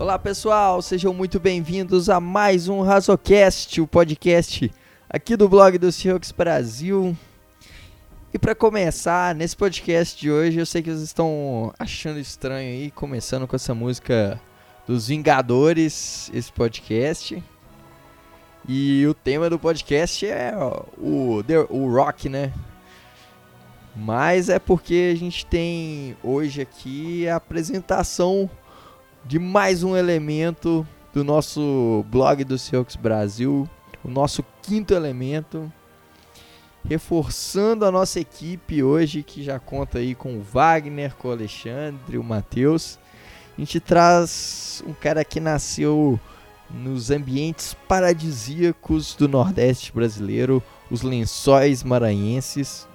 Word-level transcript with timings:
Olá 0.00 0.18
pessoal, 0.18 0.80
sejam 0.80 1.12
muito 1.12 1.38
bem-vindos 1.38 2.08
a 2.08 2.18
mais 2.18 2.68
um 2.68 2.80
Razocast, 2.80 3.82
o 3.82 3.86
podcast 3.86 4.72
aqui 5.06 5.36
do 5.36 5.46
blog 5.46 5.76
do 5.76 5.92
Seahawks 5.92 6.32
Brasil. 6.32 7.14
E 8.32 8.38
para 8.38 8.54
começar, 8.54 9.34
nesse 9.34 9.54
podcast 9.54 10.18
de 10.18 10.30
hoje, 10.30 10.58
eu 10.58 10.64
sei 10.64 10.80
que 10.80 10.88
vocês 10.88 11.02
estão 11.02 11.70
achando 11.78 12.18
estranho 12.18 12.70
aí, 12.70 12.90
começando 12.90 13.46
com 13.46 13.54
essa 13.54 13.74
música 13.74 14.40
dos 14.86 15.08
Vingadores, 15.08 16.30
esse 16.32 16.50
podcast. 16.50 17.44
E 18.66 19.06
o 19.06 19.12
tema 19.12 19.50
do 19.50 19.58
podcast 19.58 20.26
é 20.26 20.54
o, 20.96 21.44
o 21.68 21.94
rock, 21.94 22.30
né? 22.30 22.54
Mas 23.94 24.48
é 24.48 24.58
porque 24.58 25.12
a 25.14 25.18
gente 25.18 25.44
tem 25.44 26.16
hoje 26.24 26.62
aqui 26.62 27.28
a 27.28 27.36
apresentação 27.36 28.48
de 29.24 29.38
mais 29.38 29.82
um 29.82 29.96
elemento 29.96 30.86
do 31.12 31.22
nosso 31.24 32.04
blog 32.08 32.44
do 32.44 32.58
Seahawks 32.58 32.96
Brasil, 32.96 33.68
o 34.04 34.08
nosso 34.08 34.44
quinto 34.62 34.94
elemento, 34.94 35.70
reforçando 36.84 37.84
a 37.84 37.90
nossa 37.90 38.20
equipe 38.20 38.82
hoje, 38.82 39.22
que 39.22 39.42
já 39.42 39.58
conta 39.58 39.98
aí 39.98 40.14
com 40.14 40.36
o 40.36 40.42
Wagner, 40.42 41.14
com 41.16 41.28
o 41.28 41.32
Alexandre, 41.32 42.16
o 42.16 42.24
Matheus. 42.24 42.98
A 43.56 43.60
gente 43.60 43.78
traz 43.78 44.82
um 44.86 44.92
cara 44.94 45.24
que 45.24 45.40
nasceu 45.40 46.18
nos 46.70 47.10
ambientes 47.10 47.74
paradisíacos 47.88 49.14
do 49.14 49.28
Nordeste 49.28 49.92
brasileiro, 49.92 50.62
os 50.90 51.02
lençóis 51.02 51.82
maranhenses. 51.82 52.88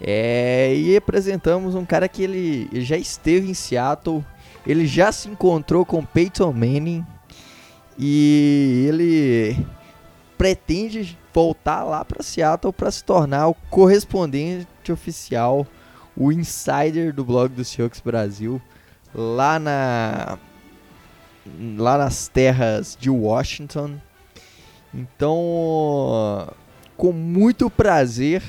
É, 0.00 0.74
e 0.74 0.96
apresentamos 0.96 1.74
um 1.74 1.84
cara 1.84 2.08
que 2.08 2.22
ele, 2.22 2.68
ele 2.72 2.84
já 2.84 2.96
esteve 2.96 3.50
em 3.50 3.54
Seattle, 3.54 4.24
ele 4.66 4.86
já 4.86 5.10
se 5.10 5.28
encontrou 5.28 5.84
com 5.84 6.04
Peyton 6.04 6.52
Manning 6.52 7.04
e 7.98 8.86
ele 8.88 9.66
pretende 10.36 11.18
voltar 11.32 11.84
lá 11.84 12.04
para 12.04 12.22
Seattle 12.22 12.72
para 12.72 12.90
se 12.90 13.04
tornar 13.04 13.48
o 13.48 13.54
correspondente 13.68 14.90
oficial, 14.90 15.66
o 16.16 16.32
insider 16.32 17.12
do 17.14 17.24
blog 17.24 17.54
do 17.54 17.64
Seahawks 17.64 18.00
Brasil, 18.00 18.60
lá 19.14 19.58
na 19.58 20.38
lá 21.78 21.98
nas 21.98 22.28
terras 22.28 22.96
de 22.98 23.10
Washington. 23.10 23.96
Então, 24.94 26.48
com 26.96 27.12
muito 27.12 27.70
prazer, 27.70 28.42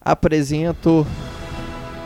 apresento 0.00 1.06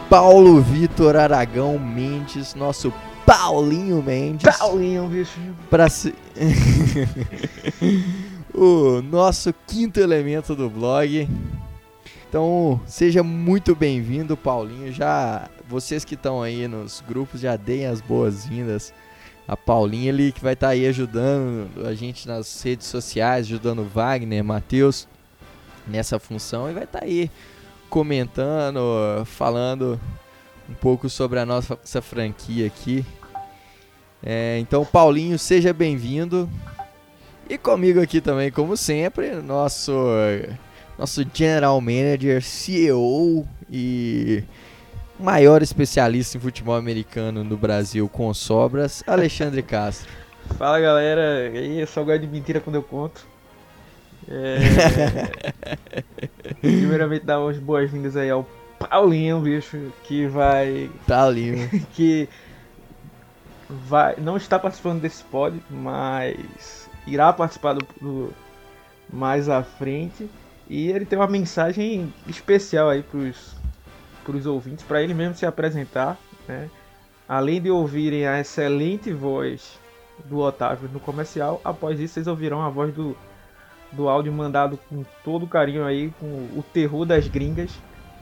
Paulo 0.08 0.60
Vitor 0.60 1.16
Aragão 1.16 1.78
Mendes, 1.78 2.54
nosso 2.54 2.92
Paulinho 3.26 4.02
Mendes. 4.02 4.58
Paulinho, 4.58 5.08
bicho. 5.08 5.38
Pra 5.70 5.88
se... 5.88 6.14
o 8.52 9.00
nosso 9.02 9.54
quinto 9.66 10.00
elemento 10.00 10.54
do 10.54 10.68
blog. 10.68 11.28
Então, 12.28 12.80
seja 12.86 13.22
muito 13.22 13.74
bem-vindo, 13.74 14.36
Paulinho. 14.36 14.92
Já 14.92 15.48
vocês 15.68 16.04
que 16.04 16.14
estão 16.14 16.42
aí 16.42 16.68
nos 16.68 17.02
grupos 17.06 17.40
já 17.40 17.56
deem 17.56 17.86
as 17.86 18.00
boas-vindas 18.00 18.92
a 19.46 19.56
Paulinha 19.56 20.10
ali 20.10 20.32
que 20.32 20.42
vai 20.42 20.54
estar 20.54 20.68
tá 20.68 20.72
aí 20.72 20.86
ajudando 20.86 21.86
a 21.86 21.94
gente 21.94 22.26
nas 22.26 22.62
redes 22.62 22.86
sociais, 22.86 23.46
ajudando 23.46 23.80
o 23.80 23.84
Wagner, 23.84 24.42
Matheus 24.42 25.06
nessa 25.86 26.18
função 26.18 26.70
e 26.70 26.72
vai 26.72 26.84
estar 26.84 27.00
tá 27.00 27.04
aí 27.04 27.30
comentando, 27.90 28.80
falando 29.26 30.00
um 30.68 30.74
pouco 30.74 31.08
sobre 31.08 31.38
a 31.38 31.46
nossa 31.46 32.02
franquia 32.02 32.66
aqui. 32.66 33.04
É, 34.22 34.58
então, 34.58 34.84
Paulinho, 34.84 35.38
seja 35.38 35.72
bem-vindo. 35.72 36.48
E 37.48 37.58
comigo 37.58 38.00
aqui 38.00 38.20
também, 38.20 38.50
como 38.50 38.76
sempre, 38.76 39.32
nosso 39.42 39.92
nosso 40.98 41.24
General 41.34 41.78
Manager, 41.80 42.42
CEO 42.42 43.46
e 43.70 44.42
maior 45.18 45.62
especialista 45.62 46.36
em 46.36 46.40
futebol 46.40 46.74
americano 46.74 47.44
no 47.44 47.56
Brasil 47.56 48.08
com 48.08 48.32
sobras, 48.32 49.02
Alexandre 49.06 49.62
Castro. 49.64 50.10
Fala 50.56 50.78
galera, 50.80 51.50
aí 51.52 51.80
eu 51.80 51.86
só 51.86 52.02
gosto 52.02 52.20
de 52.20 52.26
mentira 52.26 52.60
quando 52.60 52.76
eu 52.76 52.82
conto. 52.82 53.26
É... 54.28 54.58
Primeiramente 56.60 57.24
dar 57.24 57.40
umas 57.40 57.58
boas-vindas 57.58 58.16
aí 58.16 58.30
ao 58.30 58.46
Paulinho, 58.88 59.40
bicho, 59.40 59.92
que 60.04 60.26
vai. 60.26 60.90
Paulinho. 61.06 61.68
que 61.94 62.28
vai. 63.68 64.16
Não 64.18 64.36
está 64.36 64.58
participando 64.58 65.00
desse 65.00 65.22
pod, 65.24 65.60
mas 65.70 66.88
irá 67.06 67.32
participar 67.32 67.74
do, 67.74 67.86
do 68.00 68.34
mais 69.12 69.48
à 69.48 69.62
frente. 69.62 70.28
E 70.68 70.90
ele 70.90 71.04
tem 71.04 71.18
uma 71.18 71.28
mensagem 71.28 72.12
especial 72.26 72.88
aí 72.88 73.02
pros, 73.02 73.54
pros 74.24 74.46
ouvintes, 74.46 74.84
para 74.84 75.02
ele 75.02 75.12
mesmo 75.12 75.34
se 75.34 75.44
apresentar, 75.44 76.16
né? 76.48 76.70
Além 77.28 77.60
de 77.60 77.70
ouvirem 77.70 78.26
a 78.26 78.40
excelente 78.40 79.12
voz 79.12 79.78
do 80.26 80.38
Otávio 80.38 80.88
no 80.92 81.00
comercial, 81.00 81.60
após 81.64 82.00
isso 82.00 82.14
vocês 82.14 82.26
ouvirão 82.26 82.62
a 82.62 82.68
voz 82.70 82.94
do 82.94 83.16
do 83.94 84.08
áudio 84.08 84.32
mandado 84.32 84.78
com 84.88 85.04
todo 85.22 85.46
carinho 85.46 85.84
aí, 85.84 86.12
com 86.20 86.26
o 86.26 86.64
terror 86.72 87.04
das 87.04 87.28
gringas. 87.28 87.70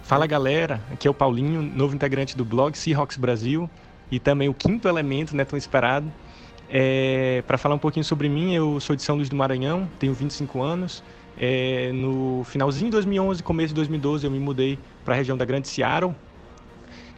Fala 0.02 0.26
galera, 0.26 0.80
aqui 0.92 1.06
é 1.06 1.10
o 1.10 1.14
Paulinho, 1.14 1.62
novo 1.62 1.94
integrante 1.94 2.36
do 2.36 2.44
blog 2.44 2.76
Seahawks 2.76 3.16
Brasil 3.16 3.70
e 4.10 4.18
também 4.18 4.48
o 4.48 4.54
quinto 4.54 4.88
elemento, 4.88 5.34
né, 5.34 5.44
tão 5.44 5.56
esperado. 5.56 6.12
É, 6.68 7.42
para 7.46 7.56
falar 7.56 7.76
um 7.76 7.78
pouquinho 7.78 8.04
sobre 8.04 8.28
mim, 8.28 8.52
eu 8.52 8.80
sou 8.80 8.96
de 8.96 9.02
São 9.02 9.14
Luís 9.14 9.28
do 9.28 9.36
Maranhão, 9.36 9.88
tenho 9.98 10.12
25 10.12 10.60
anos. 10.60 11.04
É, 11.38 11.92
no 11.92 12.42
finalzinho 12.44 12.86
de 12.86 12.92
2011, 12.92 13.42
começo 13.42 13.68
de 13.68 13.74
2012, 13.74 14.26
eu 14.26 14.30
me 14.30 14.40
mudei 14.40 14.78
para 15.04 15.14
a 15.14 15.16
região 15.16 15.36
da 15.36 15.44
Grande 15.44 15.68
Seattle, 15.68 16.14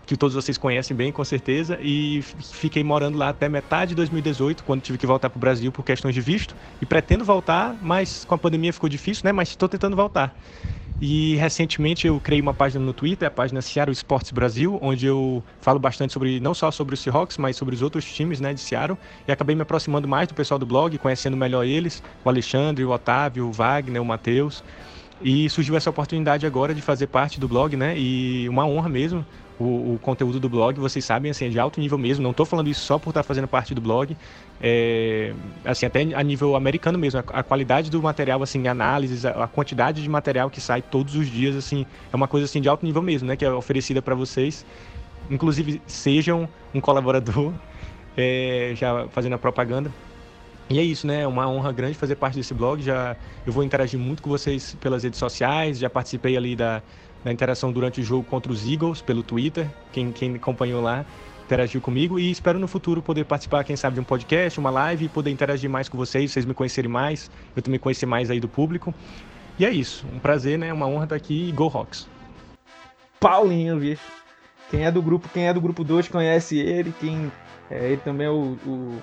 que 0.06 0.16
todos 0.16 0.34
vocês 0.34 0.59
conhecem 0.59 0.97
bem, 0.97 1.10
com 1.10 1.25
certeza, 1.25 1.78
e 1.81 2.22
fiquei 2.22 2.84
morando 2.84 3.16
lá 3.16 3.31
até 3.31 3.48
metade 3.48 3.91
de 3.91 3.94
2018, 3.97 4.65
quando 4.65 4.82
tive 4.82 4.98
que 4.98 5.06
voltar 5.06 5.31
para 5.31 5.38
o 5.38 5.41
Brasil 5.41 5.72
por 5.72 5.84
questões 5.84 6.15
de 6.15 6.20
visto, 6.20 6.54
e 6.81 6.87
pretendo 6.87 7.25
voltar, 7.25 7.76
mas 7.81 8.25
com 8.25 8.34
a 8.34 8.38
pandemia 8.38 8.72
ficou 8.72 8.88
difícil, 8.88 9.22
né? 9.25 9.32
Mas 9.32 9.48
estou 9.50 9.69
tentando 9.69 9.97
voltar. 9.97 10.37
E 11.00 11.34
recentemente 11.37 12.06
eu 12.06 12.20
criei 12.20 12.41
uma 12.41 12.54
página 12.54 12.84
no 12.84 12.92
Twitter, 12.92 13.26
a 13.26 13.31
página 13.31 13.60
Seattle 13.60 13.92
Sports 13.92 14.31
Brasil, 14.31 14.78
onde 14.81 15.06
eu 15.06 15.42
falo 15.60 15.78
bastante 15.78 16.12
sobre 16.12 16.38
não 16.38 16.54
só 16.54 16.71
sobre 16.71 16.94
o 16.94 16.97
Seahawks, 16.97 17.36
mas 17.36 17.56
sobre 17.56 17.75
os 17.75 17.82
outros 17.82 18.04
times, 18.04 18.41
né, 18.41 18.54
de 18.54 18.60
Seattle. 18.60 18.97
E 19.26 19.32
acabei 19.32 19.56
me 19.56 19.62
aproximando 19.62 20.06
mais 20.06 20.28
do 20.28 20.34
pessoal 20.34 20.59
do 20.59 20.65
blog, 20.65 20.97
conhecendo 20.98 21.36
melhor 21.36 21.65
eles, 21.65 22.03
o 22.25 22.28
Alexandre, 22.28 22.84
o 22.84 22.91
Otávio, 22.91 23.48
o 23.48 23.53
Wagner, 23.53 24.00
o 24.00 24.04
Matheus. 24.04 24.62
E 25.21 25.48
surgiu 25.50 25.76
essa 25.76 25.91
oportunidade 25.91 26.47
agora 26.47 26.75
de 26.75 26.82
fazer 26.82 27.06
parte 27.09 27.41
do 27.41 27.48
blog, 27.48 27.76
né? 27.76 27.98
E 27.98 28.48
uma 28.48 28.66
honra 28.66 28.88
mesmo 28.88 29.26
o, 29.59 29.94
o, 29.94 29.98
conteúdo 30.03 30.41
do 30.41 30.48
blog, 30.48 30.78
vocês 30.81 31.04
sabem, 31.04 31.31
assim, 31.31 31.47
é 31.47 31.48
de 31.48 31.59
alto 31.59 31.81
nível 31.81 31.97
mesmo. 31.97 32.22
Não 32.22 32.32
estou 32.32 32.44
falando 32.44 32.69
isso 32.69 32.81
só 32.81 32.98
por 32.98 33.10
estar 33.10 33.22
fazendo 33.22 33.47
parte 33.47 33.75
do 33.75 33.81
blog. 33.81 34.16
É, 34.60 35.32
assim, 35.65 35.87
até 35.87 36.03
a 36.03 36.22
nível 36.22 36.56
americano 36.56 36.98
mesmo. 36.98 37.20
A, 37.20 37.41
a 37.41 37.42
qualidade 37.42 37.91
do 37.91 38.03
material, 38.03 38.42
assim, 38.42 38.66
análises, 38.66 39.25
a, 39.25 39.44
a, 39.44 39.47
quantidade 39.47 40.03
de 40.03 40.09
material 40.09 40.50
que 40.50 40.60
sai 40.60 40.82
todos 40.82 41.15
os 41.15 41.28
dias, 41.28 41.54
assim, 41.54 41.87
é 42.12 42.16
uma 42.16 42.26
coisa 42.26 42.47
assim 42.47 42.60
de 42.60 42.69
alto 42.69 42.84
nível 42.84 43.03
mesmo, 43.03 43.28
né? 43.28 43.37
Que 43.37 43.44
é 43.44 43.50
oferecida 43.50 44.03
para 44.03 44.15
vocês. 44.15 44.66
Inclusive, 45.31 45.81
sejam 45.86 46.48
um 46.75 46.81
colaborador, 46.81 47.53
é, 48.16 48.72
já 48.74 49.06
fazendo 49.09 49.34
a 49.34 49.39
propaganda. 49.39 49.91
E 50.68 50.78
é 50.78 50.83
isso, 50.83 51.06
né? 51.06 51.22
É 51.22 51.27
uma 51.27 51.48
honra 51.48 51.71
grande 51.72 51.95
fazer 51.95 52.16
parte 52.16 52.36
desse 52.36 52.54
blog. 52.54 52.83
Já 52.83 53.16
eu 53.47 53.53
vou 53.53 53.62
interagir 53.62 54.01
muito 54.01 54.22
com 54.22 54.30
vocês 54.30 54.74
pelas 54.80 55.04
redes 55.04 55.18
sociais. 55.18 55.78
Já 55.78 55.91
participei 55.91 56.36
ali 56.36 56.56
da 56.56 56.83
na 57.24 57.32
interação 57.32 57.72
durante 57.72 58.00
o 58.00 58.04
jogo 58.04 58.24
contra 58.24 58.53
os 58.53 58.68
Eagles 58.68 59.00
pelo 59.00 59.22
Twitter. 59.22 59.68
Quem, 59.92 60.12
quem 60.12 60.34
acompanhou 60.34 60.82
lá 60.82 61.04
interagiu 61.44 61.80
comigo 61.80 62.18
e 62.18 62.30
espero 62.30 62.59
no 62.59 62.66
futuro 62.66 63.03
poder 63.03 63.24
participar, 63.24 63.65
quem 63.65 63.76
sabe, 63.76 63.94
de 63.94 64.00
um 64.00 64.04
podcast, 64.04 64.59
uma 64.59 64.71
live, 64.71 65.09
poder 65.09 65.30
interagir 65.30 65.68
mais 65.68 65.88
com 65.88 65.97
vocês, 65.97 66.32
vocês 66.32 66.44
me 66.44 66.54
conhecerem 66.54 66.91
mais, 66.91 67.30
eu 67.54 67.62
também 67.62 67.78
conhecer 67.78 68.06
mais 68.06 68.30
aí 68.30 68.41
do 68.41 68.48
público. 68.48 68.94
E 69.59 69.65
é 69.65 69.71
isso, 69.71 70.06
um 70.12 70.18
prazer, 70.18 70.59
né? 70.59 70.72
Uma 70.72 70.86
honra 70.86 71.04
estar 71.04 71.16
aqui 71.16 71.48
e 71.48 71.53
Go. 71.53 71.86
Paulinho, 73.21 73.78
bicho. 73.78 74.03
Quem 74.70 74.84
é 74.84 74.91
do 74.91 75.00
grupo, 75.03 75.28
quem 75.28 75.47
é 75.47 75.53
do 75.53 75.60
grupo 75.60 75.84
2 75.84 76.09
conhece 76.09 76.59
ele, 76.59 76.92
quem 76.98 77.30
é, 77.70 77.92
ele 77.92 78.00
também 78.00 78.27
é 78.27 78.30
o, 78.30 78.56
o, 78.66 78.98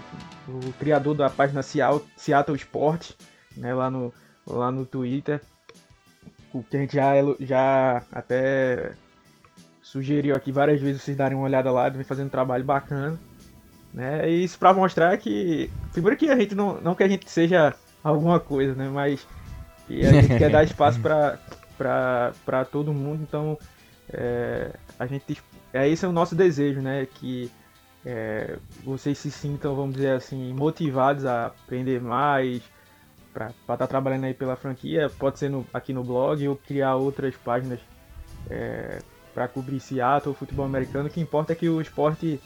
o 0.47 0.73
criador 0.79 1.15
da 1.15 1.29
página 1.29 1.61
Seattle, 1.63 2.03
Seattle 2.17 2.57
Sport, 2.57 3.11
né, 3.55 3.73
lá 3.73 3.89
no 3.89 4.13
lá 4.45 4.71
no 4.71 4.85
Twitter 4.85 5.39
que 6.69 6.77
a 6.77 6.79
gente 6.79 6.95
já, 6.95 7.13
já 7.39 8.03
até 8.11 8.93
sugeriu 9.81 10.35
aqui 10.35 10.51
várias 10.51 10.81
vezes 10.81 11.01
vocês 11.01 11.17
darem 11.17 11.37
uma 11.37 11.45
olhada 11.45 11.71
lá, 11.71 11.89
vem 11.89 12.03
fazendo 12.03 12.27
um 12.27 12.29
trabalho 12.29 12.63
bacana. 12.63 13.19
Né? 13.93 14.29
E 14.29 14.43
isso 14.43 14.57
para 14.57 14.73
mostrar 14.73 15.17
que. 15.17 15.69
Primeiro 15.91 16.17
que 16.17 16.29
a 16.29 16.35
gente 16.37 16.55
não. 16.55 16.79
Não 16.79 16.95
que 16.95 17.03
a 17.03 17.07
gente 17.07 17.29
seja 17.29 17.75
alguma 18.03 18.39
coisa, 18.39 18.73
né? 18.73 18.87
Mas 18.87 19.27
que 19.87 20.05
a 20.05 20.11
gente 20.13 20.37
quer 20.37 20.49
dar 20.49 20.63
espaço 20.63 20.99
para 20.99 22.65
todo 22.71 22.93
mundo, 22.93 23.21
então 23.21 23.57
é, 24.11 24.71
a 24.97 25.05
gente. 25.05 25.37
É 25.73 25.87
esse 25.87 26.05
é 26.05 26.07
o 26.07 26.13
nosso 26.13 26.35
desejo, 26.35 26.81
né? 26.81 27.05
Que 27.05 27.51
é, 28.05 28.57
vocês 28.83 29.17
se 29.17 29.29
sintam, 29.29 29.75
vamos 29.75 29.95
dizer 29.95 30.11
assim, 30.11 30.53
motivados 30.53 31.25
a 31.25 31.47
aprender 31.47 32.01
mais, 32.01 32.61
para 33.33 33.47
estar 33.47 33.77
tá 33.77 33.87
trabalhando 33.87 34.25
aí 34.25 34.33
pela 34.33 34.55
franquia, 34.55 35.09
pode 35.17 35.39
ser 35.39 35.49
no, 35.49 35.65
aqui 35.73 35.93
no 35.93 36.03
blog 36.03 36.47
ou 36.47 36.55
criar 36.55 36.95
outras 36.95 37.35
páginas 37.35 37.79
é, 38.49 38.99
para 39.33 39.47
cobrir 39.47 39.79
Seattle, 39.79 40.35
futebol 40.35 40.65
americano. 40.65 41.07
O 41.07 41.11
que 41.11 41.21
importa 41.21 41.53
é 41.53 41.55
que 41.55 41.69
o 41.69 41.81
esporte 41.81 42.39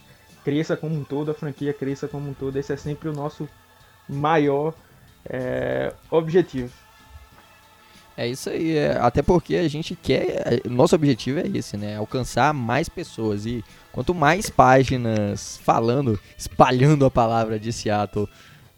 cresça 0.44 0.76
como 0.76 0.94
um 0.94 1.04
todo, 1.04 1.30
a 1.30 1.34
franquia 1.34 1.72
cresça 1.72 2.06
como 2.06 2.30
um 2.30 2.34
todo. 2.34 2.56
Esse 2.56 2.72
é 2.72 2.76
sempre 2.76 3.08
o 3.08 3.12
nosso 3.12 3.48
maior 4.08 4.74
é, 5.24 5.92
objetivo. 6.10 6.72
É 8.16 8.26
isso 8.26 8.48
aí, 8.48 8.76
é, 8.76 8.96
até 8.96 9.20
porque 9.20 9.56
a 9.56 9.68
gente 9.68 9.94
quer, 9.94 10.62
é, 10.64 10.68
nosso 10.68 10.94
objetivo 10.94 11.38
é 11.38 11.46
esse, 11.54 11.76
né? 11.76 11.96
Alcançar 11.96 12.54
mais 12.54 12.88
pessoas 12.88 13.44
e 13.44 13.62
quanto 13.92 14.14
mais 14.14 14.48
páginas 14.48 15.58
falando, 15.58 16.18
espalhando 16.38 17.04
a 17.04 17.10
palavra 17.10 17.58
de 17.58 17.70
Seattle 17.72 18.26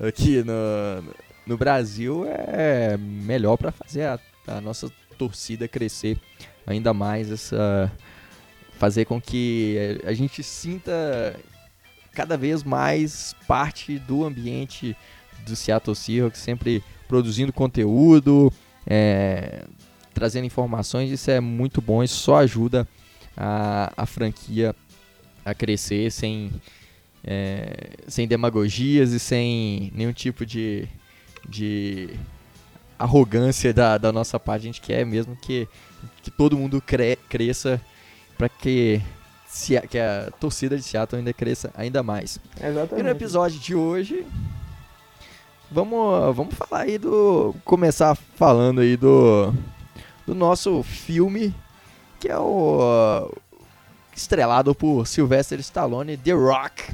aqui 0.00 0.42
no, 0.42 1.04
no 1.48 1.56
Brasil, 1.56 2.26
é 2.28 2.96
melhor 2.98 3.56
para 3.56 3.72
fazer 3.72 4.02
a, 4.04 4.20
a, 4.46 4.60
nossa 4.60 4.92
torcida 5.16 5.66
crescer 5.66 6.20
ainda 6.66 6.92
mais, 6.92 7.32
essa, 7.32 7.90
fazer 8.78 9.06
com 9.06 9.18
que 9.18 9.98
a 10.04 10.12
gente 10.12 10.42
sinta 10.42 11.34
cada 12.12 12.36
vez 12.36 12.62
mais 12.62 13.34
parte 13.46 13.98
do 13.98 14.24
ambiente 14.24 14.94
do 15.46 15.56
Seattle 15.56 15.96
Seahawks, 15.96 16.40
sempre 16.40 16.84
produzindo 17.08 17.52
conteúdo, 17.52 18.52
é, 18.86 19.64
trazendo 20.12 20.44
informações, 20.44 21.10
isso 21.10 21.30
é 21.30 21.40
muito 21.40 21.80
bom, 21.80 22.02
isso 22.02 22.16
só 22.16 22.36
ajuda 22.36 22.86
a, 23.34 23.90
a 23.96 24.04
franquia 24.04 24.76
a 25.44 25.54
crescer 25.54 26.12
sem, 26.12 26.50
é, 27.24 27.90
sem 28.06 28.28
demagogias 28.28 29.12
e 29.12 29.18
sem 29.18 29.90
nenhum 29.94 30.12
tipo 30.12 30.44
de, 30.44 30.86
de 31.48 32.10
arrogância 32.98 33.72
da, 33.72 33.96
da 33.96 34.12
nossa 34.12 34.38
parte. 34.38 34.62
A 34.62 34.66
gente 34.66 34.80
quer 34.80 35.04
mesmo 35.06 35.36
que, 35.36 35.68
que 36.22 36.30
todo 36.30 36.56
mundo 36.56 36.82
cre, 36.84 37.16
cresça 37.28 37.80
para 38.36 38.48
que, 38.48 39.00
se, 39.46 39.80
que 39.82 39.98
a 39.98 40.30
torcida 40.38 40.76
de 40.76 40.82
Seattle 40.82 41.18
ainda 41.18 41.32
cresça 41.32 41.70
ainda 41.74 42.02
mais. 42.02 42.38
Exatamente. 42.56 43.00
E 43.00 43.02
no 43.02 43.08
episódio 43.08 43.58
de 43.58 43.74
hoje, 43.74 44.26
vamos, 45.70 46.36
vamos 46.36 46.54
falar 46.54 46.82
aí 46.82 46.98
do. 46.98 47.54
Começar 47.64 48.14
falando 48.14 48.80
aí 48.80 48.96
do. 48.96 49.52
Do 50.26 50.34
nosso 50.34 50.82
filme, 50.82 51.54
que 52.20 52.28
é 52.28 52.38
o. 52.38 53.32
Estrelado 54.14 54.74
por 54.74 55.06
Sylvester 55.06 55.60
Stallone, 55.60 56.16
The 56.16 56.32
Rock. 56.32 56.92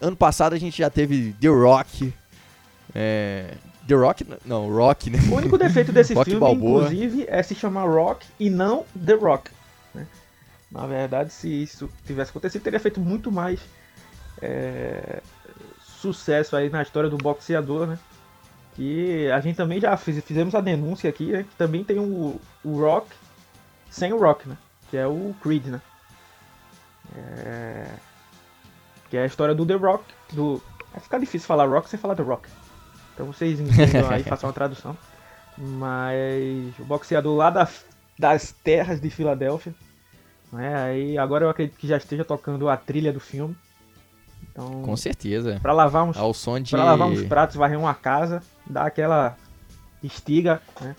Ano 0.00 0.16
passado 0.16 0.54
a 0.54 0.58
gente 0.58 0.78
já 0.78 0.90
teve 0.90 1.34
The 1.40 1.48
Rock. 1.48 2.12
É, 2.94 3.54
The 3.86 3.94
Rock? 3.94 4.26
Não, 4.44 4.70
Rock, 4.70 5.10
né? 5.10 5.18
O 5.30 5.34
único 5.34 5.58
defeito 5.58 5.92
desse 5.92 6.14
filme, 6.14 6.40
Balboa. 6.40 6.84
inclusive, 6.84 7.26
é 7.28 7.42
se 7.42 7.54
chamar 7.54 7.84
Rock 7.84 8.26
e 8.38 8.48
não 8.48 8.84
The 9.04 9.14
Rock. 9.14 9.50
Né? 9.94 10.06
Na 10.70 10.86
verdade, 10.86 11.32
se 11.32 11.48
isso 11.48 11.90
tivesse 12.06 12.30
acontecido, 12.30 12.62
teria 12.62 12.80
feito 12.80 13.00
muito 13.00 13.30
mais 13.30 13.60
é, 14.40 15.20
sucesso 15.82 16.56
aí 16.56 16.70
na 16.70 16.82
história 16.82 17.10
do 17.10 17.16
boxeador, 17.16 17.86
né? 17.86 17.98
Que 18.74 19.30
a 19.30 19.40
gente 19.40 19.56
também 19.56 19.80
já 19.80 19.96
fiz, 19.96 20.22
fizemos 20.24 20.54
a 20.54 20.60
denúncia 20.60 21.08
aqui, 21.08 21.32
né? 21.32 21.42
Que 21.42 21.56
também 21.56 21.84
tem 21.84 21.98
o, 21.98 22.40
o 22.64 22.80
Rock 22.80 23.08
sem 23.90 24.12
o 24.12 24.18
Rock, 24.18 24.48
né? 24.48 24.56
Que 24.90 24.96
é 24.96 25.06
o 25.06 25.34
Creed, 25.42 25.66
né? 25.66 25.80
É... 27.16 27.86
Que 29.10 29.16
é 29.16 29.22
a 29.22 29.26
história 29.26 29.54
do 29.54 29.64
The 29.66 29.74
Rock, 29.74 30.04
do... 30.32 30.62
Vai 30.92 31.00
ficar 31.00 31.18
difícil 31.18 31.46
falar 31.46 31.66
Rock 31.66 31.88
sem 31.88 31.98
falar 31.98 32.14
The 32.16 32.22
Rock. 32.22 32.48
Então 33.14 33.26
vocês 33.26 33.60
entendam 33.60 34.10
aí, 34.10 34.22
façam 34.24 34.48
uma 34.48 34.52
tradução. 34.52 34.96
Mas 35.56 36.78
o 36.78 36.84
boxeador 36.84 37.36
lá 37.36 37.48
da, 37.48 37.68
das 38.18 38.52
terras 38.52 39.00
de 39.00 39.08
Filadélfia. 39.08 39.74
Né? 40.52 40.74
Aí 40.76 41.18
agora 41.18 41.44
eu 41.44 41.50
acredito 41.50 41.78
que 41.78 41.86
já 41.86 41.96
esteja 41.96 42.24
tocando 42.24 42.68
a 42.68 42.76
trilha 42.76 43.12
do 43.12 43.20
filme. 43.20 43.56
Então, 44.42 44.82
Com 44.82 44.96
certeza. 44.96 45.58
Para 45.60 45.72
lavar 45.72 46.04
uns, 46.04 46.16
Ao 46.16 46.34
som 46.34 46.60
de... 46.60 46.70
Pra 46.70 46.84
lavar 46.84 47.08
uns 47.08 47.22
pratos, 47.22 47.56
varrer 47.56 47.78
uma 47.78 47.94
casa, 47.94 48.42
dar 48.66 48.86
aquela 48.86 49.36
estiga, 50.02 50.60
né? 50.80 50.94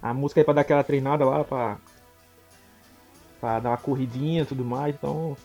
A 0.00 0.14
música 0.14 0.40
aí 0.40 0.44
pra 0.44 0.54
dar 0.54 0.60
aquela 0.60 0.84
treinada 0.84 1.24
lá, 1.24 1.44
pra, 1.44 1.76
pra 3.40 3.58
dar 3.58 3.70
uma 3.70 3.76
corridinha 3.76 4.42
e 4.42 4.46
tudo 4.46 4.64
mais. 4.64 4.94
Então, 4.94 5.36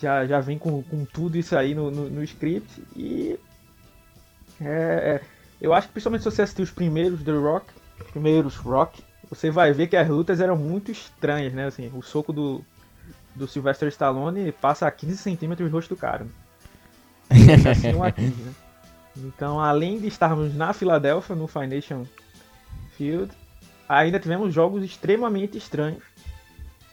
já, 0.00 0.24
já 0.24 0.40
vem 0.40 0.56
com, 0.58 0.82
com 0.82 1.04
tudo 1.04 1.36
isso 1.36 1.56
aí 1.56 1.74
no, 1.74 1.90
no, 1.90 2.08
no 2.08 2.22
script. 2.22 2.82
E 2.94 3.38
é, 4.60 5.20
é 5.20 5.36
eu 5.60 5.72
acho 5.72 5.86
que 5.88 5.94
principalmente 5.94 6.22
se 6.22 6.30
você 6.30 6.42
assistir 6.42 6.62
os 6.62 6.70
primeiros 6.70 7.22
The 7.22 7.32
Rock, 7.32 7.66
primeiros 8.12 8.56
Rock, 8.56 9.02
você 9.28 9.50
vai 9.50 9.72
ver 9.72 9.86
que 9.88 9.96
as 9.96 10.08
lutas 10.08 10.40
eram 10.40 10.56
muito 10.56 10.90
estranhas, 10.90 11.52
né? 11.52 11.66
Assim, 11.66 11.90
o 11.94 12.02
soco 12.02 12.32
do, 12.32 12.64
do 13.34 13.48
Sylvester 13.48 13.88
Stallone 13.88 14.52
passa 14.52 14.86
a 14.86 14.90
15 14.90 15.16
centímetros 15.16 15.68
do 15.68 15.74
rosto 15.74 15.94
do 15.94 15.98
cara. 15.98 16.24
Né? 16.24 16.30
assim, 17.70 17.94
um 17.94 18.04
aqui, 18.04 18.22
né? 18.22 18.52
Então, 19.16 19.58
além 19.58 19.98
de 19.98 20.06
estarmos 20.06 20.54
na 20.54 20.74
Filadélfia, 20.74 21.34
no 21.34 21.46
Foundation 21.46 22.04
Field, 22.96 23.32
ainda 23.88 24.20
tivemos 24.20 24.52
jogos 24.52 24.84
extremamente 24.84 25.56
estranhos. 25.56 26.02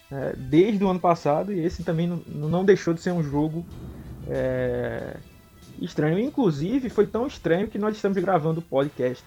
É, 0.09 0.33
desde 0.37 0.83
o 0.83 0.89
ano 0.89 0.99
passado, 0.99 1.51
e 1.51 1.59
esse 1.59 1.83
também 1.83 2.07
não, 2.07 2.17
não 2.27 2.63
deixou 2.63 2.93
de 2.93 3.01
ser 3.01 3.11
um 3.11 3.23
jogo 3.23 3.65
é, 4.29 5.17
estranho. 5.81 6.19
Inclusive, 6.19 6.89
foi 6.89 7.07
tão 7.07 7.27
estranho 7.27 7.67
que 7.67 7.77
nós 7.77 7.95
estamos 7.95 8.17
gravando 8.17 8.59
o 8.59 8.63
podcast 8.63 9.23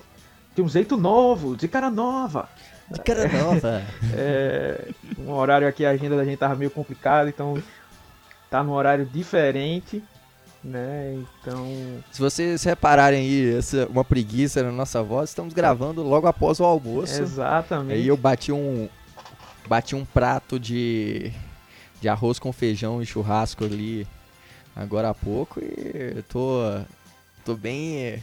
de 0.54 0.62
um 0.62 0.68
jeito 0.68 0.96
novo, 0.96 1.54
de 1.54 1.68
cara 1.68 1.90
nova. 1.90 2.48
De 2.90 3.00
cara 3.00 3.28
nova. 3.28 3.82
É, 4.16 4.88
um 5.18 5.32
horário 5.32 5.68
aqui, 5.68 5.84
a 5.84 5.90
agenda 5.90 6.16
da 6.16 6.24
gente 6.24 6.38
tava 6.38 6.54
meio 6.54 6.70
complicada, 6.70 7.28
então 7.28 7.62
tá 8.48 8.62
num 8.62 8.72
horário 8.72 9.04
diferente, 9.04 10.02
né? 10.64 11.14
Então. 11.40 11.66
Se 12.10 12.20
vocês 12.20 12.62
repararem 12.64 13.20
aí, 13.20 13.56
essa, 13.56 13.86
uma 13.86 14.04
preguiça 14.04 14.62
na 14.62 14.72
nossa 14.72 15.02
voz, 15.02 15.30
estamos 15.30 15.52
gravando 15.52 16.02
logo 16.02 16.26
após 16.26 16.58
o 16.58 16.64
almoço. 16.64 17.20
Exatamente. 17.20 17.98
Aí 17.98 18.08
eu 18.08 18.16
bati 18.16 18.50
um. 18.50 18.88
Bati 19.68 19.96
um 19.96 20.04
prato 20.04 20.60
de, 20.60 21.32
de 22.00 22.08
arroz 22.08 22.38
com 22.38 22.52
feijão 22.52 23.02
e 23.02 23.06
churrasco 23.06 23.64
ali 23.64 24.06
agora 24.76 25.08
há 25.08 25.14
pouco 25.14 25.58
e 25.60 26.22
tô, 26.28 26.60
tô 27.44 27.54
bem 27.56 28.22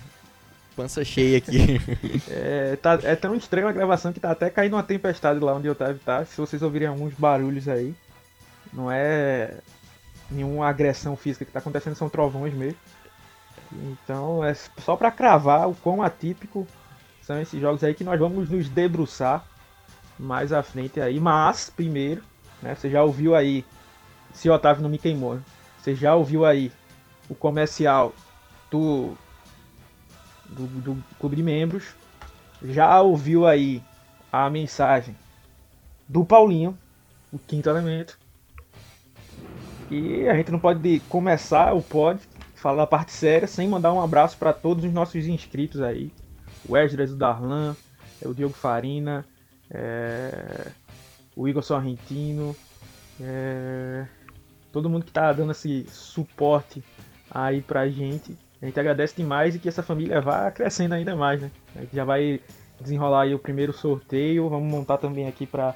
pança 0.76 1.04
cheia 1.04 1.40
aqui. 1.40 1.80
é, 2.30 2.76
tá, 2.76 3.00
é 3.04 3.16
tão 3.16 3.36
estranho 3.36 3.68
a 3.68 3.72
gravação 3.72 4.14
que 4.14 4.20
tá 4.20 4.32
até 4.32 4.50
caindo 4.50 4.76
uma 4.76 4.84
tempestade 4.84 5.40
lá 5.40 5.56
onde 5.56 5.68
eu 5.68 5.76
tava, 5.76 6.00
tá? 6.06 6.24
Se 6.26 6.38
vocês 6.38 6.62
ouvirem 6.62 6.88
alguns 6.88 7.14
barulhos 7.14 7.68
aí, 7.68 7.96
não 8.72 8.92
é 8.92 9.56
nenhuma 10.30 10.68
agressão 10.68 11.16
física 11.16 11.46
que 11.46 11.52
tá 11.52 11.60
acontecendo, 11.60 11.96
são 11.96 12.10
trovões 12.10 12.54
mesmo. 12.54 12.78
Então 13.72 14.44
é 14.44 14.54
só 14.54 14.96
para 14.96 15.12
cravar 15.12 15.68
o 15.68 15.76
quão 15.76 16.04
atípico 16.04 16.68
são 17.22 17.40
esses 17.42 17.60
jogos 17.60 17.84
aí 17.84 17.94
que 17.94 18.04
nós 18.04 18.20
vamos 18.20 18.50
nos 18.50 18.70
debruçar 18.70 19.46
mais 20.20 20.54
à 20.54 20.62
frente 20.62 21.00
aí. 21.00 21.20
Mas, 21.20 21.70
primeiro, 21.70 22.24
né, 22.62 22.76
você 22.76 22.90
já 22.90 23.04
ouviu 23.04 23.36
aí, 23.36 23.66
se 24.34 24.50
o 24.50 24.54
Otávio 24.54 24.84
não 24.84 24.90
me 24.90 24.98
queimou, 24.98 25.36
né? 25.36 25.42
Você 25.84 25.94
já 25.94 26.16
ouviu 26.16 26.46
aí 26.46 26.72
o 27.28 27.36
comercial 27.36 28.14
do 28.72 29.18
do, 30.48 30.66
do 30.68 31.04
Clube 31.20 31.44
Membros, 31.44 31.94
já 32.64 33.02
ouviu 33.02 33.46
aí 33.46 33.84
a 34.32 34.50
mensagem 34.50 35.14
do 36.08 36.24
Paulinho, 36.24 36.78
o 37.34 37.38
quinto 37.38 37.70
elemento. 37.70 38.18
E 39.92 40.28
a 40.30 40.36
gente 40.36 40.52
não 40.52 40.60
pode 40.60 41.02
começar 41.10 41.74
o 41.74 41.82
pod, 41.82 42.22
falar 42.56 42.84
a 42.84 42.88
parte 42.88 43.12
séria, 43.12 43.48
sem 43.48 43.68
mandar 43.68 43.92
um 43.92 44.02
abraço 44.02 44.38
para 44.38 44.54
todos 44.54 44.86
os 44.86 44.94
nossos 44.94 45.28
inscritos 45.28 45.82
aí. 45.82 46.14
O 46.68 46.78
Esdras, 46.78 47.12
o 47.12 47.18
Darlan, 47.18 47.76
é 48.22 48.28
o 48.28 48.34
Diogo 48.34 48.54
Farina, 48.54 49.26
é, 49.70 50.72
o 51.36 51.46
Igor 51.46 51.62
Sorrentino, 51.62 52.56
é, 53.20 54.06
todo 54.74 54.90
mundo 54.90 55.06
que 55.06 55.12
tá 55.12 55.32
dando 55.32 55.52
esse 55.52 55.86
suporte 55.88 56.84
aí 57.30 57.62
pra 57.62 57.88
gente. 57.88 58.36
A 58.62 58.66
gente 58.66 58.80
agradece 58.80 59.16
demais 59.16 59.56
e 59.56 59.60
que 59.60 59.70
essa 59.70 59.84
família 59.84 60.20
vá 60.20 60.50
crescendo 60.50 60.94
ainda 60.94 61.16
mais, 61.16 61.42
né? 61.42 61.52
A 61.76 61.82
gente 61.82 61.96
já 61.96 62.04
vai 62.04 62.42
desenrolar 62.82 63.22
aí 63.22 63.36
o 63.36 63.40
primeiro 63.40 63.72
sorteio, 63.72 64.50
vamos 64.50 64.70
montar 64.70 64.98
também 64.98 65.28
aqui 65.28 65.46
para 65.46 65.76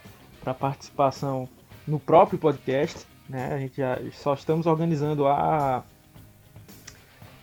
participação 0.59 1.47
no 1.85 1.99
próprio 1.99 2.39
podcast, 2.39 3.05
né? 3.29 3.53
A 3.53 3.59
gente 3.59 3.77
já 3.77 3.99
só 4.13 4.33
estamos 4.33 4.65
organizando 4.65 5.27
a 5.27 5.83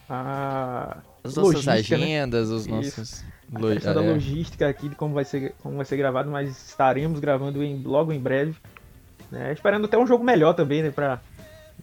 a 0.09 0.99
as 1.23 1.37
nossas 1.37 1.65
né? 1.65 1.73
agendas, 1.73 2.51
né? 2.51 2.57
os 2.57 2.67
nossos 2.67 3.25
a 3.55 3.75
questão 3.75 3.95
da 3.95 4.03
é. 4.03 4.13
logística 4.13 4.69
aqui 4.69 4.89
de 4.89 4.97
como 4.97 5.15
vai 5.15 5.25
ser 5.25 5.55
como 5.63 5.77
vai 5.77 5.85
ser 5.85 5.97
gravado, 5.97 6.31
mas 6.31 6.51
estaremos 6.69 7.21
gravando 7.21 7.63
em, 7.63 7.83
logo 7.83 8.13
em 8.13 8.19
breve, 8.19 8.57
né? 9.31 9.53
Esperando 9.53 9.85
até 9.85 9.97
um 9.97 10.07
jogo 10.07 10.25
melhor 10.25 10.55
também, 10.55 10.83
né, 10.83 10.91
para 10.91 11.21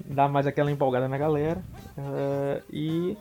dar 0.06 0.28
mais 0.30 0.48
aquela 0.48 0.72
empolgada 0.72 1.08
na 1.08 1.18
galera. 1.18 1.62
Uh, 1.98 2.62
e 2.72 3.18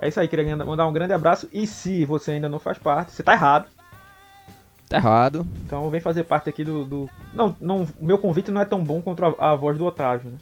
é 0.00 0.08
isso 0.08 0.20
aí, 0.20 0.28
queria 0.28 0.56
mandar 0.56 0.86
um 0.86 0.92
grande 0.92 1.12
abraço. 1.12 1.48
E 1.52 1.66
se 1.66 2.04
você 2.04 2.32
ainda 2.32 2.48
não 2.48 2.58
faz 2.58 2.78
parte, 2.78 3.12
você 3.12 3.22
tá 3.22 3.32
errado. 3.32 3.68
Tá 4.88 4.96
errado. 4.96 5.46
Então 5.66 5.90
vem 5.90 6.00
fazer 6.00 6.24
parte 6.24 6.48
aqui 6.48 6.64
do. 6.64 6.84
do... 6.84 7.10
Não, 7.34 7.54
não, 7.60 7.86
meu 8.00 8.18
convite 8.18 8.50
não 8.50 8.60
é 8.60 8.64
tão 8.64 8.82
bom 8.82 9.02
quanto 9.02 9.24
a, 9.24 9.52
a 9.52 9.54
voz 9.54 9.76
do 9.76 9.84
Otávio, 9.84 10.30
né? 10.30 10.38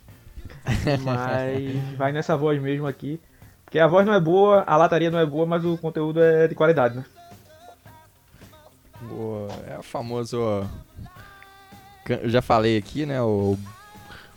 Mas 1.02 1.96
vai 1.96 2.12
nessa 2.12 2.36
voz 2.36 2.60
mesmo 2.60 2.86
aqui. 2.86 3.20
Porque 3.64 3.78
a 3.80 3.88
voz 3.88 4.06
não 4.06 4.14
é 4.14 4.20
boa, 4.20 4.62
a 4.64 4.76
lataria 4.76 5.10
não 5.10 5.18
é 5.18 5.26
boa, 5.26 5.44
mas 5.44 5.64
o 5.64 5.76
conteúdo 5.76 6.22
é 6.22 6.46
de 6.46 6.54
qualidade, 6.54 6.96
né? 6.96 7.04
Boa. 9.02 9.48
É 9.66 9.76
o 9.76 9.82
famoso. 9.82 10.64
Eu 12.08 12.28
já 12.28 12.40
falei 12.40 12.78
aqui, 12.78 13.04
né? 13.04 13.20
O 13.20 13.58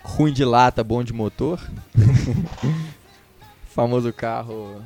ruim 0.04 0.34
de 0.34 0.44
lata, 0.44 0.84
bom 0.84 1.04
de 1.04 1.14
motor. 1.14 1.60
famoso 3.70 4.12
carro. 4.12 4.82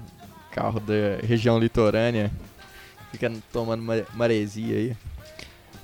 Carro 0.51 0.79
da 0.79 1.25
região 1.25 1.57
litorânea. 1.57 2.31
Fica 3.11 3.31
tomando 3.51 3.83
maresia 4.13 4.75
aí. 4.75 4.97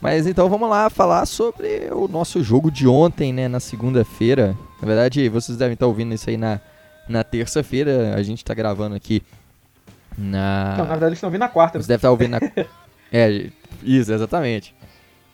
Mas 0.01 0.25
então 0.25 0.47
vamos 0.47 0.69
lá 0.69 0.89
falar 0.89 1.25
sobre 1.25 1.89
o 1.91 2.07
nosso 2.07 2.41
jogo 2.41 2.71
de 2.71 2.87
ontem, 2.87 3.33
né? 3.33 3.47
Na 3.47 3.59
segunda-feira. 3.59 4.55
Na 4.81 4.87
verdade, 4.87 5.27
vocês 5.27 5.57
devem 5.57 5.73
estar 5.73 5.87
ouvindo 5.87 6.13
isso 6.13 6.29
aí 6.29 6.37
na, 6.37 6.59
na 7.07 7.23
terça-feira. 7.23 8.15
A 8.15 8.23
gente 8.23 8.37
está 8.39 8.53
gravando 8.53 8.95
aqui 8.95 9.21
na. 10.17 10.75
Não, 10.77 10.85
na 10.85 10.91
verdade, 10.91 11.05
eles 11.05 11.17
estão 11.17 11.27
ouvindo 11.27 11.41
na 11.41 11.49
quarta. 11.49 11.81
Você 11.81 11.87
deve 11.87 11.97
estar 11.97 12.11
ouvindo 12.11 12.31
na. 12.31 12.39
é, 13.11 13.49
isso, 13.83 14.13
exatamente. 14.13 14.73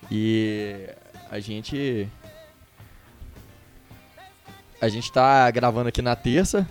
E 0.10 0.90
a 1.30 1.40
gente. 1.40 2.08
A 4.82 4.89
gente 4.89 5.12
tá 5.12 5.50
gravando 5.51 5.89
aqui 5.89 6.01
na 6.01 6.15
terça. 6.15 6.67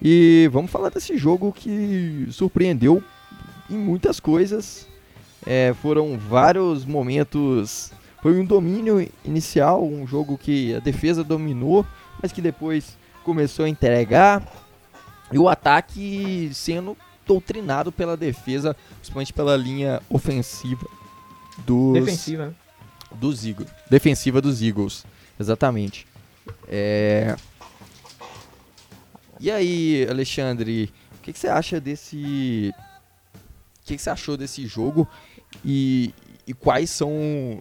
E 0.00 0.48
vamos 0.52 0.70
falar 0.70 0.90
desse 0.90 1.16
jogo 1.16 1.52
que 1.52 2.28
surpreendeu 2.30 3.02
em 3.68 3.76
muitas 3.76 4.20
coisas. 4.20 4.86
É, 5.46 5.74
foram 5.82 6.16
vários 6.16 6.84
momentos. 6.84 7.92
Foi 8.22 8.38
um 8.38 8.44
domínio 8.44 9.08
inicial, 9.24 9.84
um 9.84 10.06
jogo 10.06 10.38
que 10.38 10.74
a 10.74 10.80
defesa 10.80 11.24
dominou, 11.24 11.84
mas 12.22 12.32
que 12.32 12.40
depois 12.40 12.96
começou 13.24 13.64
a 13.64 13.68
entregar. 13.68 14.42
E 15.32 15.38
o 15.38 15.48
ataque 15.48 16.50
sendo 16.54 16.96
doutrinado 17.26 17.92
pela 17.92 18.16
defesa, 18.16 18.74
principalmente 18.96 19.32
pela 19.32 19.56
linha 19.56 20.00
ofensiva 20.08 20.86
dos. 21.66 21.94
Defensiva. 21.94 22.54
Dos 23.12 23.44
Eagles. 23.44 23.70
Defensiva 23.90 24.40
dos 24.40 24.62
Eagles. 24.62 25.04
Exatamente. 25.40 26.06
É... 26.66 27.36
E 29.40 29.50
aí, 29.50 30.06
Alexandre, 30.08 30.92
o 31.18 31.22
que, 31.22 31.32
que, 31.32 31.38
você 31.38 31.48
acha 31.48 31.80
desse. 31.80 32.74
O 33.80 33.84
que, 33.84 33.96
que, 33.96 34.02
você 34.02 34.10
achou 34.10 34.36
desse 34.36 34.66
jogo 34.66 35.08
e, 35.64 36.12
e 36.46 36.52
quais 36.52 36.90
são, 36.90 37.10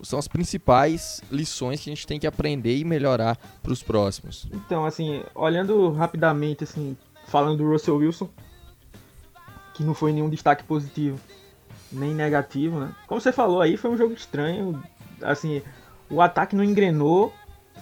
são 0.04 0.18
as 0.18 0.28
principais 0.28 1.22
lições 1.32 1.82
que 1.82 1.90
a 1.90 1.94
gente 1.94 2.08
tem 2.08 2.20
que 2.20 2.28
aprender 2.28 2.76
e 2.76 2.84
melhorar 2.84 3.38
para 3.62 3.72
os 3.72 3.84
próximos? 3.84 4.48
Então, 4.52 4.86
assim, 4.86 5.24
olhando 5.36 5.92
rapidamente, 5.92 6.64
assim, 6.64 6.98
falando 7.28 7.58
do 7.58 7.70
Russell 7.70 7.98
Wilson, 7.98 8.30
que 9.74 9.84
não 9.84 9.94
foi 9.94 10.12
nenhum 10.12 10.30
destaque 10.30 10.64
positivo 10.64 11.20
nem 11.92 12.14
negativo, 12.14 12.80
né? 12.80 12.94
Como 13.08 13.20
você 13.22 13.32
falou 13.32 13.62
aí, 13.62 13.78
foi 13.78 13.92
um 13.92 13.98
jogo 13.98 14.14
estranho. 14.14 14.82
Assim, 15.22 15.62
o 16.10 16.22
ataque 16.22 16.56
não 16.56 16.64
engrenou, 16.64 17.34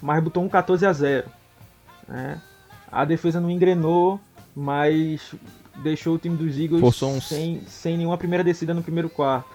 mas 0.01 0.23
botou 0.23 0.43
um 0.43 0.49
14 0.49 0.85
a 0.85 0.93
0. 0.93 1.27
Né? 2.07 2.41
A 2.91 3.05
defesa 3.05 3.39
não 3.39 3.49
engrenou, 3.49 4.19
mas 4.55 5.33
deixou 5.77 6.15
o 6.15 6.17
time 6.17 6.37
dos 6.37 6.57
Eagles 6.57 7.03
uns... 7.03 7.27
sem, 7.27 7.61
sem 7.67 7.97
nenhuma 7.97 8.17
primeira 8.17 8.43
descida 8.43 8.73
no 8.73 8.81
primeiro 8.81 9.09
quarto. 9.09 9.49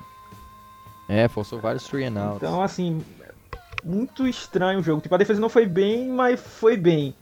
É, 1.09 1.27
forçou 1.29 1.59
vários 1.59 1.85
three 1.85 2.05
and 2.05 2.21
outs. 2.23 2.37
Então, 2.37 2.63
assim, 2.63 3.03
muito 3.83 4.27
estranho 4.27 4.81
o 4.81 4.83
jogo. 4.83 5.01
Tipo, 5.01 5.15
a 5.15 5.19
defesa 5.19 5.41
não 5.41 5.49
foi 5.49 5.67
bem, 5.67 6.09
mas 6.09 6.41
foi 6.41 6.77
bem. 6.77 7.15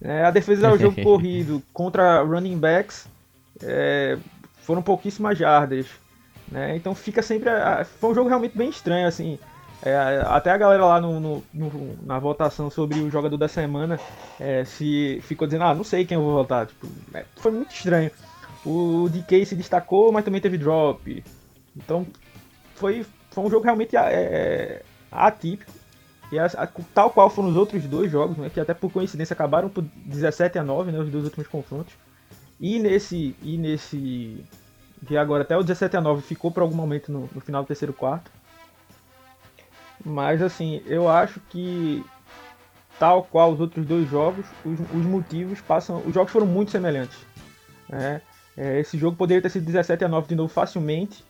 É, 0.00 0.24
a 0.24 0.30
defesa 0.30 0.70
do 0.70 0.78
jogo 0.78 1.00
corrido 1.02 1.62
contra 1.72 2.22
running 2.22 2.56
backs 2.56 3.06
é, 3.62 4.16
foram 4.62 4.80
pouquíssimas 4.80 5.36
jardas. 5.36 5.86
Né? 6.50 6.76
Então 6.76 6.94
fica 6.94 7.20
sempre. 7.22 7.50
Foi 8.00 8.10
um 8.10 8.14
jogo 8.14 8.28
realmente 8.28 8.56
bem 8.56 8.70
estranho, 8.70 9.06
assim. 9.06 9.38
É, 9.82 10.22
até 10.26 10.50
a 10.50 10.56
galera 10.56 10.84
lá 10.84 11.00
no, 11.00 11.20
no, 11.20 11.44
no, 11.54 11.98
na 12.04 12.18
votação 12.18 12.68
sobre 12.68 12.98
o 12.98 13.10
jogador 13.10 13.36
da 13.36 13.46
semana 13.46 13.98
é, 14.40 14.64
se 14.64 15.20
ficou 15.22 15.46
dizendo, 15.46 15.64
ah, 15.64 15.74
não 15.74 15.84
sei 15.84 16.04
quem 16.04 16.16
eu 16.16 16.22
vou 16.22 16.34
votar. 16.34 16.66
Tipo, 16.66 16.88
é, 17.14 17.24
foi 17.36 17.52
muito 17.52 17.72
estranho. 17.72 18.10
O 18.66 19.08
DK 19.08 19.46
se 19.46 19.54
destacou, 19.54 20.10
mas 20.10 20.24
também 20.24 20.40
teve 20.40 20.58
drop. 20.58 21.24
Então 21.76 22.06
foi, 22.74 23.06
foi 23.30 23.44
um 23.44 23.50
jogo 23.50 23.64
realmente 23.64 23.96
é, 23.96 24.00
é 24.00 24.82
atípico. 25.12 25.72
E 26.30 26.38
a, 26.38 26.46
a, 26.46 26.68
tal 26.92 27.10
qual 27.10 27.30
foram 27.30 27.48
os 27.48 27.56
outros 27.56 27.84
dois 27.84 28.10
jogos, 28.10 28.36
né, 28.36 28.50
que 28.50 28.60
até 28.60 28.74
por 28.74 28.90
coincidência 28.92 29.32
acabaram 29.32 29.68
por 29.68 29.82
17 29.82 30.58
a 30.58 30.64
9, 30.64 30.92
né, 30.92 30.98
os 30.98 31.10
dois 31.10 31.24
últimos 31.24 31.46
confrontos. 31.46 31.94
E 32.60 32.78
nesse, 32.78 33.36
e 33.42 33.56
nesse 33.56 34.44
que 35.06 35.16
agora 35.16 35.42
até 35.42 35.56
o 35.56 35.62
17 35.62 35.96
a 35.96 36.00
9 36.00 36.22
ficou 36.22 36.50
por 36.50 36.62
algum 36.62 36.74
momento 36.74 37.12
no, 37.12 37.28
no 37.32 37.40
final 37.40 37.62
do 37.62 37.66
terceiro 37.66 37.92
quarto. 37.92 38.30
Mas 40.08 40.40
assim, 40.40 40.82
eu 40.86 41.06
acho 41.06 41.38
que 41.50 42.02
tal 42.98 43.22
qual 43.24 43.52
os 43.52 43.60
outros 43.60 43.84
dois 43.86 44.08
jogos, 44.08 44.46
os, 44.64 44.80
os 44.80 45.04
motivos 45.04 45.60
passam. 45.60 46.02
Os 46.06 46.14
jogos 46.14 46.32
foram 46.32 46.46
muito 46.46 46.70
semelhantes. 46.70 47.18
Né? 47.88 48.22
É, 48.56 48.80
esse 48.80 48.96
jogo 48.96 49.16
poderia 49.16 49.42
ter 49.42 49.50
sido 49.50 49.66
17 49.66 50.04
a 50.04 50.08
9 50.08 50.28
de 50.28 50.34
novo 50.34 50.52
facilmente. 50.52 51.22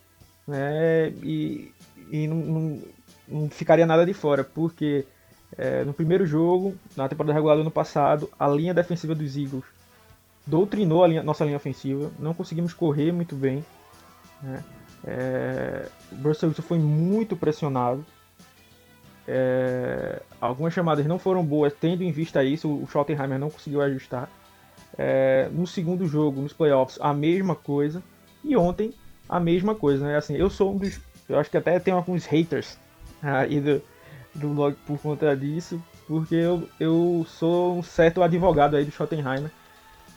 Né? 0.46 1.10
E, 1.22 1.72
e 2.10 2.28
não, 2.28 2.36
não, 2.36 2.82
não, 3.26 3.50
ficaria 3.50 3.84
nada 3.84 4.06
de 4.06 4.14
fora, 4.14 4.44
porque 4.44 5.04
é, 5.56 5.84
no 5.84 5.92
primeiro 5.92 6.24
jogo, 6.24 6.74
na 6.96 7.08
temporada 7.08 7.34
regular 7.34 7.56
do 7.56 7.62
ano 7.62 7.70
passado, 7.72 8.30
a 8.38 8.46
linha 8.46 8.72
defensiva 8.72 9.14
dos 9.14 9.36
Eagles 9.36 9.64
doutrinou 10.46 11.02
a 11.02 11.08
linha, 11.08 11.22
nossa 11.22 11.44
linha 11.44 11.56
ofensiva, 11.56 12.10
não 12.18 12.32
conseguimos 12.32 12.72
correr 12.72 13.12
muito 13.12 13.34
bem. 13.34 13.62
Né? 14.40 14.64
É, 15.04 15.88
o 16.12 16.28
Russell 16.28 16.48
Wilson 16.48 16.62
foi 16.62 16.78
muito 16.78 17.36
pressionado. 17.36 18.06
É, 19.30 20.22
algumas 20.40 20.72
chamadas 20.72 21.04
não 21.04 21.18
foram 21.18 21.44
boas, 21.44 21.74
tendo 21.78 22.02
em 22.02 22.10
vista 22.10 22.42
isso, 22.42 22.66
o 22.66 22.86
Schottenheimer 22.86 23.38
não 23.38 23.50
conseguiu 23.50 23.82
ajustar. 23.82 24.30
É, 24.96 25.50
no 25.52 25.66
segundo 25.66 26.06
jogo, 26.06 26.40
nos 26.40 26.54
playoffs, 26.54 26.98
a 26.98 27.12
mesma 27.12 27.54
coisa. 27.54 28.02
E 28.42 28.56
ontem, 28.56 28.94
a 29.28 29.38
mesma 29.38 29.74
coisa. 29.74 30.06
Né? 30.06 30.16
Assim, 30.16 30.34
eu 30.34 30.48
sou 30.48 30.74
um 30.74 30.78
dos. 30.78 30.98
Eu 31.28 31.38
acho 31.38 31.50
que 31.50 31.58
até 31.58 31.78
tem 31.78 31.92
alguns 31.92 32.24
haters 32.24 32.78
aí 33.22 33.60
do, 33.60 33.82
do 34.34 34.48
blog 34.48 34.74
por 34.86 34.98
conta 34.98 35.36
disso, 35.36 35.82
porque 36.06 36.34
eu, 36.34 36.66
eu 36.80 37.26
sou 37.28 37.76
um 37.76 37.82
certo 37.82 38.22
advogado 38.22 38.76
aí 38.76 38.84
do 38.86 38.90
Schottenheimer. 38.90 39.50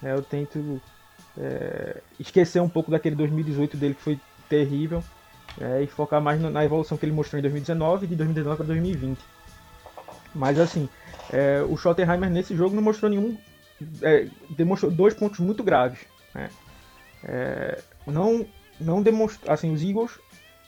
É, 0.01 0.13
eu 0.13 0.21
tento 0.21 0.81
é, 1.37 1.97
esquecer 2.17 2.61
um 2.61 2.69
pouco 2.69 2.89
daquele 2.89 3.15
2018 3.15 3.75
dele 3.75 3.93
que 3.93 4.01
foi 4.01 4.17
terrível 4.47 5.03
é, 5.59 5.83
e 5.83 5.87
focar 5.87 6.21
mais 6.21 6.39
na 6.39 6.63
evolução 6.63 6.97
que 6.97 7.05
ele 7.05 7.13
mostrou 7.13 7.39
em 7.39 7.41
2019 7.41 8.07
de 8.07 8.15
2019 8.15 8.57
para 8.57 8.65
2020. 8.67 9.19
Mas 10.33 10.59
assim, 10.59 10.87
é, 11.31 11.61
o 11.67 11.75
Schottenheimer 11.75 12.29
nesse 12.29 12.55
jogo 12.55 12.75
não 12.75 12.83
mostrou 12.83 13.09
nenhum. 13.09 13.37
É, 14.01 14.27
demonstrou 14.49 14.91
dois 14.91 15.13
pontos 15.13 15.39
muito 15.39 15.63
graves. 15.63 15.99
Né? 16.33 16.49
É, 17.23 17.81
não, 18.07 18.45
não 18.79 19.01
demonstrou. 19.01 19.51
Assim, 19.51 19.73
os 19.73 19.83
Eagles, 19.83 20.11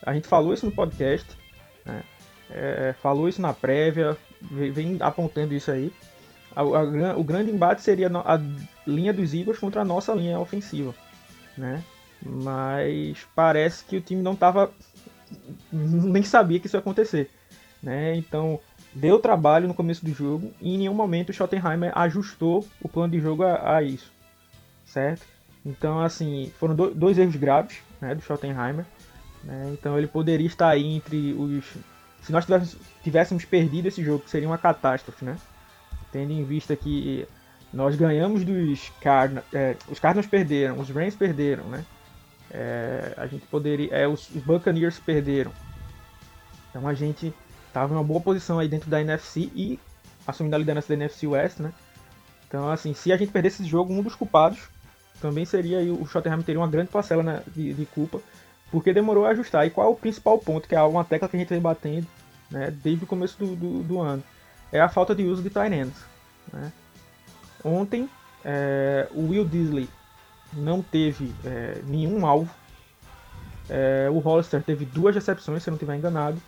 a 0.02 0.14
gente 0.14 0.28
falou 0.28 0.54
isso 0.54 0.66
no 0.66 0.72
podcast, 0.72 1.28
né? 1.86 2.04
É, 2.50 2.94
falou 3.02 3.28
isso 3.28 3.42
na 3.42 3.54
prévia, 3.54 4.18
vem 4.42 4.98
apontando 5.00 5.54
isso 5.54 5.72
aí. 5.72 5.92
A, 6.56 6.62
a, 6.62 7.18
o 7.18 7.24
grande 7.24 7.50
embate 7.50 7.82
seria 7.82 8.08
a 8.10 8.40
linha 8.86 9.12
dos 9.12 9.34
Eagles 9.34 9.58
contra 9.58 9.82
a 9.82 9.86
nossa 9.86 10.14
linha 10.14 10.40
ofensiva, 10.40 10.94
né? 11.58 11.84
Mas 12.26 13.26
parece 13.36 13.84
que 13.84 13.98
o 13.98 14.02
time 14.02 14.22
não 14.22 14.34
estava 14.34 14.72
nem 15.72 16.24
sabia 16.24 16.60
que 16.60 16.68
isso 16.68 16.76
ia 16.76 16.80
acontecer, 16.80 17.30
né? 17.82 18.16
Então 18.16 18.60
deu 18.94 19.20
trabalho 19.20 19.68
no 19.68 19.74
começo 19.74 20.06
do 20.06 20.14
jogo 20.14 20.54
e 20.62 20.76
em 20.76 20.78
nenhum 20.78 20.94
momento 20.94 21.30
o 21.30 21.34
Schottenheimer 21.34 21.92
ajustou 21.96 22.68
o 22.82 22.88
plano 22.88 23.12
de 23.12 23.20
jogo 23.20 23.44
a, 23.44 23.78
a 23.78 23.84
isso, 23.84 24.12
certo? 24.86 25.26
Então 25.66 26.00
assim 26.00 26.52
foram 26.60 26.76
do, 26.76 26.94
dois 26.94 27.18
erros 27.18 27.36
graves, 27.36 27.78
né, 28.00 28.14
do 28.14 28.22
Schottenheimer. 28.22 28.86
Né? 29.44 29.72
Então 29.74 29.98
ele 29.98 30.08
poderia 30.08 30.48
estar 30.48 30.70
aí 30.70 30.86
entre 30.86 31.34
os 31.34 31.66
se 32.22 32.32
nós 32.32 32.46
tivéssemos, 32.46 32.78
tivéssemos 33.04 33.46
perdido 33.46 33.88
esse 33.88 34.02
jogo, 34.04 34.24
seria 34.28 34.48
uma 34.48 34.58
catástrofe, 34.58 35.26
né? 35.26 35.38
tendo 36.12 36.32
em 36.32 36.44
vista 36.46 36.76
que 36.76 37.28
nós 37.74 37.96
ganhamos 37.96 38.46
dos 38.46 38.90
Cardinals, 39.02 39.46
é, 39.52 39.76
os 39.90 40.00
Cardinals 40.00 40.28
perderam, 40.28 40.80
os 40.80 40.90
Rams 40.90 41.16
perderam, 41.16 41.66
né? 41.66 41.84
É, 42.52 43.14
a 43.18 43.26
gente 43.26 43.46
poderia, 43.48 43.94
é, 43.96 44.08
os, 44.08 44.30
os, 44.30 44.44
Buccaneers 44.44 45.00
perderam. 45.00 45.52
Então 46.70 46.88
a 46.88 46.94
gente 46.94 47.34
estava 47.68 47.94
em 47.94 47.98
uma 47.98 48.04
boa 48.04 48.22
posição 48.22 48.60
aí 48.60 48.68
dentro 48.68 48.90
da 48.90 49.02
NFC 49.02 49.52
e 49.56 49.80
assumindo 50.26 50.56
a 50.56 50.60
liderança 50.60 50.90
da 50.90 50.94
NFC 50.96 51.28
West, 51.28 51.60
né? 51.60 51.74
Então, 52.48 52.70
assim, 52.70 52.94
se 52.94 53.12
a 53.12 53.18
gente 53.18 53.32
perdesse 53.32 53.62
esse 53.62 53.70
jogo, 53.70 53.92
um 53.92 54.04
dos 54.04 54.16
culpados 54.16 54.70
também 55.20 55.46
seria 55.46 55.80
o 55.94 56.06
Tottenham 56.06 56.42
teria 56.42 56.60
uma 56.60 56.68
grande 56.68 56.90
parcela 56.90 57.24
né, 57.24 57.42
de, 57.48 57.74
de, 57.74 57.86
culpa, 57.86 58.20
porque 58.70 58.94
demorou 58.94 59.26
a 59.26 59.30
ajustar. 59.30 59.66
E 59.66 59.70
qual 59.70 59.88
é 59.88 59.90
o 59.90 59.96
principal 59.96 60.38
ponto, 60.38 60.68
que 60.68 60.76
é 60.76 60.82
uma 60.84 61.06
tecla 61.06 61.30
que 61.30 61.38
a 61.38 61.40
gente 61.40 61.50
vem 61.50 61.62
batendo 61.62 62.06
né, 62.52 62.70
desde 62.84 63.06
o 63.06 63.08
começo 63.08 63.38
do, 63.40 63.56
do, 63.56 63.84
do 63.84 64.00
ano? 64.02 64.22
É 64.72 64.82
a 64.82 64.90
falta 64.90 65.16
de 65.16 65.24
uso 65.24 65.42
de 65.42 65.50
tight 65.50 65.74
ends. 65.74 66.06
Né? 66.52 66.72
Ontem, 67.64 68.10
é, 68.44 69.08
o 69.12 69.30
Will 69.30 69.46
Disley 69.46 69.88
não 70.56 70.82
teve 70.82 71.34
é, 71.46 71.82
nenhum 71.86 72.26
alvo. 72.26 72.54
É, 73.70 74.10
o 74.12 74.20
Hollister 74.20 74.62
teve 74.62 74.86
duas 74.86 75.16
recepções, 75.16 75.64
se 75.64 75.70
eu 75.70 75.72
não 75.72 75.78
estiver 75.78 75.96
enganado. 75.96 76.42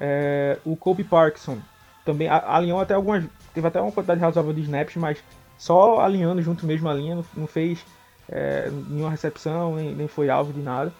É, 0.00 0.58
o 0.64 0.76
Kobe 0.76 1.04
Parkinson 1.04 1.58
também 2.04 2.28
alinhou 2.28 2.80
até 2.80 2.94
algumas. 2.94 3.24
Teve 3.54 3.66
até 3.66 3.80
uma 3.80 3.92
quantidade 3.92 4.20
razoável 4.20 4.52
de 4.52 4.60
snaps, 4.62 4.96
mas 4.96 5.18
só 5.58 6.00
alinhando 6.00 6.42
junto 6.42 6.66
mesmo 6.66 6.88
a 6.88 6.94
linha, 6.94 7.24
não, 7.34 7.46
fez 7.46 7.84
é, 8.28 8.70
nenhuma 8.70 9.10
recepção, 9.10 9.76
nem, 9.76 9.94
nem, 9.94 10.08
foi 10.08 10.28
alvo 10.28 10.52
de 10.52 10.60
nada. 10.60 10.92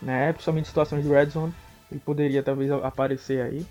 Né? 0.00 0.32
Principalmente 0.32 0.64
em 0.64 0.68
situações 0.68 1.04
de 1.04 1.08
red 1.08 1.26
zone, 1.26 1.54
ele 1.90 2.00
poderia 2.00 2.42
talvez 2.42 2.70
aparecer 2.70 3.40
aí. 3.40 3.66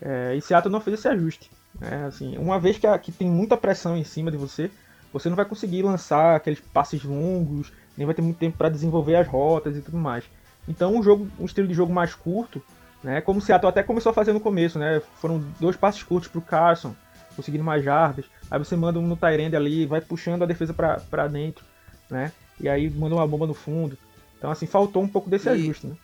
É, 0.00 0.34
e 0.36 0.42
Seattle 0.42 0.70
não 0.70 0.80
fez 0.80 0.98
esse 0.98 1.08
ajuste. 1.08 1.50
Né? 1.80 2.04
Assim, 2.06 2.36
uma 2.36 2.60
vez 2.60 2.76
que, 2.76 2.86
a, 2.86 2.98
que 2.98 3.10
tem 3.10 3.28
muita 3.28 3.56
pressão 3.56 3.96
em 3.96 4.04
cima 4.04 4.30
de 4.30 4.36
você, 4.36 4.70
você 5.12 5.28
não 5.28 5.36
vai 5.36 5.44
conseguir 5.44 5.82
lançar 5.82 6.36
aqueles 6.36 6.60
passes 6.60 7.04
longos, 7.04 7.72
nem 7.96 8.06
vai 8.06 8.14
ter 8.14 8.22
muito 8.22 8.38
tempo 8.38 8.56
para 8.56 8.68
desenvolver 8.68 9.16
as 9.16 9.26
rotas 9.26 9.76
e 9.76 9.80
tudo 9.80 9.98
mais. 9.98 10.24
Então 10.68 10.96
um 10.96 11.02
jogo, 11.02 11.28
um 11.38 11.44
estilo 11.44 11.68
de 11.68 11.74
jogo 11.74 11.92
mais 11.92 12.14
curto, 12.14 12.62
né? 13.02 13.20
Como 13.20 13.38
o 13.38 13.42
Seattle 13.42 13.68
até 13.68 13.82
começou 13.82 14.10
a 14.10 14.14
fazer 14.14 14.32
no 14.32 14.40
começo, 14.40 14.78
né? 14.78 15.02
Foram 15.16 15.44
dois 15.60 15.76
passes 15.76 16.02
curtos 16.02 16.30
para 16.30 16.38
o 16.38 16.42
Carson, 16.42 16.94
conseguindo 17.36 17.64
mais 17.64 17.84
jardas. 17.84 18.24
Aí 18.50 18.58
você 18.58 18.76
manda 18.76 18.98
um 18.98 19.06
no 19.06 19.16
Tyrande 19.16 19.56
ali, 19.56 19.86
vai 19.86 20.00
puxando 20.00 20.42
a 20.42 20.46
defesa 20.46 20.72
para 20.72 21.28
dentro, 21.28 21.64
né? 22.08 22.32
E 22.60 22.68
aí 22.68 22.88
manda 22.88 23.14
uma 23.14 23.26
bomba 23.26 23.46
no 23.46 23.54
fundo. 23.54 23.98
Então, 24.38 24.50
assim, 24.50 24.66
faltou 24.66 25.02
um 25.02 25.08
pouco 25.08 25.28
desse 25.28 25.48
e... 25.48 25.52
ajuste, 25.52 25.86
né? 25.86 25.96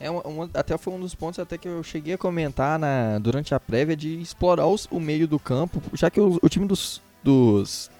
É 0.00 0.08
um, 0.08 0.18
um, 0.18 0.50
até 0.54 0.78
foi 0.78 0.92
um 0.92 1.00
dos 1.00 1.14
pontos 1.14 1.40
até 1.40 1.58
que 1.58 1.66
eu 1.66 1.82
cheguei 1.82 2.14
a 2.14 2.18
comentar 2.18 2.78
na, 2.78 3.18
durante 3.18 3.52
a 3.52 3.58
prévia 3.58 3.96
de 3.96 4.20
explorar 4.20 4.66
os, 4.66 4.86
o 4.92 5.00
meio 5.00 5.26
do 5.26 5.40
campo, 5.40 5.82
já 5.92 6.08
que 6.08 6.20
o, 6.20 6.38
o 6.40 6.48
time 6.48 6.66
dos, 6.66 7.02
dos, 7.22 7.90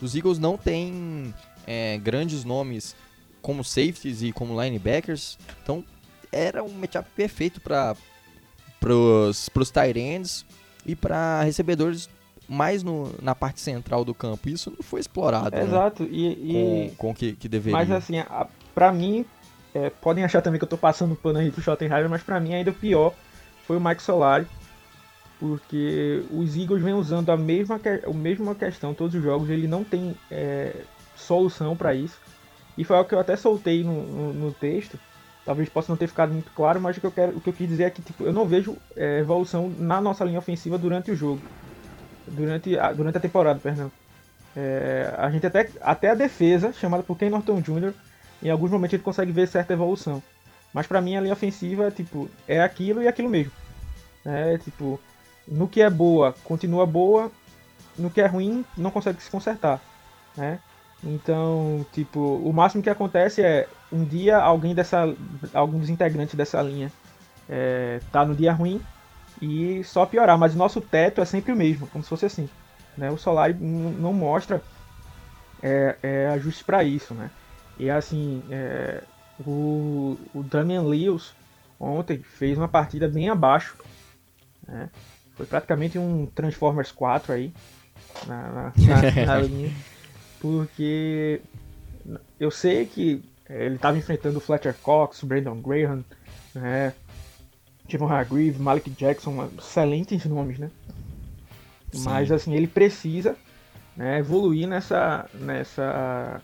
dos 0.00 0.14
Eagles 0.14 0.38
não 0.38 0.56
tem 0.56 1.34
é, 1.66 1.98
grandes 1.98 2.44
nomes 2.44 2.94
como 3.40 3.64
safeties 3.64 4.22
e 4.22 4.32
como 4.32 4.60
linebackers, 4.60 5.38
então 5.62 5.84
era 6.30 6.62
um 6.62 6.68
matchup 6.70 7.08
perfeito 7.14 7.60
para 7.60 7.96
pros, 8.80 9.48
pros 9.48 9.70
tight 9.70 9.98
ends 9.98 10.46
e 10.86 10.96
para 10.96 11.42
recebedores 11.42 12.08
mais 12.48 12.82
no, 12.82 13.14
na 13.22 13.34
parte 13.34 13.60
central 13.60 14.04
do 14.04 14.14
campo. 14.14 14.48
Isso 14.48 14.70
não 14.70 14.82
foi 14.82 15.00
explorado. 15.00 15.56
Né? 15.56 15.62
Exato. 15.62 16.04
E, 16.04 16.26
e, 16.28 16.90
com, 16.90 16.96
com 16.96 17.10
o 17.10 17.14
que, 17.14 17.32
que 17.34 17.48
deveria. 17.48 17.78
Mas 17.78 17.90
assim, 17.90 18.18
a, 18.18 18.46
pra 18.74 18.92
mim, 18.92 19.24
é, 19.74 19.90
podem 19.90 20.24
achar 20.24 20.42
também 20.42 20.58
que 20.58 20.64
eu 20.64 20.68
tô 20.68 20.76
passando 20.76 21.14
pano 21.14 21.38
aí 21.38 21.50
pro 21.50 21.62
Schottenheimer, 21.62 22.10
mas 22.10 22.22
pra 22.22 22.40
mim 22.40 22.54
ainda 22.54 22.70
o 22.70 22.74
pior 22.74 23.14
foi 23.66 23.76
o 23.76 23.80
Mike 23.80 24.02
Solari. 24.02 24.46
Porque 25.42 26.22
os 26.30 26.56
Eagles 26.56 26.82
vêm 26.82 26.94
usando 26.94 27.30
a 27.30 27.36
mesma, 27.36 27.80
a 28.06 28.12
mesma 28.12 28.54
questão 28.54 28.94
todos 28.94 29.16
os 29.16 29.22
jogos, 29.22 29.50
ele 29.50 29.66
não 29.66 29.82
tem 29.82 30.14
é, 30.30 30.72
solução 31.16 31.76
para 31.76 31.92
isso. 31.94 32.20
E 32.78 32.84
foi 32.84 32.96
algo 32.96 33.08
que 33.08 33.14
eu 33.14 33.18
até 33.18 33.34
soltei 33.34 33.82
no, 33.82 34.02
no, 34.04 34.32
no, 34.32 34.52
texto. 34.52 34.96
Talvez 35.44 35.68
possa 35.68 35.90
não 35.90 35.96
ter 35.96 36.06
ficado 36.06 36.32
muito 36.32 36.52
claro, 36.52 36.80
mas 36.80 36.96
o 36.96 37.00
que 37.00 37.06
eu, 37.06 37.10
quero, 37.10 37.36
o 37.36 37.40
que 37.40 37.48
eu 37.48 37.52
quis 37.52 37.68
dizer 37.68 37.82
é 37.84 37.90
que 37.90 38.00
tipo, 38.00 38.22
eu 38.22 38.32
não 38.32 38.46
vejo 38.46 38.76
é, 38.94 39.18
evolução 39.18 39.68
na 39.76 40.00
nossa 40.00 40.24
linha 40.24 40.38
ofensiva 40.38 40.78
durante 40.78 41.10
o 41.10 41.16
jogo 41.16 41.42
durante 42.26 42.78
a, 42.78 42.92
durante 42.92 43.18
a 43.18 43.20
temporada, 43.20 43.58
perdão. 43.60 43.90
É, 44.56 45.14
a 45.16 45.30
gente 45.30 45.46
até, 45.46 45.68
até 45.80 46.10
a 46.10 46.14
defesa, 46.14 46.72
chamada 46.72 47.02
por 47.02 47.16
Ken 47.16 47.30
Norton 47.30 47.60
Jr., 47.60 47.92
em 48.42 48.50
alguns 48.50 48.70
momentos 48.70 48.94
ele 48.94 49.02
consegue 49.02 49.32
ver 49.32 49.48
certa 49.48 49.72
evolução. 49.72 50.22
Mas 50.72 50.86
para 50.86 51.00
mim 51.00 51.16
a 51.16 51.20
linha 51.20 51.32
ofensiva 51.32 51.90
tipo, 51.90 52.28
é 52.46 52.60
aquilo 52.60 53.02
e 53.02 53.08
aquilo 53.08 53.28
mesmo. 53.28 53.52
É, 54.24 54.58
tipo, 54.58 55.00
no 55.46 55.68
que 55.68 55.82
é 55.82 55.90
boa, 55.90 56.34
continua 56.44 56.86
boa, 56.86 57.30
no 57.98 58.10
que 58.10 58.20
é 58.20 58.26
ruim, 58.26 58.64
não 58.76 58.90
consegue 58.90 59.22
se 59.22 59.30
consertar. 59.30 59.80
Né? 60.36 60.58
Então, 61.04 61.84
tipo, 61.92 62.20
o 62.20 62.52
máximo 62.52 62.82
que 62.82 62.90
acontece 62.90 63.42
é 63.42 63.68
um 63.92 64.04
dia 64.04 64.38
alguém 64.38 64.74
dessa. 64.74 65.14
algum 65.52 65.78
dos 65.78 65.90
integrantes 65.90 66.34
dessa 66.34 66.62
linha 66.62 66.92
é, 67.48 68.00
tá 68.10 68.24
no 68.24 68.34
dia 68.34 68.52
ruim 68.52 68.80
e 69.40 69.82
só 69.84 70.06
piorar. 70.06 70.38
Mas 70.38 70.54
o 70.54 70.58
nosso 70.58 70.80
teto 70.80 71.20
é 71.20 71.24
sempre 71.24 71.52
o 71.52 71.56
mesmo, 71.56 71.86
como 71.88 72.04
se 72.04 72.10
fosse 72.10 72.26
assim. 72.26 72.48
Né? 72.96 73.10
O 73.10 73.18
Solari 73.18 73.54
não 73.54 74.12
mostra 74.12 74.62
é, 75.62 75.96
é, 76.02 76.26
ajuste 76.28 76.62
para 76.64 76.84
isso, 76.84 77.14
né? 77.14 77.30
E 77.78 77.90
assim, 77.90 78.42
é, 78.50 79.02
o, 79.44 80.16
o 80.34 80.42
Damian 80.42 80.82
Lewis 80.82 81.34
ontem 81.80 82.18
fez 82.18 82.56
uma 82.56 82.68
partida 82.68 83.08
bem 83.08 83.28
abaixo. 83.28 83.76
Né? 84.66 84.88
Foi 85.42 85.46
praticamente 85.48 85.98
um 85.98 86.24
Transformers 86.26 86.92
4 86.92 87.32
aí 87.32 87.52
na, 88.28 88.52
na, 88.52 88.72
na, 89.26 89.38
linha. 89.38 89.72
Porque 90.40 91.40
eu 92.38 92.48
sei 92.48 92.86
que 92.86 93.24
ele 93.50 93.74
estava 93.74 93.98
enfrentando 93.98 94.38
o 94.38 94.40
Fletcher 94.40 94.72
Cox, 94.80 95.20
o 95.20 95.26
Brandon 95.26 95.60
Graham, 95.60 96.04
né? 96.54 96.94
Javon 97.88 98.06
Hargreave, 98.06 98.56
Malik 98.60 98.88
Jackson, 98.90 99.48
excelentes 99.58 100.24
nomes, 100.26 100.60
né? 100.60 100.70
Sim. 101.92 102.04
Mas 102.04 102.30
assim, 102.30 102.54
ele 102.54 102.68
precisa 102.68 103.34
né, 103.96 104.20
evoluir 104.20 104.68
nessa, 104.68 105.28
nessa, 105.34 106.40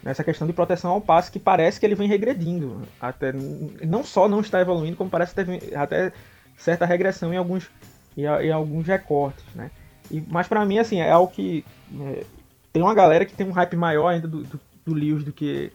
nessa 0.00 0.22
questão 0.22 0.46
de 0.46 0.52
proteção 0.52 0.92
ao 0.92 1.00
passe 1.00 1.32
que 1.32 1.40
parece 1.40 1.80
que 1.80 1.86
ele 1.86 1.96
vem 1.96 2.06
regredindo. 2.06 2.82
Até, 3.00 3.32
não 3.32 4.04
só 4.04 4.28
não 4.28 4.38
está 4.38 4.60
evoluindo, 4.60 4.96
como 4.96 5.10
parece 5.10 5.34
ter 5.34 5.76
até 5.76 6.12
certa 6.60 6.84
regressão 6.84 7.32
em 7.32 7.36
alguns, 7.36 7.68
em, 8.16 8.22
em 8.22 8.52
alguns 8.52 8.86
recortes, 8.86 9.44
né? 9.54 9.70
E, 10.10 10.22
mas 10.28 10.46
para 10.46 10.64
mim, 10.64 10.78
assim, 10.78 11.00
é 11.00 11.10
algo 11.10 11.32
que 11.32 11.64
é, 12.00 12.24
tem 12.72 12.82
uma 12.82 12.94
galera 12.94 13.24
que 13.24 13.34
tem 13.34 13.46
um 13.46 13.52
hype 13.52 13.76
maior 13.76 14.08
ainda 14.08 14.28
do, 14.28 14.42
do, 14.42 14.60
do 14.84 14.94
Lewis 14.94 15.24
do 15.24 15.32
que, 15.32 15.72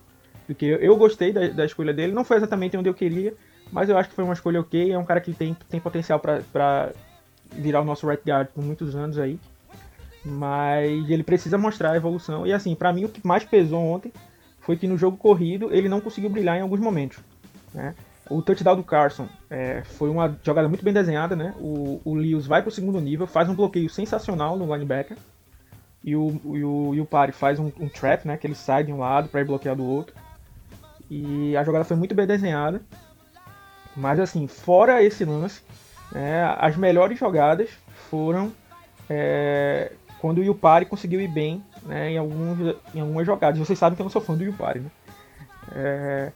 do 0.48 0.54
que 0.54 0.66
eu. 0.66 0.78
Eu 0.78 0.96
gostei 0.96 1.34
da, 1.34 1.48
da 1.48 1.66
escolha 1.66 1.94
dele, 1.94 2.14
não 2.14 2.24
foi 2.24 2.38
exatamente 2.38 2.78
onde 2.78 2.90
eu 2.90 2.94
queria, 2.94 3.34
mas 3.72 3.90
eu 3.90 3.98
acho 3.98 4.10
que 4.10 4.16
foi 4.16 4.24
uma 4.24 4.34
escolha 4.34 4.60
ok. 4.60 4.92
É 4.92 4.98
um 4.98 5.06
cara 5.06 5.22
que 5.22 5.34
tem, 5.34 5.56
tem 5.70 5.80
potencial 5.80 6.20
para 6.20 6.92
virar 7.52 7.82
o 7.82 7.86
nosso 7.86 8.08
right 8.08 8.24
guard 8.26 8.48
por 8.50 8.64
muitos 8.64 8.96
anos 8.96 9.18
aí. 9.18 9.40
Mas 10.24 11.10
ele 11.10 11.24
precisa 11.24 11.58
mostrar 11.58 11.92
a 11.92 11.98
evolução. 11.98 12.48
E 12.48 12.54
assim, 12.54 12.76
para 12.76 12.92
mim 12.92 13.06
o 13.06 13.10
que 13.10 13.26
mais 13.26 13.44
pesou 13.44 13.82
ontem 13.82 14.12
foi 14.60 14.76
que 14.76 14.88
no 14.88 14.98
jogo 14.98 15.18
corrido 15.18 15.72
ele 15.72 15.88
não 15.88 16.02
conseguiu 16.02 16.30
brilhar 16.30 16.58
em 16.58 16.62
alguns 16.62 16.80
momentos. 16.80 17.20
Né? 17.74 17.94
O 18.30 18.42
touchdown 18.42 18.76
do 18.76 18.84
Carson 18.84 19.28
é, 19.50 19.84
foi 19.84 20.10
uma 20.10 20.36
jogada 20.44 20.68
muito 20.68 20.84
bem 20.84 20.94
desenhada, 20.94 21.36
né? 21.36 21.54
O, 21.60 22.02
o 22.04 22.16
Lewis 22.16 22.48
vai 22.48 22.62
pro 22.62 22.72
segundo 22.72 23.00
nível, 23.00 23.28
faz 23.28 23.48
um 23.48 23.56
bloqueio 23.56 23.90
sensacional 23.90 24.58
no 24.58 24.74
linebacker. 24.74 25.18
E 26.04 26.16
o, 26.16 26.42
e 26.46 26.64
o, 26.64 26.96
e 26.96 27.02
o 27.02 27.06
Pari 27.06 27.32
faz 27.32 27.60
um, 27.60 27.72
um 27.80 27.88
trap, 27.88 28.26
né? 28.26 28.38
Que 28.38 28.48
ele 28.48 28.56
sai 28.56 28.84
de 28.84 28.92
um 28.92 28.98
lado 28.98 29.30
para 29.30 29.42
ir 29.42 29.46
bloquear 29.46 29.76
do 29.76 29.86
outro. 29.86 30.16
E 31.10 31.56
a 31.56 31.64
jogada 31.64 31.86
foi 31.86 31.96
muito 31.96 32.16
bem 32.16 32.26
desenhada. 32.26 32.82
Mas 33.96 34.20
assim, 34.20 34.48
fora 34.48 35.04
esse 35.04 35.24
lance, 35.24 35.62
é, 36.14 36.44
as 36.58 36.76
melhores 36.76 37.18
jogadas 37.18 37.70
foram 38.10 38.52
é, 39.10 39.92
quando 40.20 40.40
o 40.40 40.44
Yupari 40.44 40.86
conseguiu 40.86 41.22
ir 41.22 41.28
bem 41.28 41.64
né, 41.84 42.12
em, 42.12 42.18
alguns, 42.18 42.76
em 42.94 43.00
algumas 43.00 43.26
jogadas. 43.26 43.60
Vocês 43.60 43.78
sabem 43.78 43.96
que 43.96 44.02
eu 44.02 44.06
não 44.06 44.12
sou 44.12 44.22
fã 44.22 44.36
do 44.36 44.44
Yupari, 44.44 44.80
né? 44.80 44.92
É, 45.72 46.32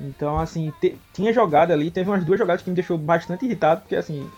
então, 0.00 0.38
assim, 0.38 0.72
te, 0.80 0.98
tinha 1.12 1.32
jogada 1.32 1.72
ali, 1.72 1.90
teve 1.90 2.10
umas 2.10 2.24
duas 2.24 2.38
jogadas 2.38 2.62
que 2.62 2.70
me 2.70 2.76
deixou 2.76 2.98
bastante 2.98 3.44
irritado, 3.44 3.80
porque 3.82 3.96
assim, 3.96 4.28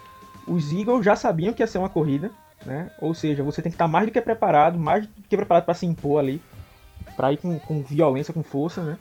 os 0.47 0.73
Eagles 0.73 1.05
já 1.05 1.17
sabiam 1.17 1.53
que 1.53 1.63
ia 1.63 1.67
ser 1.67 1.79
uma 1.79 1.89
corrida, 1.89 2.31
né? 2.65 2.91
Ou 3.01 3.15
seja, 3.15 3.43
você 3.43 3.61
tem 3.61 3.71
que 3.71 3.77
estar 3.77 3.89
mais 3.89 4.07
do 4.07 4.13
que 4.13 4.21
preparado, 4.21 4.79
mais 4.79 5.07
do 5.07 5.23
que 5.29 5.37
preparado 5.37 5.65
para 5.65 5.75
se 5.75 5.87
impor 5.87 6.21
ali, 6.21 6.41
para 7.17 7.33
ir 7.33 7.37
com, 7.39 7.59
com, 7.59 7.83
violência, 7.83 8.33
com 8.33 8.43
força, 8.43 8.83
né? 8.83 8.99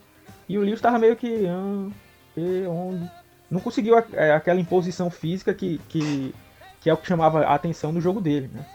E 0.49 0.57
o 0.57 0.61
Lewis 0.61 0.75
estava 0.75 0.97
meio 0.97 1.15
que, 1.15 1.45
ah, 1.47 1.89
onde? 2.69 3.09
não 3.49 3.59
conseguiu 3.59 3.97
é, 4.13 4.33
aquela 4.33 4.59
imposição 4.59 5.09
física 5.09 5.53
que, 5.53 5.79
que, 5.89 6.33
que, 6.81 6.89
é 6.89 6.93
o 6.93 6.97
que 6.97 7.07
chamava 7.07 7.45
a 7.45 7.55
atenção 7.55 7.91
no 7.91 8.01
jogo 8.01 8.19
dele, 8.19 8.49
né? 8.53 8.65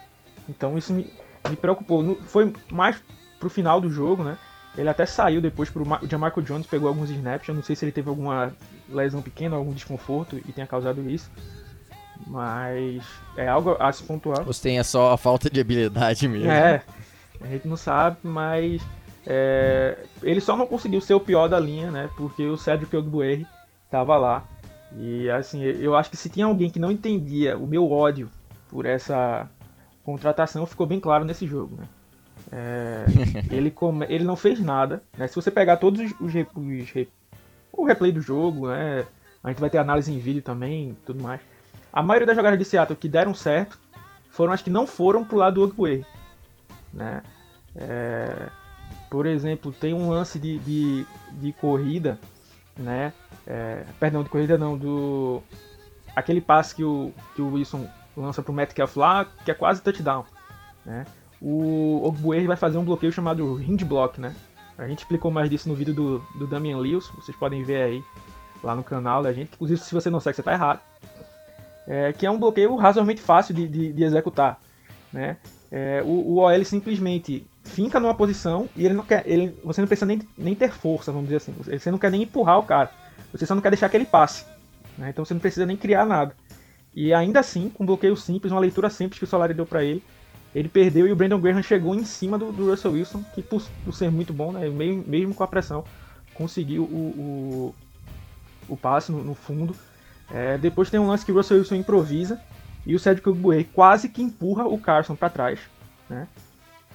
Então 0.48 0.76
isso 0.76 0.92
me, 0.92 1.12
me 1.48 1.56
preocupou. 1.56 2.16
Foi 2.22 2.52
mais 2.70 3.02
pro 3.38 3.50
final 3.50 3.80
do 3.80 3.90
jogo, 3.90 4.24
né? 4.24 4.38
Ele 4.76 4.88
até 4.88 5.04
saiu 5.04 5.40
depois 5.40 5.68
pro 5.68 5.82
o 5.82 6.08
Jamarco 6.08 6.40
Jones, 6.42 6.66
pegou 6.66 6.88
alguns 6.88 7.10
snaps. 7.10 7.48
Eu 7.48 7.54
não 7.54 7.62
sei 7.62 7.76
se 7.76 7.84
ele 7.84 7.92
teve 7.92 8.08
alguma 8.08 8.52
lesão 8.88 9.20
pequena, 9.20 9.56
algum 9.56 9.72
desconforto 9.72 10.36
e 10.36 10.52
tenha 10.52 10.66
causado 10.66 11.08
isso. 11.08 11.30
Mas 12.26 13.04
é 13.36 13.48
algo 13.48 13.76
a 13.78 13.92
se 13.92 14.02
pontuar. 14.02 14.42
Você 14.44 14.62
tem 14.62 14.82
só 14.82 15.12
a 15.12 15.18
falta 15.18 15.50
de 15.50 15.60
habilidade 15.60 16.26
mesmo. 16.26 16.50
É, 16.50 16.82
a 17.40 17.46
gente 17.48 17.68
não 17.68 17.76
sabe, 17.76 18.16
mas 18.22 18.80
é, 19.26 19.98
ele 20.22 20.40
só 20.40 20.56
não 20.56 20.66
conseguiu 20.66 21.00
ser 21.00 21.14
o 21.14 21.20
pior 21.20 21.48
da 21.48 21.58
linha, 21.58 21.90
né? 21.90 22.08
Porque 22.16 22.46
o 22.46 22.56
Cedric 22.56 22.96
Ogbuerri 22.96 23.46
estava 23.84 24.16
lá. 24.16 24.44
E 24.96 25.28
assim, 25.30 25.62
eu 25.62 25.96
acho 25.96 26.10
que 26.10 26.16
se 26.16 26.28
tinha 26.28 26.46
alguém 26.46 26.70
que 26.70 26.78
não 26.78 26.90
entendia 26.90 27.56
o 27.56 27.66
meu 27.66 27.90
ódio 27.90 28.30
por 28.68 28.86
essa 28.86 29.48
contratação 30.02 30.66
ficou 30.66 30.86
bem 30.86 30.98
claro 30.98 31.24
nesse 31.24 31.46
jogo, 31.46 31.76
né? 31.76 31.84
É, 32.50 33.04
ele, 33.50 33.70
come, 33.70 34.06
ele 34.08 34.24
não 34.24 34.36
fez 34.36 34.60
nada, 34.60 35.02
né? 35.16 35.26
Se 35.26 35.34
você 35.34 35.50
pegar 35.50 35.76
todos 35.76 36.00
os, 36.00 36.20
os, 36.20 36.34
os, 36.34 37.06
o 37.72 37.84
replay 37.84 38.12
do 38.12 38.20
jogo, 38.20 38.68
né? 38.68 39.06
A 39.42 39.48
gente 39.48 39.60
vai 39.60 39.70
ter 39.70 39.78
análise 39.78 40.12
em 40.12 40.18
vídeo 40.18 40.42
também, 40.42 40.96
tudo 41.04 41.22
mais. 41.22 41.40
A 41.92 42.02
maioria 42.02 42.26
das 42.26 42.36
jogadas 42.36 42.58
de 42.58 42.64
Seattle 42.64 42.96
que 42.96 43.08
deram 43.08 43.34
certo 43.34 43.78
foram 44.30 44.52
as 44.52 44.62
que 44.62 44.70
não 44.70 44.86
foram 44.86 45.24
pro 45.24 45.36
lado 45.36 45.54
do 45.54 45.64
Ogbuer, 45.64 46.06
né? 46.92 47.22
É, 47.74 48.48
por 49.10 49.26
exemplo, 49.26 49.72
tem 49.72 49.92
um 49.92 50.08
lance 50.08 50.38
de, 50.38 50.58
de, 50.60 51.06
de 51.32 51.52
corrida, 51.52 52.18
né? 52.76 53.12
É, 53.46 53.84
perdão, 53.98 54.22
de 54.22 54.30
corrida 54.30 54.56
não, 54.56 54.78
do 54.78 55.42
aquele 56.14 56.40
passe 56.40 56.74
que 56.74 56.84
o, 56.84 57.12
que 57.34 57.42
o 57.42 57.52
Wilson 57.52 57.88
lança 58.16 58.42
pro 58.42 58.52
Metcalf 58.52 58.96
lá, 58.96 59.26
que 59.44 59.50
é 59.50 59.54
quase 59.54 59.82
touchdown, 59.82 60.24
né? 60.84 61.04
O 61.42 62.06
Ogbuer 62.06 62.46
vai 62.46 62.56
fazer 62.56 62.78
um 62.78 62.84
bloqueio 62.84 63.12
chamado 63.12 63.60
hinge 63.60 63.84
block, 63.84 64.20
né? 64.20 64.34
A 64.78 64.86
gente 64.86 65.00
explicou 65.00 65.30
mais 65.30 65.50
disso 65.50 65.68
no 65.68 65.74
vídeo 65.74 65.92
do, 65.92 66.18
do 66.38 66.46
Damian 66.46 66.78
Lewis, 66.78 67.08
vocês 67.16 67.36
podem 67.36 67.64
ver 67.64 67.82
aí 67.82 68.04
lá 68.62 68.76
no 68.76 68.84
canal 68.84 69.22
da 69.22 69.32
gente. 69.32 69.50
Inclusive, 69.54 69.80
se 69.80 69.92
você 69.92 70.08
não 70.08 70.20
segue, 70.20 70.36
você 70.36 70.42
tá 70.42 70.52
errado. 70.52 70.80
É, 71.86 72.12
que 72.12 72.24
é 72.24 72.30
um 72.30 72.38
bloqueio 72.38 72.74
razoavelmente 72.76 73.20
fácil 73.20 73.54
de, 73.54 73.66
de, 73.66 73.92
de 73.92 74.04
executar, 74.04 74.60
né? 75.12 75.36
É, 75.70 76.00
o, 76.04 76.34
o 76.34 76.36
OL 76.36 76.64
simplesmente 76.64 77.44
finca 77.64 77.98
numa 77.98 78.14
posição 78.14 78.68
e 78.76 78.84
ele 78.84 78.94
não 78.94 79.04
quer, 79.04 79.22
ele, 79.26 79.58
você 79.64 79.80
não 79.80 79.88
precisa 79.88 80.06
nem, 80.06 80.20
nem 80.38 80.54
ter 80.54 80.70
força, 80.70 81.10
vamos 81.10 81.28
dizer 81.28 81.38
assim. 81.38 81.52
Você 81.52 81.90
não 81.90 81.98
quer 81.98 82.10
nem 82.10 82.22
empurrar 82.22 82.58
o 82.58 82.62
cara, 82.62 82.90
você 83.32 83.44
só 83.44 83.54
não 83.54 83.62
quer 83.62 83.70
deixar 83.70 83.88
que 83.88 83.96
ele 83.96 84.04
passe. 84.04 84.44
Né? 84.96 85.10
Então 85.10 85.24
você 85.24 85.34
não 85.34 85.40
precisa 85.40 85.66
nem 85.66 85.76
criar 85.76 86.04
nada. 86.04 86.36
E 86.94 87.12
ainda 87.12 87.40
assim, 87.40 87.68
com 87.70 87.82
um 87.82 87.86
bloqueio 87.86 88.16
simples, 88.16 88.52
uma 88.52 88.60
leitura 88.60 88.90
simples 88.90 89.18
que 89.18 89.24
o 89.24 89.26
Solari 89.26 89.54
deu 89.54 89.66
para 89.66 89.82
ele, 89.82 90.02
ele 90.54 90.68
perdeu 90.68 91.06
e 91.06 91.12
o 91.12 91.16
Brandon 91.16 91.40
Graham 91.40 91.62
chegou 91.62 91.94
em 91.94 92.04
cima 92.04 92.38
do, 92.38 92.52
do 92.52 92.70
Russell 92.70 92.92
Wilson, 92.92 93.24
que 93.34 93.42
por, 93.42 93.62
por, 93.84 93.94
ser 93.94 94.10
muito 94.10 94.32
bom, 94.32 94.52
né, 94.52 94.68
mesmo, 94.68 95.04
mesmo 95.06 95.34
com 95.34 95.42
a 95.42 95.48
pressão, 95.48 95.84
conseguiu 96.34 96.82
o, 96.82 97.74
o, 98.68 98.72
o 98.74 98.76
passe 98.76 99.10
no, 99.10 99.24
no 99.24 99.34
fundo. 99.34 99.74
É, 100.30 100.58
depois 100.58 100.90
tem 100.90 101.00
um 101.00 101.08
lance 101.08 101.24
que 101.24 101.32
o 101.32 101.34
Russell 101.34 101.58
Wilson 101.58 101.76
improvisa 101.76 102.40
e 102.86 102.94
o 102.94 102.98
Cedric 102.98 103.28
Ogbuer 103.28 103.66
quase 103.72 104.08
que 104.08 104.22
empurra 104.22 104.66
o 104.66 104.78
Carson 104.78 105.14
para 105.14 105.30
trás, 105.30 105.58
né? 106.08 106.28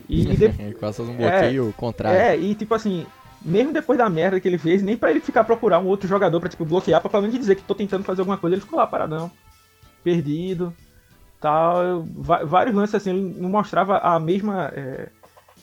E, 0.08 0.22
e 0.22 0.38
de... 0.38 0.74
quase 0.80 1.02
um 1.02 1.16
bloqueio 1.16 1.70
é, 1.70 1.72
contrário. 1.74 2.20
É, 2.20 2.38
e 2.38 2.54
tipo 2.54 2.76
assim, 2.76 3.08
mesmo 3.42 3.74
depois 3.74 3.98
da 3.98 4.10
merda 4.10 4.40
que 4.40 4.48
ele 4.48 4.58
fez, 4.60 4.84
nem 4.84 4.96
para 4.96 5.10
ele 5.10 5.20
ficar 5.20 5.44
procurar 5.44 5.80
um 5.80 5.88
outro 5.88 6.08
jogador 6.08 6.40
para 6.40 6.50
tipo 6.50 6.64
bloquear, 6.66 7.02
para 7.02 7.10
pelo 7.10 7.24
menos 7.24 7.38
dizer 7.38 7.56
que 7.56 7.64
tô 7.64 7.74
tentando 7.74 8.04
fazer 8.04 8.22
alguma 8.22 8.38
coisa, 8.38 8.56
ele 8.56 8.62
ficou 8.62 8.78
lá 8.78 8.86
paradão, 8.86 9.32
perdido, 10.04 10.74
tal, 11.40 12.06
vários 12.46 12.76
lances 12.76 12.96
assim, 12.96 13.12
ele 13.12 13.36
não 13.40 13.50
mostrava 13.50 13.98
a 14.00 14.20
mesma 14.20 14.72
é, 14.76 15.10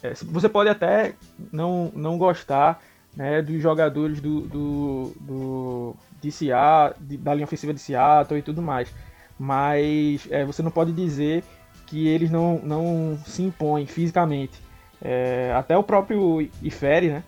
é, 0.03 0.15
você 0.15 0.49
pode 0.49 0.71
até 0.71 1.15
não 1.53 1.91
não 1.95 2.19
gostar, 2.19 2.81
né, 3.17 3.43
dos 3.43 3.61
jogadores 3.61 4.21
do, 4.21 4.43
do, 4.43 5.13
do 5.21 5.97
de 6.21 6.31
Seattle, 6.31 7.19
da 7.19 7.35
linha 7.35 7.45
ofensiva 7.45 7.75
de 7.75 7.81
Seattle 7.81 8.39
e 8.39 8.43
tudo 8.43 8.63
mais 8.63 8.93
mas 9.39 10.27
é, 10.31 10.45
você 10.45 10.63
não 10.63 10.71
pode 10.71 10.93
dizer 10.93 11.43
que 11.87 12.09
eles 12.09 12.31
não, 12.31 12.61
não 12.63 13.19
se 13.27 13.43
impõem 13.43 13.87
fisicamente. 13.87 14.63
É, 15.03 15.53
até 15.55 15.77
o 15.77 15.83
próprio 15.83 16.49
Ifere, 16.63 17.09
né? 17.09 17.25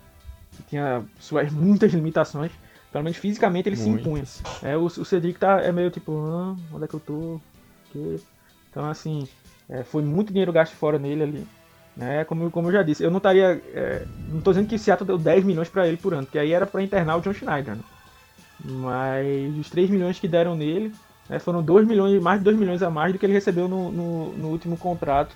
Que 0.56 0.62
tinha 0.62 1.04
suas 1.18 1.52
muitas 1.52 1.92
limitações. 1.92 2.52
Pelo 2.90 3.04
menos 3.04 3.18
fisicamente 3.18 3.68
ele 3.68 3.76
Muitas. 3.76 4.30
se 4.30 4.40
impunha. 4.40 4.72
É, 4.72 4.76
o, 4.76 4.84
o 4.84 5.04
Cedric 5.04 5.38
tá, 5.38 5.60
é 5.60 5.70
meio 5.70 5.90
tipo, 5.90 6.12
ah, 6.12 6.56
onde 6.72 6.84
é 6.84 6.88
que 6.88 6.94
eu 6.94 7.00
tô? 7.00 7.40
Que... 7.92 8.20
Então 8.76 8.90
assim, 8.90 9.26
é, 9.70 9.82
foi 9.82 10.02
muito 10.02 10.28
dinheiro 10.28 10.52
gasto 10.52 10.74
fora 10.74 10.98
nele 10.98 11.22
ali. 11.22 11.46
Né? 11.96 12.26
Como, 12.26 12.50
como 12.50 12.68
eu 12.68 12.72
já 12.72 12.82
disse, 12.82 13.02
eu 13.02 13.10
não 13.10 13.16
estaria. 13.16 13.58
É, 13.72 14.04
não 14.28 14.42
tô 14.42 14.50
dizendo 14.50 14.68
que 14.68 14.74
o 14.74 14.78
Seattle 14.78 15.06
deu 15.06 15.16
10 15.16 15.44
milhões 15.44 15.70
para 15.70 15.88
ele 15.88 15.96
por 15.96 16.12
ano, 16.12 16.26
que 16.26 16.38
aí 16.38 16.52
era 16.52 16.66
para 16.66 16.82
internar 16.82 17.16
o 17.16 17.22
John 17.22 17.32
Schneider. 17.32 17.74
Né? 17.74 17.82
Mas 18.62 19.56
os 19.58 19.70
3 19.70 19.88
milhões 19.88 20.18
que 20.18 20.28
deram 20.28 20.54
nele, 20.54 20.92
né, 21.26 21.38
foram 21.38 21.62
2 21.62 21.86
milhões, 21.86 22.22
mais 22.22 22.38
de 22.38 22.44
2 22.44 22.58
milhões 22.58 22.82
a 22.82 22.90
mais 22.90 23.14
do 23.14 23.18
que 23.18 23.24
ele 23.24 23.32
recebeu 23.32 23.66
no, 23.66 23.90
no, 23.90 24.32
no 24.34 24.48
último 24.48 24.76
contrato 24.76 25.34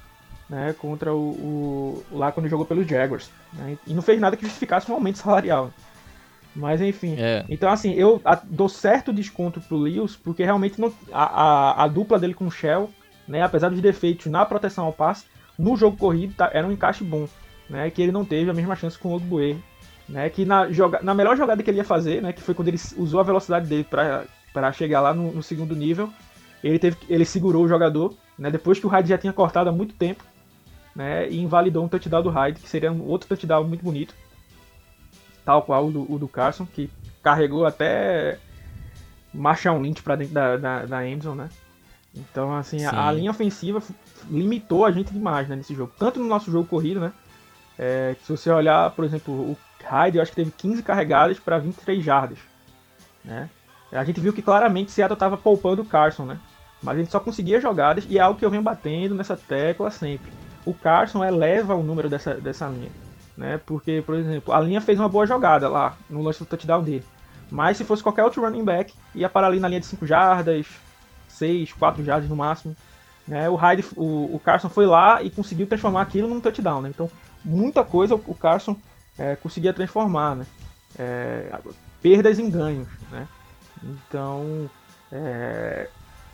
né, 0.51 0.75
contra 0.79 1.15
o, 1.15 1.31
o, 1.31 2.05
lá 2.13 2.31
quando 2.31 2.49
jogou 2.49 2.67
pelos 2.67 2.87
Jaguars. 2.87 3.31
Né, 3.55 3.79
e 3.87 3.95
não 3.95 4.03
fez 4.03 4.21
nada 4.21 4.37
que 4.37 4.45
justificasse 4.45 4.91
um 4.91 4.95
aumento 4.95 5.17
salarial. 5.17 5.71
Mas 6.55 6.83
enfim. 6.83 7.15
É. 7.19 7.43
Então, 7.49 7.71
assim, 7.71 7.95
eu 7.95 8.21
a, 8.23 8.35
dou 8.35 8.69
certo 8.69 9.15
desconto 9.15 9.63
pro 9.63 9.79
Lewis, 9.79 10.15
porque 10.15 10.45
realmente 10.45 10.79
não, 10.79 10.93
a, 11.11 11.25
a, 11.25 11.85
a, 11.85 11.89
dupla 11.89 12.19
dele 12.19 12.35
com 12.35 12.47
o 12.47 12.51
Shell, 12.51 12.91
né, 13.31 13.43
apesar 13.43 13.69
dos 13.69 13.81
defeitos 13.81 14.27
na 14.27 14.45
proteção 14.45 14.85
ao 14.85 14.93
passe, 14.93 15.25
no 15.57 15.77
jogo 15.77 15.97
corrido 15.97 16.35
tá, 16.35 16.51
era 16.53 16.67
um 16.67 16.73
encaixe 16.73 17.05
bom. 17.05 17.29
Né, 17.69 17.89
que 17.89 18.03
ele 18.03 18.11
não 18.11 18.25
teve 18.25 18.51
a 18.51 18.55
mesma 18.55 18.75
chance 18.75 18.99
com 18.99 19.11
o 19.11 19.15
Ogbuer. 19.15 19.57
Né, 20.09 20.29
que 20.29 20.45
na, 20.45 20.69
joga, 20.73 20.99
na 21.01 21.15
melhor 21.15 21.37
jogada 21.37 21.63
que 21.63 21.71
ele 21.71 21.79
ia 21.79 21.85
fazer, 21.85 22.21
né, 22.21 22.33
que 22.33 22.43
foi 22.43 22.53
quando 22.53 22.67
ele 22.67 22.81
usou 22.97 23.21
a 23.21 23.23
velocidade 23.23 23.69
dele 23.69 23.85
para 23.85 24.73
chegar 24.73 25.01
lá 25.01 25.15
no, 25.15 25.31
no, 25.31 25.43
segundo 25.45 25.77
nível. 25.77 26.13
Ele 26.65 26.81
teve, 26.81 26.97
ele 27.09 27.25
segurou 27.25 27.65
o 27.65 27.69
jogador, 27.69 28.13
né, 28.37 28.51
depois 28.51 28.81
que 28.81 28.87
o 28.87 28.89
Hyde 28.89 29.09
já 29.09 29.17
tinha 29.17 29.33
cortado 29.33 29.71
há 29.71 29.73
muito 29.73 29.95
tempo, 29.95 30.25
né, 30.97 31.29
e 31.29 31.39
invalidou 31.39 31.85
um 31.85 31.89
touchdown 31.89 32.25
do 32.25 32.31
Hyde, 32.31 32.61
que 32.61 32.69
seria 32.69 32.91
um 32.91 33.07
outro 33.07 33.29
touchdown 33.29 33.63
muito 33.63 33.85
bonito, 33.85 34.13
tal 35.45 35.63
qual 35.63 35.87
o 35.87 35.93
do, 35.93 36.13
o 36.13 36.19
do 36.19 36.27
Carson, 36.27 36.67
que 36.67 36.91
carregou 37.23 37.65
até 37.65 38.41
Marshall 39.33 39.81
Lynch 39.81 40.03
para 40.03 40.17
dentro 40.17 40.35
da, 40.35 40.57
da, 40.57 40.87
da 40.87 41.09
Endzone, 41.09 41.43
né? 41.43 41.49
Então, 42.15 42.55
assim, 42.55 42.85
a, 42.85 43.09
a, 43.09 43.13
linha 43.13 43.31
ofensiva 43.31 43.81
limitou 44.29 44.85
a 44.85 44.91
gente 44.91 45.13
demais 45.13 45.49
né, 45.49 45.57
nesse 45.57 45.75
jogo. 45.75 45.93
Tanto 45.99 46.19
no 46.19 46.27
nosso 46.27 46.51
jogo 46.51 46.67
corrido, 46.67 47.01
né? 47.01 47.13
É, 47.79 48.17
se 48.25 48.37
você 48.37 48.51
olhar, 48.51 48.91
por 48.91 49.05
exemplo, 49.05 49.33
o 49.33 49.57
Hyde, 49.83 50.19
eu 50.19 50.23
acho 50.23 50.33
que 50.33 50.37
teve 50.37 50.51
15 50.51 50.83
carregadas 50.83 51.39
para 51.39 51.59
23 51.59 52.05
jardas. 52.05 52.39
Né? 53.25 53.49
A 53.93 54.05
gente 54.05 54.21
viu 54.21 54.33
que 54.33 54.43
claramente 54.43 54.91
Seattle 54.91 55.15
estava 55.15 55.37
poupando 55.37 55.83
o 55.83 55.85
Carson, 55.85 56.25
né? 56.25 56.39
Mas 56.83 56.97
a 56.97 56.99
gente 57.01 57.11
só 57.11 57.21
conseguia 57.21 57.61
jogadas 57.61 58.07
e 58.09 58.19
é 58.19 58.21
algo 58.21 58.39
que 58.39 58.45
eu 58.45 58.51
venho 58.51 58.63
batendo 58.63 59.15
nessa 59.15 59.37
tecla 59.37 59.91
sempre. 59.91 60.33
O 60.65 60.75
Carson 60.75 61.25
eleva 61.25 61.75
o 61.75 61.83
número 61.83 62.09
dessa, 62.09 62.35
dessa 62.35 62.69
linha. 62.69 62.91
Né? 63.37 63.61
Porque, 63.65 64.03
por 64.05 64.15
exemplo, 64.15 64.53
a 64.53 64.61
linha 64.61 64.81
fez 64.81 64.99
uma 64.99 65.09
boa 65.09 65.27
jogada 65.27 65.69
lá 65.69 65.97
no 66.09 66.23
lance 66.23 66.39
do 66.39 66.47
touchdown 66.47 66.83
dele. 66.83 67.05
Mas 67.51 67.77
se 67.77 67.85
fosse 67.85 68.03
qualquer 68.03 68.25
outro 68.25 68.43
running 68.43 68.65
back, 68.65 68.95
ia 69.15 69.29
parar 69.29 69.49
ali 69.49 69.59
na 69.59 69.69
linha 69.69 69.81
de 69.81 69.87
5 69.87 70.07
jardas, 70.07 70.67
6, 71.41 71.73
4 71.73 72.05
jardas 72.05 72.29
no 72.29 72.37
máximo. 72.37 72.77
Né? 73.27 73.49
O, 73.49 73.55
Hyde, 73.55 73.85
o, 73.97 74.35
o, 74.35 74.41
Carson 74.45 74.69
foi 74.69 74.87
lá 74.87 75.23
e 75.23 75.31
conseguiu 75.31 75.67
transformar 75.67 76.03
aquilo 76.03 76.29
num 76.29 76.41
touchdown. 76.41 76.83
Né? 76.83 76.91
Então, 76.91 77.11
muita 77.45 77.83
coisa 77.83 78.15
o 78.15 78.35
Carson 78.35 78.77
é, 79.19 79.37
conseguia 79.37 79.73
transformar. 79.73 80.37
Né? 80.37 80.47
É, 80.99 81.59
perdas 82.03 82.39
em 82.39 82.51
ganhos. 82.51 82.89
Né? 83.11 83.27
Então, 83.83 84.69
é, 85.11 85.89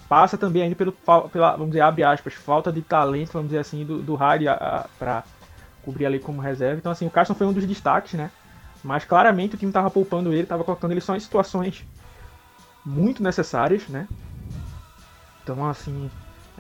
passa 0.08 0.36
também 0.36 0.62
ainda 0.62 0.74
pelo, 0.74 0.92
pela, 0.92 1.52
vamos 1.52 1.68
dizer, 1.68 1.82
abre 1.82 2.02
aspas, 2.02 2.34
falta 2.34 2.72
de 2.72 2.82
talento, 2.82 3.32
vamos 3.32 3.48
dizer 3.48 3.60
assim, 3.60 3.84
do, 3.84 4.02
do 4.02 4.14
Harry 4.16 4.46
para 4.98 5.22
cobrir 5.84 6.06
ali 6.06 6.18
como 6.18 6.40
reserva. 6.40 6.78
Então, 6.78 6.90
assim, 6.90 7.06
o 7.06 7.10
Carson 7.10 7.34
foi 7.34 7.46
um 7.46 7.52
dos 7.52 7.64
destaques, 7.64 8.14
né? 8.14 8.30
Mas 8.82 9.04
claramente 9.04 9.54
o 9.54 9.58
time 9.58 9.70
estava 9.70 9.90
poupando 9.90 10.32
ele, 10.32 10.42
estava 10.42 10.64
colocando 10.64 10.92
ele 10.92 11.00
só 11.00 11.14
em 11.16 11.20
situações 11.20 11.84
muito 12.84 13.22
necessárias, 13.22 13.88
né? 13.88 14.06
Então, 15.46 15.64
assim, 15.64 16.10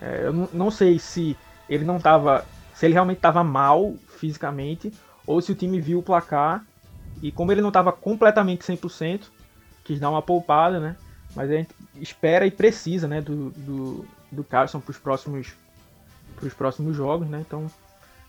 é, 0.00 0.26
eu 0.26 0.32
não, 0.32 0.70
sei 0.70 0.96
se 0.96 1.36
ele 1.68 1.84
não 1.84 1.96
estava, 1.96 2.46
se 2.72 2.86
ele 2.86 2.92
realmente 2.92 3.16
estava 3.16 3.42
mal 3.42 3.96
fisicamente, 4.06 4.92
ou 5.26 5.40
se 5.40 5.50
o 5.50 5.56
time 5.56 5.80
viu 5.80 5.98
o 5.98 6.02
placar 6.04 6.64
e 7.20 7.32
como 7.32 7.50
ele 7.50 7.60
não 7.60 7.68
estava 7.68 7.90
completamente 7.90 8.64
100%, 8.64 9.22
quis 9.82 9.98
dar 9.98 10.08
uma 10.08 10.22
poupada, 10.22 10.78
né? 10.78 10.96
Mas 11.34 11.50
a 11.50 11.54
gente 11.54 11.70
espera 11.96 12.46
e 12.46 12.50
precisa, 12.50 13.08
né, 13.08 13.20
do, 13.20 13.50
do, 13.50 14.06
do 14.30 14.44
Carson 14.44 14.78
para 14.78 14.92
os 14.92 14.98
próximos, 14.98 15.54
pros 16.36 16.54
próximos 16.54 16.94
jogos, 16.94 17.28
né? 17.28 17.42
Então 17.44 17.68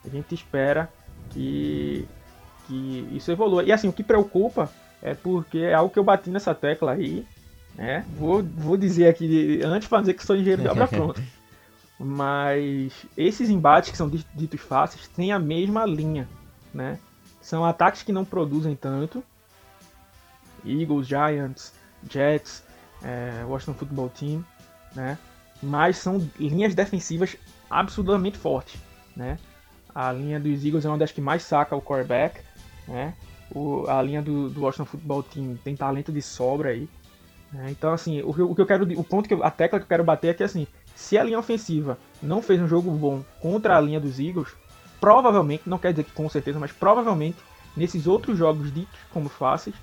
a 0.03 0.09
gente 0.09 0.33
espera 0.33 0.91
que, 1.29 2.07
que 2.65 3.07
isso 3.11 3.31
evolua. 3.31 3.63
E 3.63 3.71
assim, 3.71 3.87
o 3.87 3.93
que 3.93 4.03
preocupa 4.03 4.71
é 5.03 5.13
porque 5.13 5.59
é 5.59 5.75
algo 5.75 5.93
que 5.93 5.99
eu 5.99 6.03
bati 6.03 6.31
nessa 6.31 6.55
tecla 6.55 6.93
aí, 6.93 7.27
né? 7.77 8.03
Vou, 8.17 8.43
vou 8.43 8.75
dizer 8.75 9.07
aqui, 9.07 9.61
antes 9.63 9.87
para 9.87 10.01
dizer 10.01 10.15
que 10.15 10.25
sou 10.25 10.35
engenheiro 10.35 10.63
de 10.63 10.67
obra 10.67 10.87
pronta. 10.89 11.23
Mas 11.99 12.93
esses 13.15 13.49
embates 13.49 13.91
que 13.91 13.97
são 13.97 14.09
ditos 14.09 14.61
fáceis 14.61 15.07
têm 15.07 15.31
a 15.31 15.39
mesma 15.39 15.85
linha, 15.85 16.27
né? 16.73 16.99
São 17.41 17.63
ataques 17.63 18.03
que 18.03 18.11
não 18.11 18.25
produzem 18.25 18.75
tanto, 18.75 19.23
Eagles, 20.65 21.07
Giants, 21.07 21.73
Jets, 22.09 22.63
é, 23.01 23.43
Washington 23.45 23.73
Football 23.75 24.09
Team, 24.09 24.45
né? 24.95 25.17
Mas 25.61 25.97
são 25.97 26.29
linhas 26.39 26.75
defensivas 26.75 27.35
absurdamente 27.69 28.37
fortes, 28.37 28.79
né? 29.15 29.39
A 29.93 30.11
linha 30.11 30.39
dos 30.39 30.63
Eagles 30.63 30.85
é 30.85 30.89
uma 30.89 30.97
das 30.97 31.11
que 31.11 31.21
mais 31.21 31.43
saca 31.43 31.75
o 31.75 31.81
quarterback, 31.81 32.41
né? 32.87 33.13
O, 33.49 33.87
a 33.87 34.01
linha 34.01 34.21
do, 34.21 34.49
do 34.49 34.61
Washington 34.61 34.85
Football 34.85 35.23
Team 35.23 35.57
tem 35.63 35.75
talento 35.75 36.11
de 36.11 36.21
sobra 36.21 36.69
aí. 36.69 36.87
Né? 37.51 37.67
Então, 37.69 37.93
assim, 37.93 38.21
o, 38.21 38.29
o, 38.29 38.55
que 38.55 38.61
eu 38.61 38.65
quero, 38.65 38.99
o 38.99 39.03
ponto 39.03 39.27
que 39.27 39.33
eu, 39.33 39.43
a 39.43 39.51
tecla 39.51 39.79
que 39.79 39.85
eu 39.85 39.89
quero 39.89 40.03
bater 40.03 40.29
é 40.29 40.33
que 40.33 40.43
assim, 40.43 40.67
se 40.95 41.17
a 41.17 41.23
linha 41.23 41.39
ofensiva 41.39 41.97
não 42.21 42.41
fez 42.41 42.61
um 42.61 42.67
jogo 42.67 42.91
bom 42.91 43.23
contra 43.39 43.77
a 43.77 43.81
linha 43.81 43.99
dos 43.99 44.19
Eagles, 44.19 44.49
provavelmente, 44.99 45.63
não 45.65 45.77
quer 45.77 45.91
dizer 45.91 46.03
que 46.03 46.11
com 46.11 46.27
certeza, 46.29 46.59
mas 46.59 46.71
provavelmente 46.71 47.37
nesses 47.75 48.07
outros 48.07 48.37
jogos 48.37 48.73
ditos 48.73 48.99
como 49.11 49.29
fáceis, 49.29 49.75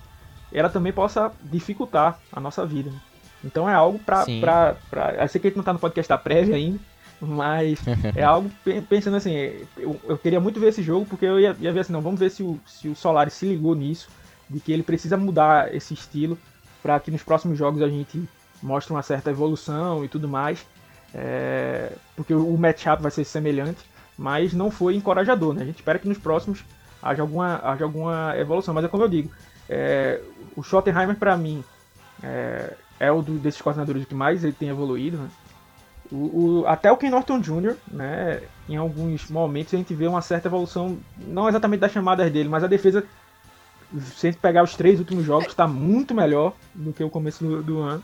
ela 0.52 0.68
também 0.68 0.92
possa 0.92 1.32
dificultar 1.42 2.18
a 2.32 2.40
nossa 2.40 2.66
vida. 2.66 2.90
Né? 2.90 3.00
Então 3.44 3.68
é 3.68 3.74
algo 3.74 3.98
pra, 3.98 4.24
pra, 4.40 4.76
pra. 4.90 5.14
Eu 5.22 5.28
sei 5.28 5.40
que 5.40 5.46
a 5.46 5.50
gente 5.50 5.56
não 5.56 5.64
tá 5.64 5.72
no 5.72 5.78
podcast 5.78 6.08
da 6.08 6.18
prévia 6.18 6.56
ainda, 6.56 6.78
mas 7.20 7.78
é 8.16 8.22
algo 8.22 8.50
pensando 8.88 9.16
assim. 9.16 9.34
Eu, 9.76 10.00
eu, 10.04 10.18
queria 10.18 10.40
muito 10.40 10.58
ver 10.58 10.68
esse 10.68 10.82
jogo, 10.82 11.06
porque 11.06 11.26
eu 11.26 11.38
ia, 11.38 11.56
ia 11.60 11.72
ver 11.72 11.80
assim, 11.80 11.92
não, 11.92 12.00
vamos 12.00 12.18
ver 12.18 12.30
se 12.30 12.42
o, 12.42 12.58
se 12.66 12.88
o 12.88 12.96
Solari 12.96 13.30
se 13.30 13.46
ligou 13.46 13.74
nisso, 13.74 14.08
de 14.48 14.60
que 14.60 14.72
ele 14.72 14.82
precisa 14.82 15.16
mudar 15.16 15.74
esse 15.74 15.94
estilo 15.94 16.38
para 16.84 17.00
que 17.00 17.10
nos 17.10 17.22
próximos 17.22 17.56
jogos 17.56 17.80
a 17.80 17.88
gente 17.88 18.22
mostre 18.62 18.92
uma 18.92 19.02
certa 19.02 19.30
evolução 19.30 20.04
e 20.04 20.08
tudo 20.08 20.28
mais. 20.28 20.66
É, 21.14 21.92
porque 22.14 22.34
o 22.34 22.54
matchup 22.58 23.02
vai 23.02 23.10
ser 23.10 23.24
semelhante, 23.24 23.78
mas 24.18 24.52
não 24.52 24.70
foi 24.70 24.94
encorajador, 24.94 25.54
né? 25.54 25.62
A 25.62 25.64
gente 25.64 25.76
espera 25.76 25.98
que 25.98 26.06
nos 26.06 26.18
próximos 26.18 26.62
haja 27.02 27.22
alguma, 27.22 27.58
haja 27.64 27.84
alguma 27.84 28.34
evolução. 28.36 28.74
Mas 28.74 28.84
é 28.84 28.88
como 28.88 29.02
eu 29.02 29.08
digo, 29.08 29.30
é, 29.66 30.20
o 30.54 30.62
Schottenheimer 30.62 31.16
para 31.16 31.38
mim 31.38 31.64
é, 32.22 32.74
é 33.00 33.10
o 33.10 33.22
do, 33.22 33.38
desses 33.38 33.62
coordenadores 33.62 34.04
que 34.04 34.14
mais 34.14 34.44
ele 34.44 34.52
tem 34.52 34.68
evoluído, 34.68 35.16
né? 35.16 35.28
O, 36.12 36.16
o, 36.16 36.66
até 36.66 36.92
o 36.92 36.98
Ken 36.98 37.08
Norton 37.08 37.40
Jr., 37.40 37.76
né, 37.90 38.42
em 38.68 38.76
alguns 38.76 39.30
momentos 39.30 39.72
a 39.72 39.78
gente 39.78 39.94
vê 39.94 40.06
uma 40.06 40.20
certa 40.20 40.48
evolução, 40.48 40.98
não 41.16 41.48
exatamente 41.48 41.80
das 41.80 41.92
chamadas 41.92 42.30
dele, 42.30 42.46
mas 42.46 42.62
a 42.62 42.66
defesa, 42.66 43.06
se 44.00 44.26
a 44.26 44.30
gente 44.30 44.40
pegar 44.40 44.62
os 44.62 44.74
três 44.74 44.98
últimos 44.98 45.24
jogos, 45.24 45.48
está 45.48 45.66
muito 45.66 46.14
melhor 46.14 46.54
do 46.74 46.92
que 46.92 47.02
o 47.02 47.10
começo 47.10 47.44
do, 47.44 47.62
do 47.62 47.78
ano. 47.80 48.02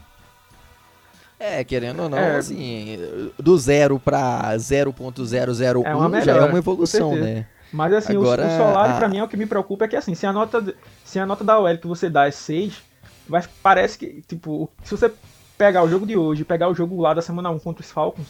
É, 1.39 1.65
querendo 1.65 2.03
ou 2.03 2.09
não, 2.09 2.19
é, 2.19 2.37
assim, 2.37 2.99
do 3.39 3.57
zero 3.57 3.99
para 3.99 4.55
0.001 4.57 6.19
é 6.19 6.23
já 6.23 6.37
é 6.37 6.45
uma 6.45 6.59
evolução, 6.59 7.17
né? 7.17 7.47
Mas 7.73 7.95
assim, 7.95 8.15
Agora, 8.15 8.43
o, 8.43 8.47
o 8.47 8.57
Solari 8.57 8.93
a... 8.93 8.97
pra 8.97 9.09
mim 9.09 9.19
é 9.19 9.25
o 9.25 9.29
que 9.29 9.37
me 9.37 9.47
preocupa, 9.47 9.85
é 9.85 9.89
que 9.89 9.97
assim, 9.97 10.15
se 10.15 10.27
a 10.27 10.33
nota, 10.33 10.75
se 11.05 11.19
a 11.19 11.25
nota 11.25 11.43
da 11.43 11.59
OL 11.59 11.79
que 11.79 11.87
você 11.87 12.11
dá 12.11 12.27
é 12.27 12.31
6, 12.31 12.83
mas 13.27 13.49
parece 13.63 13.97
que, 13.97 14.23
tipo, 14.23 14.69
se 14.83 14.91
você 14.91 15.11
pegar 15.57 15.83
o 15.83 15.89
jogo 15.89 16.05
de 16.05 16.17
hoje, 16.17 16.45
pegar 16.45 16.69
o 16.69 16.75
jogo 16.75 17.01
lá 17.01 17.15
da 17.15 17.23
semana 17.23 17.49
1 17.51 17.59
contra 17.61 17.83
os 17.83 17.91
Falcons, 17.91 18.29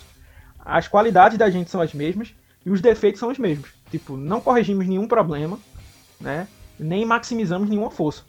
as 0.58 0.86
qualidades 0.86 1.38
da 1.38 1.50
gente 1.50 1.70
são 1.70 1.80
as 1.80 1.92
mesmas 1.94 2.34
e 2.64 2.70
os 2.70 2.80
defeitos 2.80 3.18
são 3.18 3.30
os 3.30 3.38
mesmos. 3.38 3.70
Tipo, 3.90 4.16
não 4.16 4.40
corrigimos 4.40 4.86
nenhum 4.86 5.08
problema, 5.08 5.58
né? 6.20 6.46
Nem 6.80 7.04
maximizamos 7.04 7.68
nenhuma 7.68 7.90
força. 7.90 8.22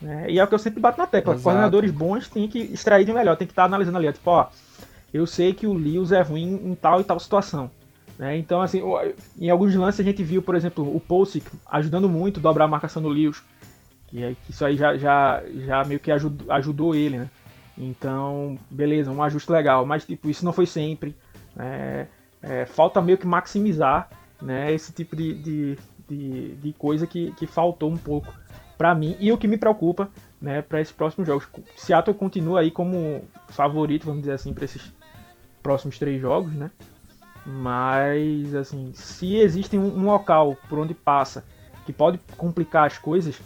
Né? 0.00 0.30
E 0.30 0.38
é 0.38 0.44
o 0.44 0.46
que 0.46 0.54
eu 0.54 0.58
sempre 0.58 0.80
bato 0.80 0.98
na 0.98 1.06
tecla. 1.06 1.34
Exato. 1.34 1.44
Coordenadores 1.44 1.90
bons 1.90 2.28
têm 2.28 2.48
que 2.48 2.58
extrair 2.58 3.04
de 3.04 3.12
melhor, 3.12 3.36
tem 3.36 3.46
que 3.46 3.52
estar 3.52 3.64
analisando 3.64 3.98
ali. 3.98 4.12
Tipo, 4.12 4.30
ó, 4.30 4.48
eu 5.12 5.26
sei 5.26 5.52
que 5.52 5.66
o 5.66 5.72
Lewis 5.72 6.12
é 6.12 6.22
ruim 6.22 6.54
em 6.64 6.74
tal 6.74 7.00
e 7.00 7.04
tal 7.04 7.18
situação. 7.18 7.70
Né? 8.18 8.36
Então, 8.38 8.62
assim, 8.62 8.80
em 9.38 9.50
alguns 9.50 9.74
lances 9.74 10.00
a 10.00 10.04
gente 10.04 10.22
viu, 10.22 10.42
por 10.42 10.54
exemplo, 10.54 10.84
o 10.84 11.00
Pulsic 11.00 11.46
ajudando 11.66 12.08
muito 12.08 12.38
a 12.38 12.42
dobrar 12.42 12.64
a 12.64 12.68
marcação 12.68 13.02
do 13.02 13.08
Lewis. 13.08 13.42
Que, 14.08 14.24
é, 14.24 14.34
que 14.34 14.50
isso 14.50 14.64
aí 14.64 14.76
já, 14.76 14.96
já, 14.96 15.42
já 15.54 15.84
meio 15.84 16.00
que 16.00 16.10
ajudou, 16.10 16.50
ajudou 16.52 16.94
ele, 16.94 17.18
né? 17.18 17.30
Então, 17.78 18.58
beleza, 18.70 19.10
um 19.10 19.22
ajuste 19.22 19.50
legal. 19.50 19.86
Mas, 19.86 20.04
tipo, 20.04 20.28
isso 20.28 20.44
não 20.44 20.52
foi 20.52 20.66
sempre. 20.66 21.14
É, 21.58 22.06
é, 22.42 22.66
falta 22.66 23.00
meio 23.00 23.18
que 23.18 23.26
maximizar 23.26 24.08
né, 24.40 24.72
esse 24.72 24.92
tipo 24.92 25.14
de, 25.14 25.34
de, 25.34 25.78
de, 26.10 26.56
de 26.56 26.72
coisa 26.72 27.06
que, 27.06 27.32
que 27.32 27.46
faltou 27.46 27.90
um 27.90 27.96
pouco 27.96 28.32
para 28.76 28.94
mim. 28.94 29.16
E 29.20 29.30
o 29.32 29.38
que 29.38 29.48
me 29.48 29.56
preocupa 29.56 30.08
né, 30.40 30.62
para 30.62 30.80
esses 30.80 30.92
próximos 30.92 31.26
jogos. 31.26 31.46
Seattle 31.76 32.16
continua 32.16 32.60
aí 32.60 32.70
como 32.70 33.22
favorito, 33.48 34.06
vamos 34.06 34.22
dizer 34.22 34.32
assim, 34.32 34.54
para 34.54 34.64
esses 34.64 34.92
próximos 35.62 35.98
três 35.98 36.20
jogos, 36.20 36.52
né? 36.54 36.70
Mas, 37.44 38.54
assim, 38.54 38.92
se 38.94 39.36
existe 39.36 39.76
um, 39.76 40.04
local 40.04 40.56
por 40.68 40.78
onde 40.78 40.94
passa 40.94 41.44
que 41.84 41.92
pode 41.92 42.18
complicar 42.36 42.86
as 42.86 42.98
coisas, 42.98 43.40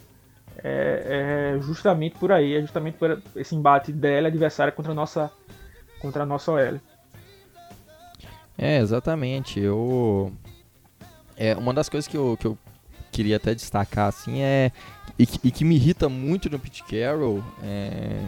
é, 0.62 1.54
é, 1.56 1.60
justamente 1.60 2.16
por 2.18 2.32
aí, 2.32 2.54
é 2.54 2.60
justamente 2.60 2.96
por 2.96 3.22
esse 3.36 3.54
embate 3.54 3.92
DL 3.92 4.26
adversária 4.26 4.72
contra 4.72 4.92
a 4.92 4.94
nossa, 4.94 5.30
contra 6.00 6.22
a 6.24 6.26
nossa 6.26 6.52
OL. 6.52 6.80
É, 8.56 8.78
exatamente. 8.78 9.60
Eu. 9.60 10.32
É, 11.36 11.54
uma 11.56 11.72
das 11.74 11.88
coisas 11.88 12.08
que 12.08 12.16
eu, 12.16 12.36
que 12.38 12.46
eu 12.46 12.58
queria 13.10 13.36
até 13.36 13.54
destacar, 13.54 14.08
assim, 14.08 14.42
é. 14.42 14.70
E 15.18 15.26
que, 15.26 15.48
e 15.48 15.50
que 15.50 15.64
me 15.64 15.76
irrita 15.76 16.08
muito 16.08 16.50
no 16.50 16.58
Pete 16.58 16.82
Carroll 16.84 17.42
é, 17.62 18.20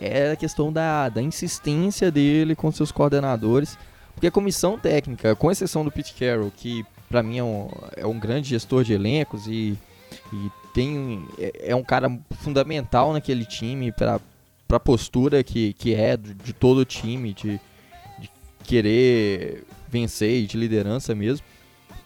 é 0.00 0.32
a 0.32 0.36
questão 0.36 0.72
da, 0.72 1.08
da 1.08 1.22
insistência 1.22 2.10
dele 2.10 2.54
com 2.54 2.70
seus 2.70 2.92
coordenadores 2.92 3.78
porque 4.20 4.26
a 4.26 4.30
comissão 4.30 4.78
técnica, 4.78 5.34
com 5.34 5.50
exceção 5.50 5.82
do 5.82 5.90
Pete 5.90 6.12
Carroll, 6.12 6.52
que 6.54 6.84
para 7.08 7.22
mim 7.22 7.38
é 7.38 7.42
um, 7.42 7.70
é 7.96 8.06
um 8.06 8.20
grande 8.20 8.50
gestor 8.50 8.84
de 8.84 8.92
elencos 8.92 9.46
e, 9.46 9.78
e 10.30 10.50
tem 10.74 11.26
é, 11.38 11.70
é 11.70 11.74
um 11.74 11.82
cara 11.82 12.20
fundamental 12.42 13.14
naquele 13.14 13.46
time 13.46 13.90
para 13.90 14.20
a 14.70 14.78
postura 14.78 15.42
que, 15.42 15.72
que 15.72 15.94
é 15.94 16.18
de, 16.18 16.34
de 16.34 16.52
todo 16.52 16.78
o 16.78 16.84
time, 16.84 17.32
de, 17.32 17.58
de, 18.18 18.30
querer 18.62 19.64
vencer 19.88 20.42
e 20.42 20.46
de 20.46 20.58
liderança 20.58 21.14
mesmo. 21.14 21.46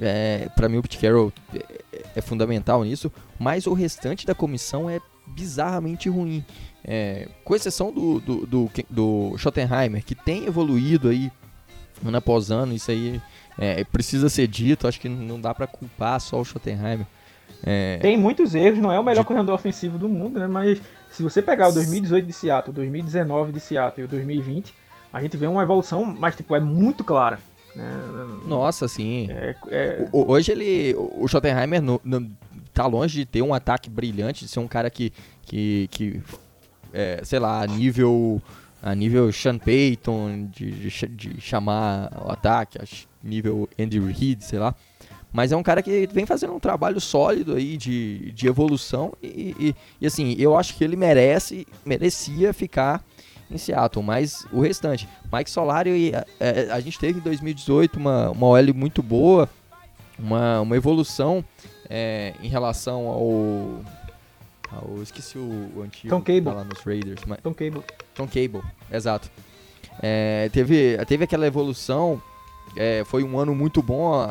É, 0.01 0.49
para 0.57 0.69
mim 0.69 0.79
o 0.79 0.83
Pete 0.83 0.99
Carroll 0.99 1.33
é, 1.55 1.83
é, 2.17 2.21
fundamental 2.21 2.83
nisso, 2.85 3.13
mas 3.39 3.67
o 3.67 3.73
restante 3.73 4.27
da 4.27 4.35
comissão 4.35 4.91
é 4.91 5.01
bizarramente 5.27 6.09
ruim. 6.09 6.45
É, 6.85 7.29
com 7.45 7.55
exceção 7.55 7.93
do, 7.93 8.21
do, 8.21 8.47
do, 8.47 8.71
do 8.91 9.39
Schottenheimer, 9.39 10.05
que 10.05 10.15
tem 10.15 10.47
evoluído 10.47 11.09
aí 11.09 11.31
ano 12.05 12.17
após 12.17 12.51
ano, 12.51 12.75
isso 12.75 12.91
aí 12.91 13.21
é, 13.59 13.85
precisa 13.85 14.29
ser 14.29 14.47
dito, 14.47 14.87
acho 14.87 15.01
que 15.01 15.09
não 15.09 15.41
dá 15.41 15.55
para 15.55 15.67
culpar 15.67 16.21
só 16.21 16.41
o 16.41 16.45
Schottenheimer. 16.45 17.07
É... 17.63 17.99
Tem 17.99 18.19
muitos 18.19 18.55
erros, 18.55 18.79
não 18.79 18.93
é 18.93 18.99
o 18.99 19.03
melhor 19.03 19.23
de... 19.23 19.29
corredor 19.29 19.55
ofensivo 19.55 19.97
do 19.97 20.09
mundo, 20.09 20.39
né? 20.39 20.47
Mas 20.47 20.81
se 21.11 21.23
você 21.23 21.41
pegar 21.41 21.69
o 21.69 21.73
2018 21.73 22.27
de 22.27 22.33
Seattle, 22.33 22.75
2019 22.75 23.53
de 23.53 23.61
Seattle 23.61 24.03
e 24.03 24.05
o 24.05 24.09
2020, 24.09 24.75
a 25.13 25.23
gente 25.23 25.37
vê 25.37 25.47
uma 25.47 25.63
evolução, 25.63 26.05
mas 26.05 26.37
tipo, 26.37 26.55
é 26.55 26.61
muito 26.61 27.03
clara. 27.03 27.39
Né? 27.75 28.39
Nossa, 28.47 28.87
sim. 28.89 29.29
É, 29.31 29.55
é... 29.69 30.09
Hoje 30.13 30.53
ele. 30.53 30.95
O 30.97 31.27
Schottenheimer 31.27 31.83
no, 31.83 32.01
no, 32.05 32.31
tá 32.73 32.87
longe 32.87 33.19
de 33.19 33.27
ter 33.27 33.43
um 33.43 33.55
ataque 33.55 33.91
brilhante, 33.91 34.45
de 34.45 34.51
ser 34.51 34.61
um 34.61 34.69
cara 34.69 34.91
que. 34.91 35.13
que, 35.43 35.89
que 35.91 36.23
é, 36.93 37.21
sei 37.25 37.39
lá, 37.39 37.67
nível 37.67 38.41
a 38.85 38.95
nível 38.95 39.33
Sean 39.33 39.57
Payton, 39.57 40.51
de, 40.53 40.71
de, 40.71 41.09
de 41.09 41.41
chamar 41.41 42.13
o 42.23 42.31
ataque, 42.31 42.79
a 42.79 42.85
nível 43.23 43.67
Andy 43.81 43.99
Reid, 43.99 44.45
sei 44.45 44.59
lá. 44.59 44.75
Mas 45.33 45.51
é 45.51 45.57
um 45.57 45.63
cara 45.63 45.83
que 45.83 46.07
vem 46.13 46.27
fazendo 46.27 46.55
um 46.55 46.61
trabalho 46.61 47.01
sólido 47.01 47.55
aí 47.55 47.79
de, 47.79 48.31
de 48.33 48.47
evolução 48.47 49.15
e, 49.23 49.57
e, 49.59 49.75
e, 50.03 50.07
assim, 50.07 50.37
eu 50.39 50.57
acho 50.57 50.77
que 50.77 50.85
ele 50.85 50.97
merece, 50.97 51.67
merecia 51.85 52.53
ficar 52.53 53.03
em 53.51 53.59
Seattle, 53.59 54.05
mas 54.05 54.47
o 54.53 54.61
restante, 54.61 55.09
Mike 55.33 55.51
Solari, 55.51 56.15
a, 56.15 56.27
é, 56.41 56.71
a, 56.71 56.81
gente 56.81 56.99
teve 56.99 57.19
em 57.19 57.23
2018 57.23 57.97
uma, 57.99 58.31
uma 58.31 58.47
OL 58.47 58.75
muito 58.75 59.03
boa, 59.03 59.49
uma, 60.19 60.61
uma 60.61 60.77
evolução 60.77 61.45
é, 61.89 62.35
em 62.43 62.49
relação 62.49 63.09
ao 63.09 63.83
eu 64.83 65.03
esqueci 65.03 65.39
o, 65.39 65.71
o 65.77 65.83
antigo. 65.83 66.09
Tom 66.09 66.21
Cable. 66.21 66.45
Tá 66.45 66.53
lá 66.53 66.65
nos 66.65 66.81
Raiders. 66.81 67.23
Mas... 67.27 67.39
Tom 67.41 67.55
Cable. 67.55 67.83
Tom 68.15 68.27
Cable, 68.27 68.63
exato. 68.91 69.31
É, 70.03 70.49
teve, 70.53 70.99
teve 71.07 71.25
aquela 71.25 71.47
evolução. 71.47 72.21
É, 72.77 73.05
foi 73.05 73.23
um 73.23 73.39
ano 73.39 73.55
muito 73.55 73.83
bom 73.83 74.27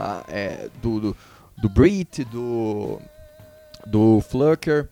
do, 0.81 0.99
do, 0.99 1.17
do 1.57 1.69
Brit, 1.69 2.25
do, 2.25 2.99
do 3.85 4.21
Flurker. 4.21 4.89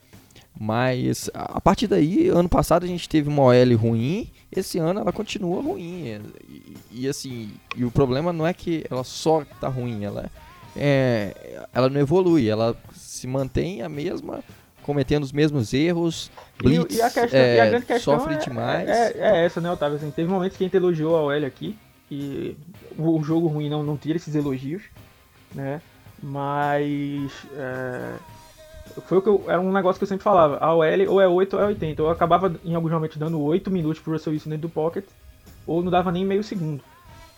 Mas 0.64 1.28
a 1.34 1.60
partir 1.60 1.88
daí, 1.88 2.30
ano 2.30 2.48
passado 2.48 2.84
a 2.84 2.88
gente 2.88 3.10
teve 3.10 3.28
uma 3.28 3.42
OL 3.42 3.76
ruim, 3.76 4.30
esse 4.52 4.78
ano 4.78 5.00
ela 5.00 5.12
continua 5.12 5.60
ruim. 5.60 6.22
E, 6.48 6.78
e, 6.92 7.08
assim, 7.08 7.52
e 7.76 7.84
o 7.84 7.90
problema 7.90 8.32
não 8.32 8.46
é 8.46 8.54
que 8.54 8.86
ela 8.88 9.04
só 9.04 9.44
tá 9.60 9.68
ruim, 9.68 10.04
ela, 10.04 10.30
é, 10.76 11.66
ela 11.74 11.90
não 11.90 12.00
evolui, 12.00 12.48
ela 12.48 12.78
se 12.94 13.26
mantém 13.26 13.82
a 13.82 13.90
mesma 13.90 14.44
cometendo 14.84 15.24
os 15.24 15.32
mesmos 15.32 15.74
erros. 15.74 16.30
Blitz, 16.60 16.94
e, 16.94 17.00
e, 17.00 17.02
a 17.02 17.10
questão, 17.10 17.40
é, 17.40 17.60
a 17.60 17.66
grande 17.66 17.86
questão 17.88 18.20
sofre 18.20 18.36
é, 18.36 18.38
demais. 18.38 18.88
É, 18.88 19.14
é, 19.16 19.46
essa, 19.46 19.60
né, 19.60 19.72
Otávio? 19.72 19.98
Assim, 19.98 20.12
teve 20.12 20.30
momentos 20.30 20.56
que 20.56 20.64
a 20.64 20.68
gente 20.68 20.78
elogiou 20.78 21.16
a 21.16 21.24
OL 21.24 21.44
aqui, 21.44 21.76
e 22.12 22.56
o, 23.00 23.24
jogo 23.24 23.48
ruim 23.48 23.68
não, 23.68 23.82
não 23.82 23.98
tira 23.98 24.18
esses 24.18 24.36
elogios, 24.36 24.84
né? 25.56 25.82
Mas 26.22 27.32
é, 27.56 28.14
foi 29.08 29.18
o 29.18 29.22
que 29.22 29.30
eu, 29.30 29.44
era 29.48 29.60
um 29.60 29.72
negócio 29.72 30.00
que 30.00 30.04
eu 30.04 30.08
sempre 30.08 30.24
falava. 30.24 30.58
A 30.58 30.74
OL 30.74 31.10
ou 31.10 31.22
é 31.22 31.28
8 31.28 31.56
ou 31.56 31.62
é 31.62 31.66
80. 31.68 32.02
Eu 32.02 32.10
acabava 32.10 32.54
em 32.64 32.76
alguns 32.76 32.92
momentos 32.92 33.18
dando 33.18 33.42
8 33.42 33.70
minutos 33.72 34.02
pro 34.02 34.14
Russell 34.14 34.34
Wilson 34.34 34.50
dentro 34.50 34.68
do 34.68 34.74
pocket, 34.74 35.06
ou 35.66 35.82
não 35.84 35.92
dava 35.92 36.12
nem 36.12 36.26
meio 36.26 36.44
segundo, 36.44 36.84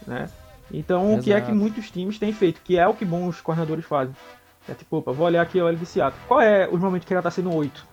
né? 0.07 0.29
Então, 0.71 1.05
Exato. 1.05 1.19
o 1.19 1.23
que 1.23 1.33
é 1.33 1.41
que 1.41 1.51
muitos 1.51 1.91
times 1.91 2.17
têm 2.17 2.33
feito, 2.33 2.61
que 2.61 2.77
é 2.77 2.87
o 2.87 2.93
que 2.93 3.05
bons 3.05 3.41
coordenadores 3.41 3.85
fazem. 3.85 4.15
É 4.67 4.73
tipo, 4.73 4.97
opa, 4.97 5.11
vou 5.11 5.25
olhar 5.25 5.41
aqui 5.41 5.59
a 5.59 5.65
OL 5.65 5.75
de 5.75 5.85
Seattle. 5.85 6.21
Qual 6.27 6.41
é 6.41 6.67
os 6.71 6.79
momentos 6.79 7.07
que 7.07 7.13
ela 7.13 7.21
tá 7.21 7.29
sendo 7.29 7.53
8? 7.53 7.85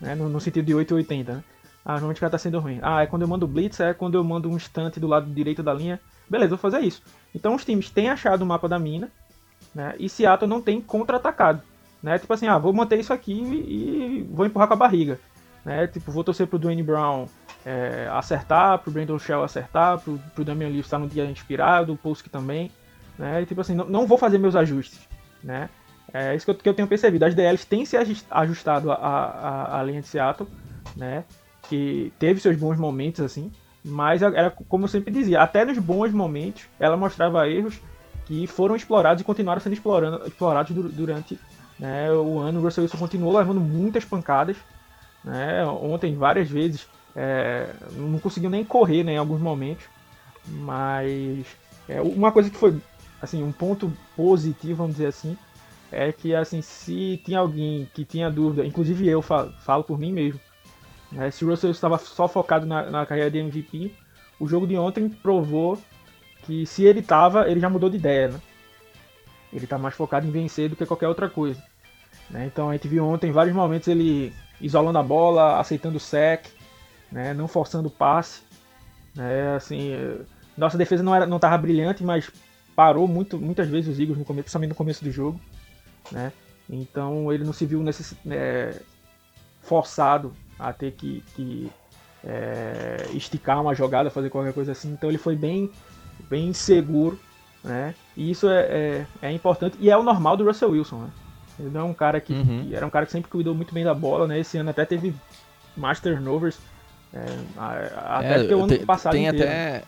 Né? 0.00 0.14
No, 0.14 0.28
no 0.28 0.40
sentido 0.40 0.64
de 0.64 0.74
8 0.74 0.90
e 0.90 0.94
80, 0.94 1.34
né? 1.34 1.44
Ah, 1.84 1.96
os 1.96 2.00
momentos 2.00 2.18
que 2.18 2.24
ela 2.24 2.30
tá 2.30 2.38
sendo 2.38 2.58
ruim. 2.58 2.78
Ah, 2.82 3.02
é 3.02 3.06
quando 3.06 3.22
eu 3.22 3.28
mando 3.28 3.46
blitz, 3.46 3.80
é 3.80 3.94
quando 3.94 4.14
eu 4.14 4.24
mando 4.24 4.50
um 4.50 4.56
instante 4.56 4.98
do 4.98 5.06
lado 5.06 5.30
direito 5.30 5.62
da 5.62 5.72
linha 5.72 6.00
Beleza, 6.28 6.50
vou 6.50 6.58
fazer 6.58 6.80
isso. 6.80 7.02
Então 7.34 7.54
os 7.54 7.64
times 7.64 7.90
têm 7.90 8.10
achado 8.10 8.42
o 8.42 8.46
mapa 8.46 8.68
da 8.68 8.78
mina, 8.78 9.10
né? 9.74 9.94
E 9.98 10.08
Seattle 10.08 10.48
não 10.48 10.60
tem 10.60 10.80
contra-atacado. 10.80 11.62
Né? 12.02 12.18
Tipo 12.18 12.32
assim, 12.32 12.46
ah, 12.46 12.58
vou 12.58 12.72
manter 12.72 12.98
isso 12.98 13.12
aqui 13.12 13.32
e 13.32 14.28
vou 14.30 14.46
empurrar 14.46 14.68
com 14.68 14.74
a 14.74 14.76
barriga. 14.78 15.18
Né? 15.64 15.86
Tipo, 15.86 16.12
vou 16.12 16.24
torcer 16.24 16.46
pro 16.46 16.58
Dwayne 16.58 16.82
Brown 16.82 17.26
é, 17.64 18.08
acertar, 18.12 18.78
pro 18.78 18.90
Brandon 18.90 19.18
Shell 19.18 19.42
acertar, 19.42 19.98
pro, 19.98 20.18
pro 20.34 20.44
Damian 20.44 20.68
Lewis 20.68 20.86
estar 20.86 20.98
no 20.98 21.08
dia 21.08 21.24
inspirado, 21.24 21.92
o 21.92 21.96
Polsky 21.96 22.30
também. 22.30 22.70
Né? 23.18 23.42
E, 23.42 23.46
tipo 23.46 23.60
assim, 23.60 23.74
não, 23.74 23.84
não 23.86 24.06
vou 24.06 24.16
fazer 24.16 24.38
meus 24.38 24.54
ajustes. 24.54 25.00
Né? 25.42 25.68
É 26.12 26.34
isso 26.34 26.46
que 26.46 26.50
eu, 26.50 26.54
que 26.54 26.68
eu 26.68 26.74
tenho 26.74 26.88
percebido. 26.88 27.24
As 27.24 27.34
DLs 27.34 27.66
têm 27.66 27.84
se 27.84 27.96
ajustado 28.30 28.90
à, 28.90 29.82
linha 29.84 30.00
de 30.00 30.08
Seattle, 30.08 30.48
né? 30.96 31.24
Que 31.68 32.12
teve 32.18 32.40
seus 32.40 32.56
bons 32.56 32.78
momentos, 32.78 33.20
assim. 33.20 33.52
Mas 33.84 34.22
era 34.22 34.50
como 34.50 34.84
eu 34.84 34.88
sempre 34.88 35.12
dizia, 35.12 35.40
até 35.40 35.64
nos 35.64 35.78
bons 35.78 36.12
momentos 36.12 36.66
ela 36.80 36.96
mostrava 36.96 37.48
erros 37.48 37.80
que 38.26 38.46
foram 38.46 38.74
explorados 38.74 39.20
e 39.20 39.24
continuaram 39.24 39.60
sendo 39.60 39.74
explorados 39.74 40.74
durante 40.92 41.38
né, 41.78 42.12
o 42.12 42.38
ano. 42.38 42.60
O 42.60 42.62
Russell 42.62 42.82
Wilson 42.82 42.98
continuou 42.98 43.36
levando 43.36 43.60
muitas 43.60 44.04
pancadas. 44.04 44.56
Né, 45.24 45.64
ontem, 45.66 46.16
várias 46.16 46.48
vezes, 46.48 46.86
é, 47.14 47.70
não 47.92 48.18
conseguiu 48.18 48.50
nem 48.50 48.64
correr 48.64 49.04
né, 49.04 49.12
em 49.12 49.18
alguns 49.18 49.40
momentos. 49.40 49.84
Mas 50.46 51.46
é, 51.88 52.00
uma 52.00 52.32
coisa 52.32 52.50
que 52.50 52.56
foi 52.56 52.76
assim 53.20 53.42
um 53.42 53.52
ponto 53.52 53.92
positivo, 54.16 54.76
vamos 54.76 54.96
dizer 54.96 55.08
assim, 55.08 55.36
é 55.90 56.12
que 56.12 56.34
assim 56.34 56.62
se 56.62 57.20
tinha 57.24 57.40
alguém 57.40 57.88
que 57.92 58.04
tinha 58.04 58.30
dúvida, 58.30 58.64
inclusive 58.64 59.08
eu 59.08 59.20
falo, 59.20 59.52
falo 59.60 59.82
por 59.82 59.98
mim 59.98 60.12
mesmo, 60.12 60.40
né, 61.10 61.30
se 61.30 61.44
o 61.44 61.48
Russell 61.48 61.70
estava 61.70 61.98
só 61.98 62.28
focado 62.28 62.66
na, 62.66 62.90
na 62.90 63.06
carreira 63.06 63.30
de 63.30 63.38
MVP, 63.38 63.92
o 64.38 64.46
jogo 64.46 64.66
de 64.66 64.76
ontem 64.76 65.08
provou 65.08 65.78
que 66.44 66.64
se 66.64 66.84
ele 66.84 67.00
estava, 67.00 67.50
ele 67.50 67.60
já 67.60 67.68
mudou 67.68 67.90
de 67.90 67.96
ideia, 67.96 68.28
né? 68.28 68.40
Ele 69.52 69.64
está 69.64 69.78
mais 69.78 69.94
focado 69.94 70.26
em 70.26 70.30
vencer 70.30 70.68
do 70.68 70.76
que 70.76 70.86
qualquer 70.86 71.08
outra 71.08 71.28
coisa. 71.28 71.62
Né? 72.30 72.46
Então 72.46 72.68
a 72.68 72.72
gente 72.72 72.88
viu 72.88 73.04
ontem 73.06 73.32
vários 73.32 73.54
momentos 73.54 73.88
ele 73.88 74.32
isolando 74.60 74.98
a 74.98 75.02
bola, 75.02 75.58
aceitando 75.58 75.96
o 75.96 76.00
sec, 76.00 76.46
né? 77.10 77.32
não 77.32 77.48
forçando 77.48 77.88
o 77.88 77.90
passe. 77.90 78.42
Né? 79.14 79.54
Assim, 79.54 79.92
nossa 80.56 80.76
defesa 80.76 81.02
não 81.02 81.14
era, 81.14 81.26
não 81.26 81.36
estava 81.36 81.56
brilhante, 81.56 82.04
mas 82.04 82.30
parou 82.74 83.08
muito, 83.08 83.38
muitas 83.38 83.68
vezes 83.68 83.92
os 83.92 83.98
Eagles 83.98 84.18
no 84.18 84.24
começo, 84.24 84.44
principalmente 84.44 84.70
no 84.70 84.74
começo 84.74 85.04
do 85.04 85.10
jogo. 85.10 85.40
Né? 86.12 86.32
Então 86.68 87.32
ele 87.32 87.44
não 87.44 87.52
se 87.52 87.64
viu 87.64 87.82
é, 88.30 88.80
forçado 89.62 90.34
a 90.58 90.72
ter 90.72 90.92
que, 90.92 91.22
que 91.34 91.70
é, 92.24 93.06
esticar 93.12 93.60
uma 93.60 93.74
jogada, 93.74 94.10
fazer 94.10 94.30
qualquer 94.30 94.52
coisa 94.52 94.72
assim. 94.72 94.92
Então 94.92 95.08
ele 95.08 95.18
foi 95.18 95.34
bem, 95.34 95.70
bem 96.28 96.52
seguro, 96.52 97.18
né? 97.68 97.94
E 98.16 98.30
isso 98.30 98.48
é, 98.48 98.60
é, 98.60 99.06
é 99.22 99.32
importante 99.32 99.76
e 99.78 99.90
é 99.90 99.96
o 99.96 100.02
normal 100.02 100.36
do 100.36 100.44
Russell 100.44 100.70
Wilson, 100.70 101.02
né? 101.02 101.10
Ele 101.60 101.70
não 101.70 101.80
é 101.80 101.84
um 101.84 101.94
cara 101.94 102.20
que, 102.20 102.32
uhum. 102.32 102.66
que, 102.68 102.74
era 102.74 102.86
um 102.86 102.90
cara 102.90 103.04
que 103.04 103.12
sempre 103.12 103.30
cuidou 103.30 103.54
muito 103.54 103.74
bem 103.74 103.84
da 103.84 103.94
bola, 103.94 104.26
né? 104.26 104.38
Esse 104.38 104.58
ano 104.58 104.70
até 104.70 104.84
teve 104.84 105.14
mais 105.76 106.00
turnovers, 106.00 106.58
é, 107.12 107.24
até 107.96 108.34
é, 108.34 108.38
porque 108.38 108.54
o 108.54 108.58
ano 108.58 108.68
tem, 108.68 108.86
passado 108.86 109.12
tem 109.12 109.26
inteiro. 109.26 109.44
até 109.44 109.84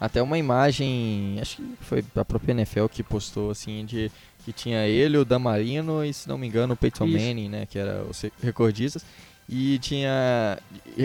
até 0.00 0.20
uma 0.20 0.36
imagem, 0.36 1.38
acho 1.40 1.58
que 1.58 1.76
foi 1.80 2.04
a 2.16 2.24
própria 2.24 2.50
NFL 2.52 2.86
que 2.86 3.04
postou 3.04 3.52
assim 3.52 3.84
de 3.84 4.10
que 4.44 4.52
tinha 4.52 4.84
ele, 4.88 5.16
o 5.16 5.24
Damarino 5.24 6.04
e 6.04 6.12
se 6.12 6.28
não 6.28 6.36
me 6.36 6.48
engano 6.48 6.74
o 6.74 6.76
Peyton 6.76 7.06
Isso. 7.06 7.24
Manning, 7.24 7.48
né, 7.48 7.66
que 7.66 7.78
era 7.78 8.02
os 8.02 8.20
recordistas 8.42 9.04
e 9.48 9.78
tinha 9.78 10.58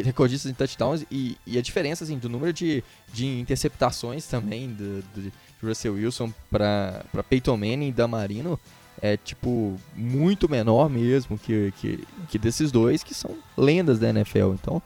recordistas 0.04 0.50
em 0.50 0.54
touchdowns 0.54 1.06
e, 1.12 1.38
e, 1.46 1.58
a 1.58 1.62
diferença 1.62 2.04
assim, 2.04 2.18
do 2.18 2.30
número 2.30 2.54
de, 2.54 2.84
de 3.14 3.40
interceptações 3.40 4.26
também 4.26 4.70
do, 4.70 5.02
do, 5.14 5.32
Russell 5.62 5.94
Wilson 5.96 6.32
para 6.50 7.04
Peyton 7.30 7.58
Manning 7.58 7.90
e 7.90 7.92
Damarino 7.92 8.60
é 9.02 9.16
tipo 9.16 9.80
muito 9.96 10.50
menor 10.50 10.90
mesmo 10.90 11.38
que, 11.38 11.72
que, 11.80 12.08
que 12.30 12.40
desses 12.40 12.72
dois 12.72 13.04
que 13.04 13.14
são 13.14 13.36
lendas 13.56 14.00
da 14.00 14.10
NFL. 14.10 14.54
Então 14.54 14.82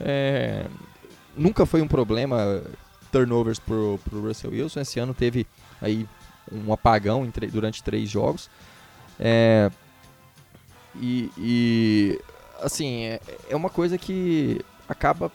é, 0.00 0.66
nunca 1.36 1.66
foi 1.66 1.82
um 1.82 1.88
problema 1.88 2.62
turnovers 3.12 3.58
pro, 3.58 3.98
pro 4.04 4.22
Russell 4.22 4.50
Wilson. 4.50 4.80
Esse 4.80 4.98
ano 4.98 5.14
teve 5.14 5.46
aí 5.80 6.06
um 6.50 6.72
apagão 6.72 7.30
durante 7.52 7.82
três 7.82 8.08
jogos. 8.08 8.50
É, 9.18 9.70
e, 10.96 11.30
e 11.36 12.20
assim, 12.60 13.04
é, 13.04 13.20
é 13.48 13.56
uma 13.56 13.70
coisa 13.70 13.98
que 13.98 14.60
acaba 14.88 15.30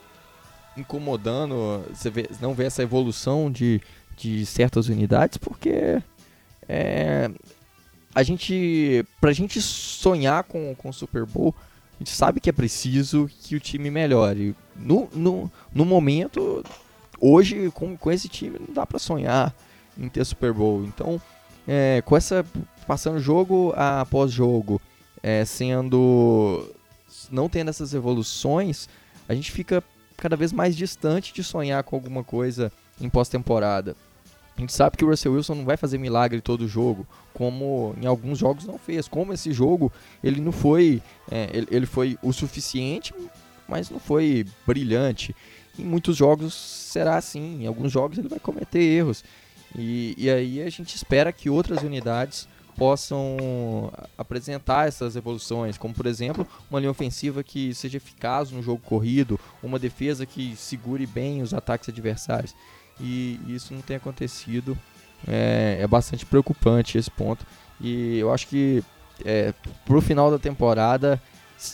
incomodando, 0.76 1.84
você 1.88 2.10
vê, 2.10 2.28
não 2.40 2.52
vê 2.52 2.64
essa 2.64 2.82
evolução 2.82 3.50
de, 3.50 3.80
de 4.16 4.44
certas 4.46 4.88
unidades, 4.88 5.38
porque 5.38 6.02
é, 6.68 7.30
a 8.14 8.22
gente, 8.22 9.04
pra 9.20 9.32
gente 9.32 9.60
sonhar 9.60 10.44
com, 10.44 10.74
com 10.74 10.88
o 10.88 10.92
Super 10.92 11.24
Bowl, 11.24 11.54
a 11.94 11.98
gente 11.98 12.10
sabe 12.10 12.40
que 12.40 12.50
é 12.50 12.52
preciso 12.52 13.30
que 13.42 13.56
o 13.56 13.60
time 13.60 13.90
melhore. 13.90 14.54
No, 14.74 15.08
no, 15.14 15.50
no 15.72 15.84
momento, 15.84 16.64
hoje, 17.20 17.70
com, 17.72 17.96
com 17.96 18.10
esse 18.10 18.28
time, 18.28 18.58
não 18.58 18.74
dá 18.74 18.86
para 18.86 18.98
sonhar 18.98 19.54
em 19.98 20.08
ter 20.08 20.24
Super 20.24 20.52
Bowl. 20.52 20.84
Então, 20.84 21.20
é, 21.66 22.02
com 22.04 22.16
essa 22.16 22.44
passando 22.86 23.18
jogo 23.18 23.72
após 23.76 24.30
jogo, 24.30 24.80
é, 25.22 25.44
sendo 25.44 26.72
não 27.30 27.48
tendo 27.48 27.68
essas 27.68 27.92
evoluções, 27.94 28.88
a 29.28 29.34
gente 29.34 29.50
fica 29.50 29.82
cada 30.16 30.36
vez 30.36 30.52
mais 30.52 30.76
distante 30.76 31.32
de 31.32 31.42
sonhar 31.42 31.82
com 31.82 31.96
alguma 31.96 32.22
coisa 32.22 32.72
em 33.00 33.08
pós-temporada. 33.08 33.96
A 34.56 34.60
gente 34.60 34.72
sabe 34.72 34.96
que 34.96 35.04
o 35.04 35.08
Russell 35.08 35.34
Wilson 35.34 35.54
não 35.54 35.64
vai 35.64 35.76
fazer 35.76 35.98
milagre 35.98 36.40
todo 36.40 36.66
jogo, 36.66 37.06
como 37.34 37.94
em 38.00 38.06
alguns 38.06 38.38
jogos 38.38 38.64
não 38.64 38.78
fez. 38.78 39.06
Como 39.06 39.32
esse 39.32 39.52
jogo, 39.52 39.92
ele 40.24 40.40
não 40.40 40.50
foi, 40.50 41.02
é, 41.30 41.50
ele, 41.52 41.68
ele 41.70 41.86
foi 41.86 42.18
o 42.22 42.32
suficiente, 42.32 43.12
mas 43.68 43.90
não 43.90 43.98
foi 43.98 44.46
brilhante. 44.66 45.36
Em 45.78 45.84
muitos 45.84 46.16
jogos 46.16 46.54
será 46.54 47.16
assim, 47.16 47.64
em 47.64 47.66
alguns 47.66 47.92
jogos 47.92 48.16
ele 48.16 48.28
vai 48.28 48.38
cometer 48.38 48.80
erros. 48.80 49.22
E, 49.76 50.14
e 50.16 50.30
aí 50.30 50.62
a 50.62 50.70
gente 50.70 50.96
espera 50.96 51.30
que 51.32 51.50
outras 51.50 51.82
unidades 51.82 52.48
possam 52.76 53.90
apresentar 54.16 54.86
essas 54.86 55.16
evoluções, 55.16 55.78
como 55.78 55.94
por 55.94 56.06
exemplo 56.06 56.46
uma 56.70 56.78
linha 56.78 56.90
ofensiva 56.90 57.42
que 57.42 57.74
seja 57.74 57.96
eficaz 57.96 58.50
no 58.50 58.62
jogo 58.62 58.82
corrido, 58.82 59.40
uma 59.62 59.78
defesa 59.78 60.26
que 60.26 60.54
segure 60.56 61.06
bem 61.06 61.42
os 61.42 61.54
ataques 61.54 61.88
adversários. 61.88 62.54
E 63.00 63.40
isso 63.46 63.74
não 63.74 63.80
tem 63.80 63.96
acontecido, 63.96 64.76
é, 65.26 65.78
é 65.80 65.86
bastante 65.86 66.24
preocupante 66.24 66.98
esse 66.98 67.10
ponto. 67.10 67.46
E 67.80 68.18
eu 68.18 68.32
acho 68.32 68.46
que 68.46 68.82
é, 69.24 69.52
para 69.84 69.96
o 69.96 70.00
final 70.00 70.30
da 70.30 70.38
temporada 70.38 71.20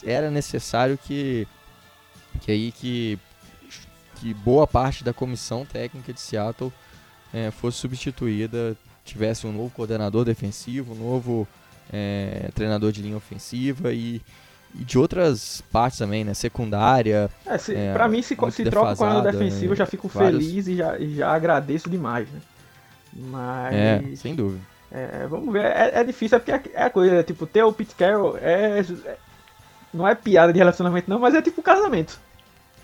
era 0.04 0.30
necessário 0.30 0.98
que, 0.98 1.46
que 2.40 2.52
aí 2.52 2.72
que, 2.72 3.18
que 4.16 4.34
boa 4.34 4.66
parte 4.66 5.04
da 5.04 5.12
comissão 5.12 5.64
técnica 5.64 6.12
de 6.12 6.20
Seattle 6.20 6.72
é, 7.32 7.50
fosse 7.50 7.78
substituída 7.78 8.76
tivesse 9.04 9.46
um 9.46 9.52
novo 9.52 9.70
coordenador 9.70 10.24
defensivo, 10.24 10.94
um 10.94 10.98
novo 10.98 11.48
é, 11.92 12.50
treinador 12.54 12.92
de 12.92 13.02
linha 13.02 13.16
ofensiva 13.16 13.92
e, 13.92 14.22
e, 14.74 14.84
de 14.84 14.98
outras 14.98 15.62
partes 15.72 15.98
também, 15.98 16.24
né? 16.24 16.34
Secundária. 16.34 17.30
É, 17.46 17.58
se, 17.58 17.74
é, 17.74 17.92
pra 17.92 18.08
mim, 18.08 18.22
se, 18.22 18.36
se 18.50 18.64
troca 18.64 18.92
o 18.92 18.96
coordenador 18.96 19.32
defensivo, 19.32 19.72
eu 19.72 19.76
já 19.76 19.86
fico 19.86 20.08
vários... 20.08 20.44
feliz 20.44 20.66
e 20.68 20.76
já, 20.76 20.98
e 20.98 21.16
já 21.16 21.32
agradeço 21.32 21.90
demais, 21.90 22.28
né? 22.30 22.40
Mas. 23.12 23.74
É, 23.74 24.02
sem 24.16 24.34
dúvida. 24.34 24.72
É, 24.90 25.26
vamos 25.26 25.50
ver, 25.52 25.64
é, 25.64 26.00
é 26.00 26.04
difícil, 26.04 26.36
é 26.36 26.38
porque 26.38 26.70
é 26.74 26.82
a 26.82 26.90
coisa, 26.90 27.22
tipo, 27.22 27.46
ter 27.46 27.62
o 27.62 27.72
Pete 27.72 27.94
Carroll 27.94 28.36
é, 28.36 28.80
é, 28.80 29.16
não 29.92 30.06
é 30.06 30.14
piada 30.14 30.52
de 30.52 30.58
relacionamento 30.58 31.08
não, 31.08 31.18
mas 31.18 31.34
é 31.34 31.40
tipo 31.40 31.62
casamento. 31.62 32.20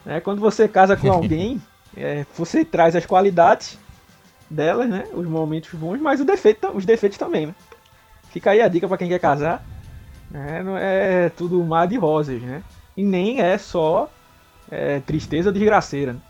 É, 0.07 0.19
quando 0.19 0.41
você 0.41 0.67
casa 0.67 0.97
com 0.97 1.13
alguém, 1.13 1.61
é, 1.95 2.25
você 2.35 2.65
traz 2.65 2.97
as 2.97 3.05
qualidades 3.05 3.79
delas, 4.49 4.89
né? 4.89 5.05
Os 5.13 5.27
momentos 5.27 5.71
bons, 5.75 6.01
mas 6.01 6.19
o 6.19 6.25
defeito, 6.25 6.69
os 6.69 6.87
defeitos 6.87 7.19
também, 7.19 7.47
né? 7.47 7.55
Fica 8.31 8.53
aí 8.53 8.63
a 8.63 8.69
dica 8.69 8.89
para 8.89 8.97
quem 8.97 9.09
quer 9.09 9.21
casar. 9.21 9.63
Né? 10.31 10.63
Não 10.63 10.77
é 10.77 11.31
tudo 11.31 11.63
mar 11.65 11.87
de 11.87 11.97
rosas, 11.97 12.41
né? 12.43 12.63
E 12.97 13.03
nem 13.03 13.41
é 13.41 13.57
só 13.57 14.11
é, 14.71 15.01
tristeza 15.01 15.53
desgraceira. 15.53 16.13
Né? 16.15 16.21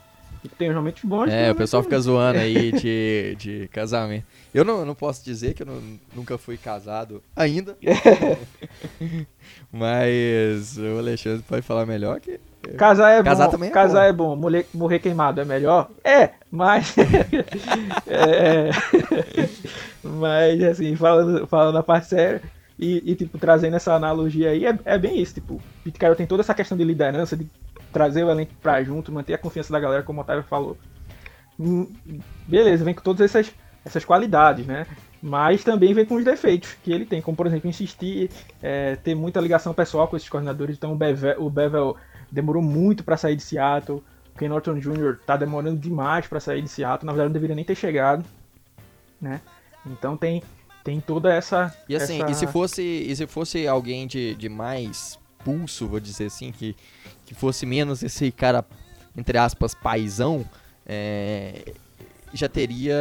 Tem 0.56 0.68
os 0.68 0.74
momentos 0.74 1.02
bons. 1.04 1.30
É, 1.30 1.50
o 1.50 1.54
pessoal 1.54 1.82
fica 1.82 1.98
zoando 1.98 2.38
aí 2.38 2.70
de, 2.78 3.36
de 3.36 3.68
casamento. 3.68 4.24
Eu 4.54 4.64
não, 4.64 4.84
não 4.84 4.94
posso 4.94 5.24
dizer 5.24 5.54
que 5.54 5.62
eu 5.62 5.66
não, 5.66 5.80
nunca 6.14 6.38
fui 6.38 6.56
casado 6.56 7.22
ainda. 7.34 7.76
Mas 9.72 10.78
o 10.78 10.98
Alexandre 10.98 11.42
pode 11.46 11.62
falar 11.62 11.86
melhor 11.86 12.20
que 12.20 12.38
Casar 12.76 13.12
é 13.12 13.22
Casar 13.22 13.46
bom. 13.46 13.50
Também 13.52 13.68
é 13.70 13.72
Casar 13.72 14.02
bom. 14.02 14.08
é 14.08 14.12
bom. 14.12 14.36
Morrer, 14.36 14.66
morrer 14.74 14.98
queimado 14.98 15.40
é 15.40 15.44
melhor? 15.44 15.90
É, 16.04 16.30
mas. 16.50 16.94
é, 18.06 18.70
mas, 20.02 20.62
assim, 20.62 20.96
falando, 20.96 21.46
falando 21.46 21.78
a 21.78 21.82
parte 21.82 22.08
séria 22.08 22.42
e, 22.78 23.10
e, 23.10 23.14
tipo, 23.16 23.38
trazendo 23.38 23.74
essa 23.74 23.92
analogia 23.94 24.50
aí, 24.50 24.64
é, 24.64 24.78
é 24.84 24.98
bem 24.98 25.20
isso. 25.20 25.34
Tipo, 25.34 25.60
Pete 25.82 25.98
tem 26.16 26.26
toda 26.26 26.42
essa 26.42 26.54
questão 26.54 26.78
de 26.78 26.84
liderança, 26.84 27.36
de 27.36 27.46
trazer 27.92 28.22
o 28.24 28.30
elenco 28.30 28.52
pra 28.62 28.82
junto, 28.84 29.10
manter 29.10 29.34
a 29.34 29.38
confiança 29.38 29.72
da 29.72 29.80
galera, 29.80 30.02
como 30.02 30.20
o 30.20 30.22
Otávio 30.22 30.44
falou. 30.44 30.76
hum, 31.58 31.90
beleza, 32.46 32.84
vem 32.84 32.94
com 32.94 33.02
todas 33.02 33.22
essas, 33.22 33.52
essas 33.84 34.04
qualidades, 34.04 34.64
né? 34.64 34.86
Mas 35.20 35.64
também 35.64 35.92
vem 35.92 36.06
com 36.06 36.14
os 36.14 36.24
defeitos 36.24 36.76
que 36.84 36.92
ele 36.92 37.04
tem, 37.04 37.20
como 37.20 37.36
por 37.36 37.48
exemplo 37.48 37.68
insistir, 37.68 38.30
é, 38.62 38.94
ter 38.94 39.16
muita 39.16 39.40
ligação 39.40 39.74
pessoal 39.74 40.06
com 40.06 40.16
esses 40.16 40.28
coordenadores. 40.28 40.76
Então 40.76 40.92
o 40.92 40.96
Bevel, 40.96 41.42
o 41.42 41.50
Bevel 41.50 41.96
demorou 42.30 42.62
muito 42.62 43.02
para 43.02 43.16
sair 43.16 43.34
de 43.34 43.42
Seattle. 43.42 44.04
O 44.34 44.38
Ken 44.38 44.48
Norton 44.48 44.78
Jr. 44.78 45.18
tá 45.26 45.36
demorando 45.36 45.80
demais 45.80 46.28
para 46.28 46.38
sair 46.38 46.62
de 46.62 46.68
Seattle. 46.68 47.06
Na 47.06 47.12
verdade, 47.12 47.30
não 47.30 47.32
deveria 47.32 47.56
nem 47.56 47.64
ter 47.64 47.74
chegado, 47.74 48.24
né? 49.20 49.40
Então 49.84 50.16
tem 50.16 50.44
tem 50.88 51.00
toda 51.00 51.30
essa. 51.30 51.76
E 51.86 51.94
assim, 51.94 52.22
essa... 52.22 52.30
e 52.30 52.34
se 52.34 52.46
fosse 52.46 52.82
e 52.82 53.14
se 53.14 53.26
fosse 53.26 53.68
alguém 53.68 54.06
de, 54.06 54.34
de 54.36 54.48
mais 54.48 55.18
pulso, 55.44 55.86
vou 55.86 56.00
dizer 56.00 56.26
assim, 56.26 56.50
que, 56.50 56.74
que 57.26 57.34
fosse 57.34 57.66
menos 57.66 58.02
esse 58.02 58.32
cara 58.32 58.64
entre 59.14 59.36
aspas 59.36 59.74
paisão, 59.74 60.48
é, 60.86 61.74
já 62.32 62.48
teria 62.48 62.96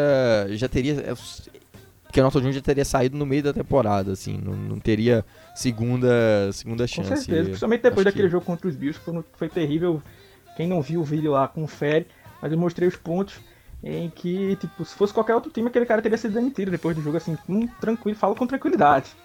já 0.49 0.67
teria 0.67 1.15
porque 2.03 2.19
o 2.19 2.23
Norton 2.23 2.41
Jr. 2.41 2.53
já 2.53 2.61
teria 2.61 2.85
saído 2.85 3.17
no 3.17 3.25
meio 3.25 3.43
da 3.43 3.53
temporada, 3.53 4.11
assim, 4.11 4.37
não, 4.37 4.53
não 4.53 4.79
teria 4.79 5.25
segunda, 5.55 6.51
segunda 6.51 6.85
chance. 6.87 7.09
Com 7.09 7.15
certeza, 7.15 7.43
principalmente 7.45 7.81
depois 7.83 8.03
daquele 8.03 8.27
que... 8.27 8.31
jogo 8.31 8.45
contra 8.45 8.67
os 8.67 8.75
Bills, 8.75 8.99
foi, 8.99 9.23
foi 9.33 9.49
terrível. 9.49 10.01
Quem 10.57 10.67
não 10.67 10.81
viu 10.81 11.01
o 11.01 11.03
vídeo 11.03 11.31
lá, 11.31 11.47
confere. 11.47 12.07
Mas 12.41 12.51
eu 12.51 12.57
mostrei 12.57 12.87
os 12.87 12.95
pontos 12.95 13.39
em 13.83 14.09
que, 14.09 14.55
tipo, 14.57 14.83
se 14.83 14.95
fosse 14.95 15.13
qualquer 15.13 15.35
outro 15.35 15.51
time, 15.51 15.67
aquele 15.67 15.85
cara 15.85 16.01
teria 16.01 16.17
sido 16.17 16.33
demitido 16.33 16.71
depois 16.71 16.95
do 16.95 17.01
jogo, 17.01 17.17
assim, 17.17 17.35
com 17.35 17.67
tranquilo, 17.67 18.17
falo 18.17 18.35
com 18.35 18.47
tranquilidade 18.47 19.15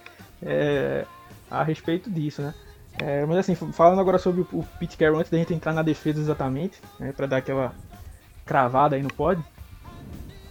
é, 0.43 1.07
a 1.51 1.63
respeito 1.63 2.11
disso, 2.11 2.43
né? 2.43 2.55
É, 3.01 3.25
mas 3.25 3.39
assim, 3.39 3.55
falando 3.55 4.01
agora 4.01 4.19
sobre 4.19 4.43
o, 4.53 4.63
Pete 4.79 4.99
Carroll, 4.99 5.21
antes 5.21 5.31
da 5.31 5.39
gente 5.39 5.55
entrar 5.55 5.73
na 5.73 5.83
defesa 5.83 6.21
exatamente, 6.21 6.79
né, 7.01 7.11
para 7.13 7.27
dar 7.27 7.39
aquela 7.39 7.75
cravada 8.45 8.97
aí 8.97 9.03
no 9.03 9.13
pod, 9.13 9.43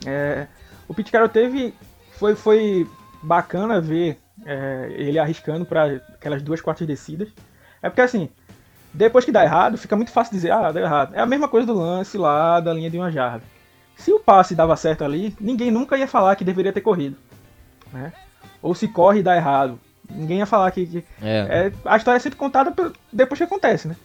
é, 0.06 0.48
o 0.88 0.94
Pete 0.94 1.12
Carroll 1.12 1.30
teve 1.30 1.74
foi, 2.14 2.36
foi 2.36 2.90
bacana 3.22 3.80
ver 3.80 4.20
é, 4.44 4.88
ele 4.96 5.20
arriscando 5.20 5.66
para 5.66 6.02
aquelas 6.16 6.42
duas 6.42 6.62
quartas 6.62 6.88
descidas. 6.88 7.30
É 7.82 7.90
porque 7.90 8.02
assim, 8.02 8.30
depois 8.94 9.24
que 9.24 9.32
dá 9.32 9.44
errado, 9.44 9.78
fica 9.78 9.96
muito 9.96 10.12
fácil 10.12 10.34
dizer, 10.34 10.52
ah, 10.52 10.72
deu 10.72 10.84
errado. 10.84 11.14
É 11.14 11.20
a 11.20 11.26
mesma 11.26 11.48
coisa 11.48 11.68
do 11.68 11.74
lance 11.74 12.18
lá 12.18 12.60
da 12.60 12.74
linha 12.74 12.90
de 12.90 12.98
uma 12.98 13.12
jarda. 13.12 13.44
Se 13.96 14.12
o 14.12 14.20
passe 14.20 14.56
dava 14.56 14.76
certo 14.76 15.04
ali, 15.04 15.36
ninguém 15.40 15.70
nunca 15.70 15.98
ia 15.98 16.08
falar 16.08 16.36
que 16.36 16.44
deveria 16.44 16.74
ter 16.74 16.82
corrido. 16.82 17.18
Né? 17.94 18.12
Ou 18.62 18.74
se 18.74 18.88
corre 18.88 19.20
e 19.20 19.24
dá 19.24 19.36
errado. 19.36 19.80
Ninguém 20.10 20.40
ia 20.40 20.46
falar 20.46 20.72
que. 20.72 20.86
que 20.86 21.06
é. 21.22 21.68
É, 21.68 21.74
a 21.86 21.98
história 21.98 22.18
é 22.18 22.20
sempre 22.20 22.38
contada 22.38 22.74
depois 23.12 23.38
que 23.38 23.44
acontece, 23.44 23.88
né? 23.88 23.96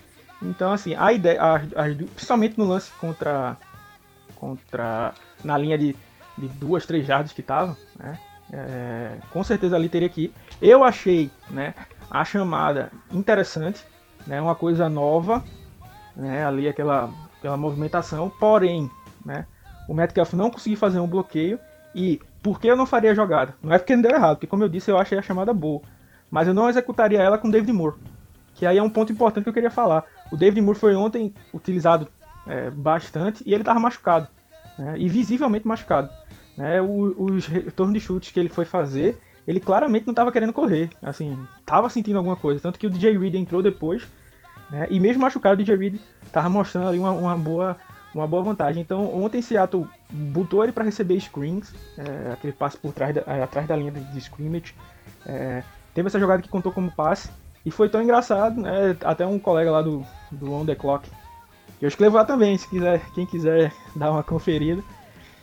Então, 0.43 0.72
assim, 0.72 0.95
a 0.95 1.12
ideia. 1.12 1.41
A, 1.43 1.57
a, 1.57 1.84
principalmente 2.14 2.59
no 2.59 2.64
lance 2.64 2.91
contra. 3.01 3.57
Contra. 4.37 5.14
Na 5.43 5.59
linha 5.59 5.76
de 5.76 5.97
de 6.37 6.49
duas, 6.49 6.84
três 6.84 7.07
jardas 7.07 7.32
que 7.32 7.43
tava, 7.43 7.76
né? 7.99 8.18
É, 8.53 9.16
com 9.32 9.43
certeza 9.43 9.74
ali 9.74 9.89
teria 9.89 10.09
que 10.09 10.24
ir. 10.24 10.34
Eu 10.62 10.84
achei, 10.84 11.30
né, 11.51 11.74
a 12.09 12.24
chamada 12.24 12.93
interessante, 13.11 13.84
né, 14.24 14.41
uma 14.41 14.55
coisa 14.55 14.89
nova, 14.89 15.43
né, 16.14 16.47
ali 16.47 16.68
aquela, 16.68 17.11
aquela 17.39 17.57
movimentação, 17.57 18.30
porém, 18.30 18.89
né, 19.24 19.47
o 19.89 19.95
Metcalf 19.95 20.32
não 20.34 20.51
conseguiu 20.51 20.78
fazer 20.78 21.01
um 21.01 21.07
bloqueio 21.07 21.59
e 21.95 22.20
por 22.43 22.61
que 22.61 22.68
eu 22.68 22.76
não 22.76 22.87
faria 22.87 23.12
a 23.12 23.14
jogada? 23.14 23.55
Não 23.62 23.72
é 23.72 23.78
porque 23.78 23.95
não 23.95 24.03
deu 24.03 24.12
errado, 24.12 24.37
porque 24.37 24.47
como 24.47 24.62
eu 24.62 24.68
disse, 24.68 24.91
eu 24.91 24.99
achei 24.99 25.18
a 25.18 25.22
chamada 25.22 25.53
boa, 25.53 25.82
mas 26.30 26.47
eu 26.47 26.55
não 26.55 26.68
executaria 26.68 27.20
ela 27.20 27.39
com 27.39 27.49
o 27.49 27.51
David 27.51 27.72
Moore, 27.72 27.97
que 28.55 28.66
aí 28.66 28.78
é 28.78 28.82
um 28.82 28.91
ponto 28.91 29.12
importante 29.12 29.45
que 29.45 29.51
eu 29.51 29.55
queria 29.55 29.70
falar. 29.70 30.05
O 30.30 30.37
David 30.37 30.61
Moore 30.61 30.78
foi 30.78 30.95
ontem 30.95 31.34
utilizado 31.53 32.09
é, 32.47 32.70
bastante 32.70 33.43
e 33.47 33.53
ele 33.53 33.62
estava 33.62 33.80
machucado, 33.80 34.28
né, 34.78 34.95
e 34.97 35.09
visivelmente 35.09 35.66
machucado. 35.66 36.09
Né, 36.57 36.80
os 36.80 37.47
retornos 37.47 37.93
de 37.93 38.01
chutes 38.01 38.30
que 38.30 38.41
ele 38.41 38.49
foi 38.49 38.64
fazer, 38.64 39.18
ele 39.47 39.61
claramente 39.61 40.07
não 40.07 40.12
estava 40.12 40.32
querendo 40.32 40.53
correr. 40.53 40.91
Assim, 41.03 41.39
estava 41.61 41.89
sentindo 41.91 42.16
alguma 42.16 42.37
coisa. 42.37 42.61
Tanto 42.61 42.78
que 42.78 42.87
o 42.87 42.91
DJ 42.91 43.18
Reed 43.18 43.34
entrou 43.34 43.62
depois, 43.62 44.07
né, 44.70 44.87
e 44.91 44.99
mesmo 44.99 45.22
machucado, 45.22 45.55
o 45.55 45.64
DJ 45.64 45.76
Reed 45.76 46.01
estava 46.24 46.49
mostrando 46.49 46.89
ali 46.89 46.99
uma, 46.99 47.11
uma, 47.11 47.37
boa, 47.37 47.76
uma 48.16 48.26
boa 48.26 48.42
vantagem. 48.42 48.82
Então, 48.82 49.14
ontem 49.22 49.42
Seattle 49.42 49.86
botou 50.10 50.62
ele 50.62 50.72
para 50.72 50.84
receber 50.84 51.20
screens, 51.20 51.74
é, 51.98 52.32
aquele 52.32 52.52
passe 52.52 52.76
por 52.78 52.92
trás 52.92 53.14
da, 53.14 53.22
é, 53.26 53.42
atrás 53.42 53.66
da 53.66 53.76
linha 53.76 53.92
de, 53.92 54.18
scrimmage. 54.18 54.74
É, 55.26 55.62
teve 55.94 56.08
essa 56.08 56.18
jogada 56.18 56.42
que 56.42 56.48
contou 56.48 56.72
como 56.72 56.90
passe. 56.90 57.28
E 57.64 57.70
foi 57.70 57.88
tão 57.88 58.00
engraçado, 58.00 58.60
né, 58.60 58.96
até 59.04 59.26
um 59.26 59.40
colega 59.40 59.70
lá 59.72 59.82
do, 59.82 60.06
do 60.30 60.52
On 60.52 60.64
The 60.64 60.76
Clock, 60.76 61.10
que 61.80 61.84
eu 61.84 61.88
escrevo 61.88 62.16
lá 62.16 62.24
também, 62.24 62.56
se 62.56 62.68
quiser, 62.68 63.00
quem 63.12 63.26
quiser 63.26 63.72
dar 63.96 64.12
uma 64.12 64.22
conferida. 64.22 64.82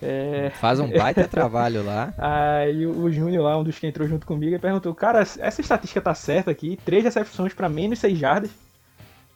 É... 0.02 0.50
Faz 0.56 0.80
um 0.80 0.90
baita 0.90 1.28
trabalho 1.28 1.84
lá. 1.84 2.14
Aí 2.18 2.86
o 2.88 3.12
Júnior 3.12 3.44
lá, 3.44 3.58
um 3.58 3.64
dos 3.64 3.78
que 3.78 3.88
entrou 3.88 4.08
junto 4.08 4.26
comigo, 4.26 4.58
perguntou, 4.58 4.96
cara, 4.96 5.20
essa 5.20 5.62
estatística 5.62 6.02
tá 6.02 6.16
certa 6.16 6.50
aqui, 6.50 6.80
três 6.86 7.04
recepções 7.04 7.54
para 7.54 7.68
menos 7.68 8.00
6 8.00 8.18
jardas. 8.18 8.52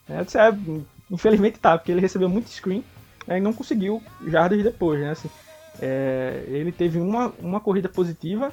É, 0.08 0.20
eu 0.20 0.24
disse, 0.24 0.38
é, 0.38 0.50
infelizmente 1.10 1.58
tá, 1.58 1.76
porque 1.76 1.92
ele 1.92 2.00
recebeu 2.00 2.28
muito 2.28 2.48
screen 2.48 2.82
né, 3.28 3.36
e 3.36 3.40
não 3.40 3.52
conseguiu 3.52 4.02
jardas 4.26 4.62
depois, 4.62 4.98
né? 5.00 5.10
Assim, 5.10 5.28
é, 5.80 6.44
ele 6.48 6.72
teve 6.72 6.98
uma, 6.98 7.32
uma 7.38 7.60
corrida 7.60 7.88
positiva 7.88 8.50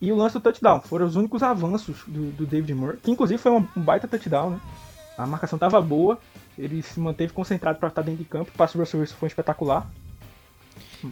e 0.00 0.12
o 0.12 0.16
lance 0.16 0.34
do 0.34 0.40
touchdown. 0.40 0.80
Foram 0.80 1.04
os 1.04 1.16
únicos 1.16 1.42
avanços 1.42 2.04
do, 2.06 2.30
do 2.30 2.46
David 2.46 2.72
Moore, 2.74 2.98
que 2.98 3.10
inclusive 3.10 3.42
foi 3.42 3.50
um 3.50 3.66
baita 3.76 4.06
touchdown, 4.06 4.50
né? 4.50 4.60
A 5.18 5.26
marcação 5.26 5.58
tava 5.58 5.80
boa, 5.82 6.16
ele 6.56 6.80
se 6.80 7.00
manteve 7.00 7.32
concentrado 7.32 7.80
para 7.80 7.88
estar 7.88 8.02
dentro 8.02 8.22
de 8.22 8.24
campo, 8.24 8.52
o 8.54 8.56
passo 8.56 8.78
do 8.78 8.80
Russell 8.80 9.00
Wilson 9.00 9.16
foi 9.16 9.26
espetacular. 9.26 9.84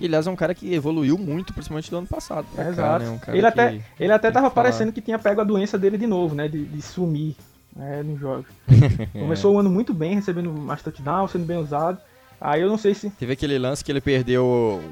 E 0.01 0.07
aliás 0.07 0.27
é 0.27 0.31
um 0.31 0.37
cara 0.37 0.55
que 0.55 0.73
evoluiu 0.73 1.19
muito, 1.19 1.53
principalmente 1.53 1.91
do 1.91 1.99
ano 1.99 2.07
passado. 2.07 2.47
É, 2.57 2.69
exato. 2.69 3.05
Né? 3.05 3.11
Um 3.11 3.35
ele, 3.35 3.47
até, 3.47 3.81
ele 3.99 4.13
até 4.13 4.31
tava 4.31 4.49
parecendo 4.49 4.93
que 4.93 5.01
tinha 5.01 5.19
pego 5.19 5.41
a 5.41 5.45
doença 5.45 5.77
dele 5.77 5.99
de 5.99 6.07
novo, 6.07 6.35
né? 6.37 6.47
De, 6.49 6.65
de 6.65 6.83
sumir 6.83 7.37
né, 7.75 8.03
nos 8.03 8.19
jogos. 8.19 8.47
Começou 9.13 9.55
o 9.55 9.59
ano 9.59 9.71
muito 9.71 9.93
bem, 9.93 10.15
recebendo 10.15 10.53
mais 10.53 10.83
touchdown, 10.83 11.29
sendo 11.29 11.45
bem 11.45 11.59
usado. 11.59 12.01
Aí 12.41 12.61
eu 12.61 12.69
não 12.69 12.77
sei 12.77 12.95
se. 12.95 13.11
Teve 13.11 13.33
aquele 13.33 13.59
lance 13.59 13.83
que 13.83 13.91
ele 13.91 14.01
perdeu 14.01 14.45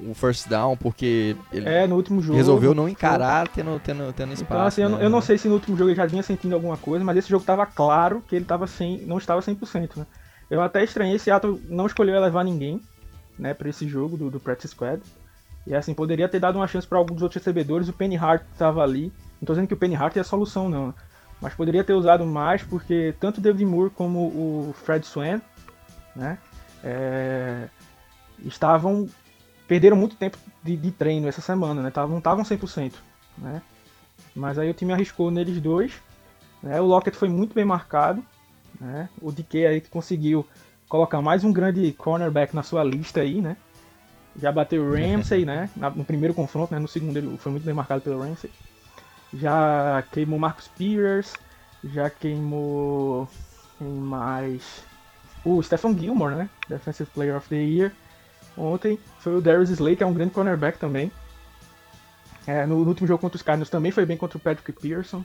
o 0.09 0.15
first 0.15 0.49
down 0.49 0.77
porque 0.77 1.37
ele 1.53 1.69
é, 1.69 1.87
no 1.87 1.97
último 1.97 2.23
jogo, 2.23 2.37
resolveu 2.37 2.75
não 2.75 2.89
encarar 2.89 3.47
tendo, 3.49 3.79
tendo, 3.81 4.13
tendo 4.15 4.33
espaço. 4.33 4.53
Então, 4.55 4.67
assim, 4.67 4.81
né? 4.81 4.87
eu, 4.87 4.91
não, 4.91 5.01
eu, 5.03 5.11
não, 5.11 5.21
sei 5.21 5.37
se 5.37 5.47
no 5.47 5.55
último 5.55 5.77
jogo 5.77 5.91
ele 5.91 5.97
já 5.97 6.07
vinha 6.07 6.23
sentindo 6.23 6.55
alguma 6.55 6.77
coisa, 6.77 7.05
mas 7.05 7.17
esse 7.19 7.29
jogo 7.29 7.45
tava 7.45 7.67
claro 7.67 8.23
que 8.27 8.35
ele 8.35 8.45
tava 8.47 8.67
sem, 8.67 9.03
não 9.07 9.19
estava 9.19 9.41
100%. 9.43 9.97
Né? 9.97 10.07
Eu 10.51 10.63
até 10.63 10.83
estranhei, 10.83 11.17
esse 11.17 11.31
ato 11.31 11.61
não 11.69 11.87
escolheu 11.87 12.19
levar 12.19 12.45
ninguém 12.45 12.81
né, 13.39 13.53
para 13.53 13.69
esse 13.69 13.87
jogo 13.87 14.17
do, 14.17 14.31
do 14.31 14.41
Practice 14.41 14.69
Squad. 14.69 15.03
E 15.67 15.75
assim, 15.75 15.95
poderia 15.95 16.29
ter 16.29 16.41
dado 16.41 16.57
uma 16.57 16.67
chance 16.67 16.87
para 16.87 16.99
alguns 16.99 17.23
outros 17.23 17.43
recebedores. 17.43 17.89
O 17.89 17.93
Penny 17.93 18.17
Hart 18.17 18.43
estava 18.53 18.83
ali. 18.83 19.13
Não 19.41 19.47
tô 19.47 19.53
dizendo 19.55 19.69
que 19.69 19.75
o 19.75 19.77
Penny 19.77 19.97
Hart 19.97 20.17
é 20.17 20.21
a 20.21 20.25
solução, 20.25 20.69
não. 20.69 20.95
Mas 21.41 21.55
poderia 21.55 21.83
ter 21.83 21.95
usado 21.95 22.25
mais, 22.25 22.63
porque 22.63 23.15
tanto 23.19 23.39
o 23.39 23.41
David 23.41 23.65
Moore 23.65 23.91
como 23.91 24.21
o 24.21 24.75
Fred 24.85 25.07
Swan, 25.07 25.41
né? 26.15 26.39
É, 26.85 27.69
estavam. 28.45 29.09
perderam 29.67 29.97
muito 29.97 30.17
tempo 30.17 30.37
de, 30.63 30.77
de 30.77 30.91
treino 30.91 31.27
essa 31.27 31.41
semana, 31.41 31.83
né? 31.83 31.91
Tavam, 31.91 32.11
não 32.11 32.19
estavam 32.19 32.45
100%, 32.45 32.93
né? 33.39 33.63
Mas 34.37 34.59
aí 34.59 34.69
o 34.69 34.75
time 34.75 34.93
arriscou 34.93 35.31
neles 35.31 35.61
dois. 35.61 35.95
Né? 36.63 36.81
O 36.81 36.85
Lockett 36.85 37.17
foi 37.17 37.29
muito 37.29 37.55
bem 37.55 37.65
marcado. 37.65 38.23
Né? 38.81 39.09
O 39.21 39.33
DK 39.33 39.67
aí 39.67 39.81
que 39.81 39.89
conseguiu 39.89 40.47
colocar 40.89 41.23
mais 41.23 41.43
um 41.45 41.53
grande 41.53 41.93
cornerback 41.93 42.55
na 42.55 42.63
sua 42.63 42.85
lista 42.85 43.21
aí, 43.21 43.41
né? 43.41 43.57
Já 44.37 44.51
bateu 44.51 44.83
o 44.83 44.93
Ramsey, 44.93 45.45
né? 45.45 45.71
No 45.95 46.05
primeiro 46.05 46.35
confronto, 46.35 46.75
né? 46.75 46.81
No 46.81 46.89
segundo 46.89 47.17
ele 47.17 47.39
foi 47.39 47.53
muito 47.53 47.65
bem 47.65 47.75
marcado 47.75 48.03
pelo 48.03 48.21
Ramsey. 48.21 48.51
Já 49.33 50.05
queimou 50.13 50.39
Marcus 50.39 50.69
Peters. 50.69 51.35
Já 51.85 52.11
queimou. 52.11 53.29
Quem 53.79 53.89
mais? 53.89 54.85
O 55.45 55.63
Stephen 55.63 55.99
Gilmore, 55.99 56.35
né? 56.35 56.49
Defensive 56.69 57.11
Player 57.11 57.37
of 57.37 57.49
the 57.49 57.57
Year. 57.57 57.93
Ontem 58.57 58.99
foi 59.19 59.37
o 59.37 59.41
Darius 59.41 59.71
Slay, 59.71 59.97
que 59.97 60.03
é 60.03 60.07
um 60.07 60.15
grande 60.15 60.33
cornerback 60.33 60.79
também. 60.79 61.11
É, 62.47 62.67
no, 62.67 62.81
no, 62.81 62.89
último 62.89 63.07
jogo 63.07 63.21
contra 63.21 63.37
os 63.37 63.43
Cardinals 63.43 63.71
também 63.71 63.91
foi 63.91 64.07
bem 64.07 64.17
contra 64.17 64.39
o 64.39 64.41
Patrick 64.41 64.73
Pearson. 64.73 65.25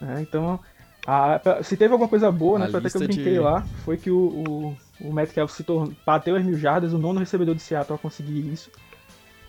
É, 0.00 0.20
então, 0.20 0.60
a, 1.06 1.40
se 1.62 1.76
teve 1.76 1.92
alguma 1.92 2.08
coisa 2.08 2.30
boa, 2.30 2.58
né? 2.58 2.68
Foi 2.68 2.80
até 2.80 2.90
que 2.90 2.96
eu 2.96 3.00
brinquei 3.00 3.34
de... 3.34 3.38
lá, 3.38 3.62
foi 3.84 3.96
que 3.96 4.10
o, 4.10 4.16
o 4.16 4.76
o 5.02 5.12
Metcalf 5.12 5.52
se 5.52 5.64
tornou, 5.64 5.92
bateu 6.06 6.36
as 6.36 6.44
mil 6.44 6.56
jardas, 6.56 6.92
o 6.92 6.98
nono 6.98 7.18
recebedor 7.18 7.54
de 7.54 7.62
Seattle 7.62 7.96
a 7.96 7.98
conseguir 7.98 8.40
isso 8.52 8.70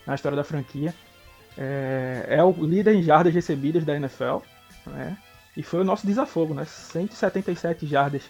na 0.06 0.16
história 0.16 0.36
da 0.36 0.43
franquia. 0.43 0.93
É, 1.56 2.26
é 2.30 2.43
o 2.43 2.51
líder 2.51 2.95
em 2.95 3.04
jardas 3.04 3.34
recebidas 3.34 3.86
da 3.86 3.95
NFL, 3.95 4.38
né? 4.88 5.18
E 5.56 5.62
foi 5.62 5.82
o 5.82 5.84
nosso 5.84 6.08
desafogo, 6.08 6.54
né? 6.56 6.66
177 6.66 7.86
jardas 7.86 8.24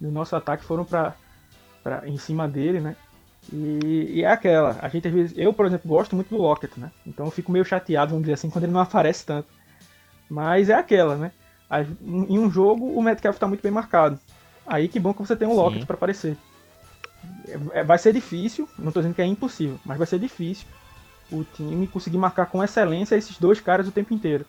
do 0.00 0.10
nosso 0.10 0.34
ataque 0.34 0.64
foram 0.64 0.84
para 0.84 1.14
em 2.06 2.16
cima 2.16 2.48
dele, 2.48 2.80
né? 2.80 2.96
E, 3.52 4.16
e, 4.16 4.22
é 4.22 4.30
aquela, 4.30 4.78
a 4.80 4.88
gente 4.88 5.08
às 5.08 5.14
vezes, 5.14 5.38
eu 5.38 5.52
por 5.52 5.66
exemplo 5.66 5.88
gosto 5.88 6.14
muito 6.14 6.28
do 6.28 6.40
Lockett, 6.40 6.78
né? 6.78 6.90
Então 7.06 7.26
eu 7.26 7.30
fico 7.30 7.50
meio 7.50 7.64
chateado, 7.64 8.10
vamos 8.10 8.22
dizer 8.22 8.34
assim, 8.34 8.50
quando 8.50 8.64
ele 8.64 8.72
não 8.72 8.80
aparece 8.80 9.24
tanto. 9.24 9.48
Mas 10.28 10.68
é 10.68 10.74
aquela, 10.74 11.16
né? 11.16 11.32
Em 12.02 12.38
um 12.38 12.50
jogo 12.50 12.86
o 12.86 13.02
Metcalf 13.02 13.36
está 13.36 13.46
muito 13.46 13.62
bem 13.62 13.72
marcado. 13.72 14.18
Aí 14.66 14.88
que 14.88 15.00
bom 15.00 15.12
que 15.12 15.20
você 15.20 15.36
tem 15.36 15.48
um 15.48 15.54
Lockett 15.54 15.86
para 15.86 15.96
aparecer. 15.96 16.36
é, 17.72 17.82
vai 17.82 17.98
ser 17.98 18.12
difícil, 18.12 18.68
não 18.78 18.88
estou 18.88 19.02
dizendo 19.02 19.14
que 19.14 19.22
é 19.22 19.26
impossível, 19.26 19.78
mas 19.84 19.98
vai 19.98 20.06
ser 20.06 20.18
difícil 20.18 20.66
o 21.30 21.44
time 21.44 21.86
conseguir 21.86 22.18
marcar 22.18 22.46
com 22.46 22.62
excelência 22.62 23.16
esses 23.16 23.38
dois 23.38 23.60
caras 23.60 23.88
o 23.88 23.92
tempo 23.92 24.12
inteiro. 24.12 24.44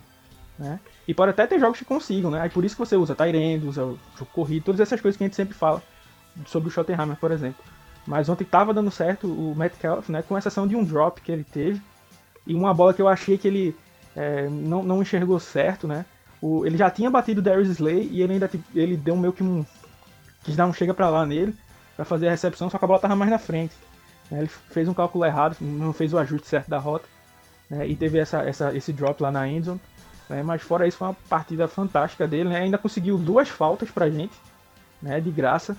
Né? 0.58 0.80
E 1.08 1.14
pode 1.14 1.32
até 1.32 1.48
ter 1.48 1.60
jogos 1.60 1.80
que 1.80 1.86
consigam, 1.86 2.30
né? 2.30 2.42
Aí 2.42 2.50
por 2.50 2.64
isso 2.64 2.76
que 2.76 2.80
você 2.80 2.96
usa 2.96 3.16
Tyrande, 3.16 3.66
usa 3.66 3.84
o 3.84 4.26
corrido, 4.32 4.66
todas 4.66 4.82
essas 4.82 5.02
coisas 5.02 5.18
que 5.18 5.24
a 5.24 5.28
gente 5.28 5.36
sempre 5.36 5.54
fala 5.54 5.82
sobre 6.46 6.70
o 6.70 6.72
Schottenheimer, 6.72 7.18
por 7.18 7.32
exemplo. 7.32 7.64
Mas 8.06 8.30
ontem 8.30 8.44
estava 8.44 8.74
dando 8.74 8.92
certo 8.92 9.28
o 9.28 9.56
Metcalf, 9.56 10.10
né? 10.10 10.22
Com 10.22 10.38
exceção 10.38 10.68
de 10.68 10.76
um 10.76 10.84
drop 10.84 11.22
que 11.22 11.32
ele 11.32 11.44
teve 11.44 11.82
e 12.46 12.54
uma 12.54 12.74
bola 12.74 12.94
que 12.94 13.02
eu 13.02 13.08
achei 13.08 13.38
que 13.38 13.48
ele 13.48 13.76
é, 14.16 14.48
não, 14.50 14.84
não 14.84 15.02
enxergou 15.02 15.40
certo, 15.40 15.88
né? 15.88 16.06
O, 16.42 16.66
ele 16.66 16.78
já 16.78 16.90
tinha 16.90 17.10
batido 17.10 17.40
o 17.40 17.44
Darius 17.44 17.70
Slay 17.70 18.10
e 18.12 18.22
ele 18.22 18.34
ainda 18.34 18.50
ele 18.74 18.98
deu 18.98 19.16
meio 19.16 19.32
que 19.32 19.44
um 19.44 19.66
quis 20.44 20.56
dar 20.56 20.66
um 20.66 20.74
chega 20.74 20.94
para 20.94 21.08
lá 21.10 21.26
nele 21.26 21.56
para 21.96 22.04
fazer 22.04 22.28
a 22.28 22.32
recepção, 22.32 22.70
só 22.70 22.80
que 22.80 22.86
a 22.86 22.88
bola 22.88 23.00
tava 23.00 23.16
mais 23.16 23.30
na 23.30 23.38
frente. 23.38 23.76
Né? 24.30 24.40
Ele 24.40 24.48
fez 24.48 24.88
um 24.88 24.94
cálculo 24.94 25.24
errado, 25.24 25.58
não 25.62 25.94
fez 25.94 26.14
o 26.14 26.18
ajuste 26.18 26.48
certo 26.48 26.68
da 26.68 26.80
rota 26.80 27.06
né? 27.70 27.88
e 27.88 27.96
teve 27.96 28.18
essa, 28.18 28.42
essa, 28.42 28.76
esse 28.76 28.92
drop 28.92 29.22
lá 29.22 29.32
na 29.32 29.48
endzone. 29.48 29.80
Né? 30.32 30.42
Mas 30.42 30.62
fora 30.62 30.88
isso 30.88 30.98
foi 30.98 31.10
uma 31.10 31.18
partida 31.28 31.68
fantástica 31.68 32.26
dele, 32.26 32.48
né? 32.48 32.62
Ainda 32.62 32.78
conseguiu 32.78 33.18
duas 33.18 33.50
faltas 33.50 33.92
pra 33.92 34.10
gente, 34.10 34.34
né? 35.02 35.20
De 35.20 35.30
graça. 35.30 35.76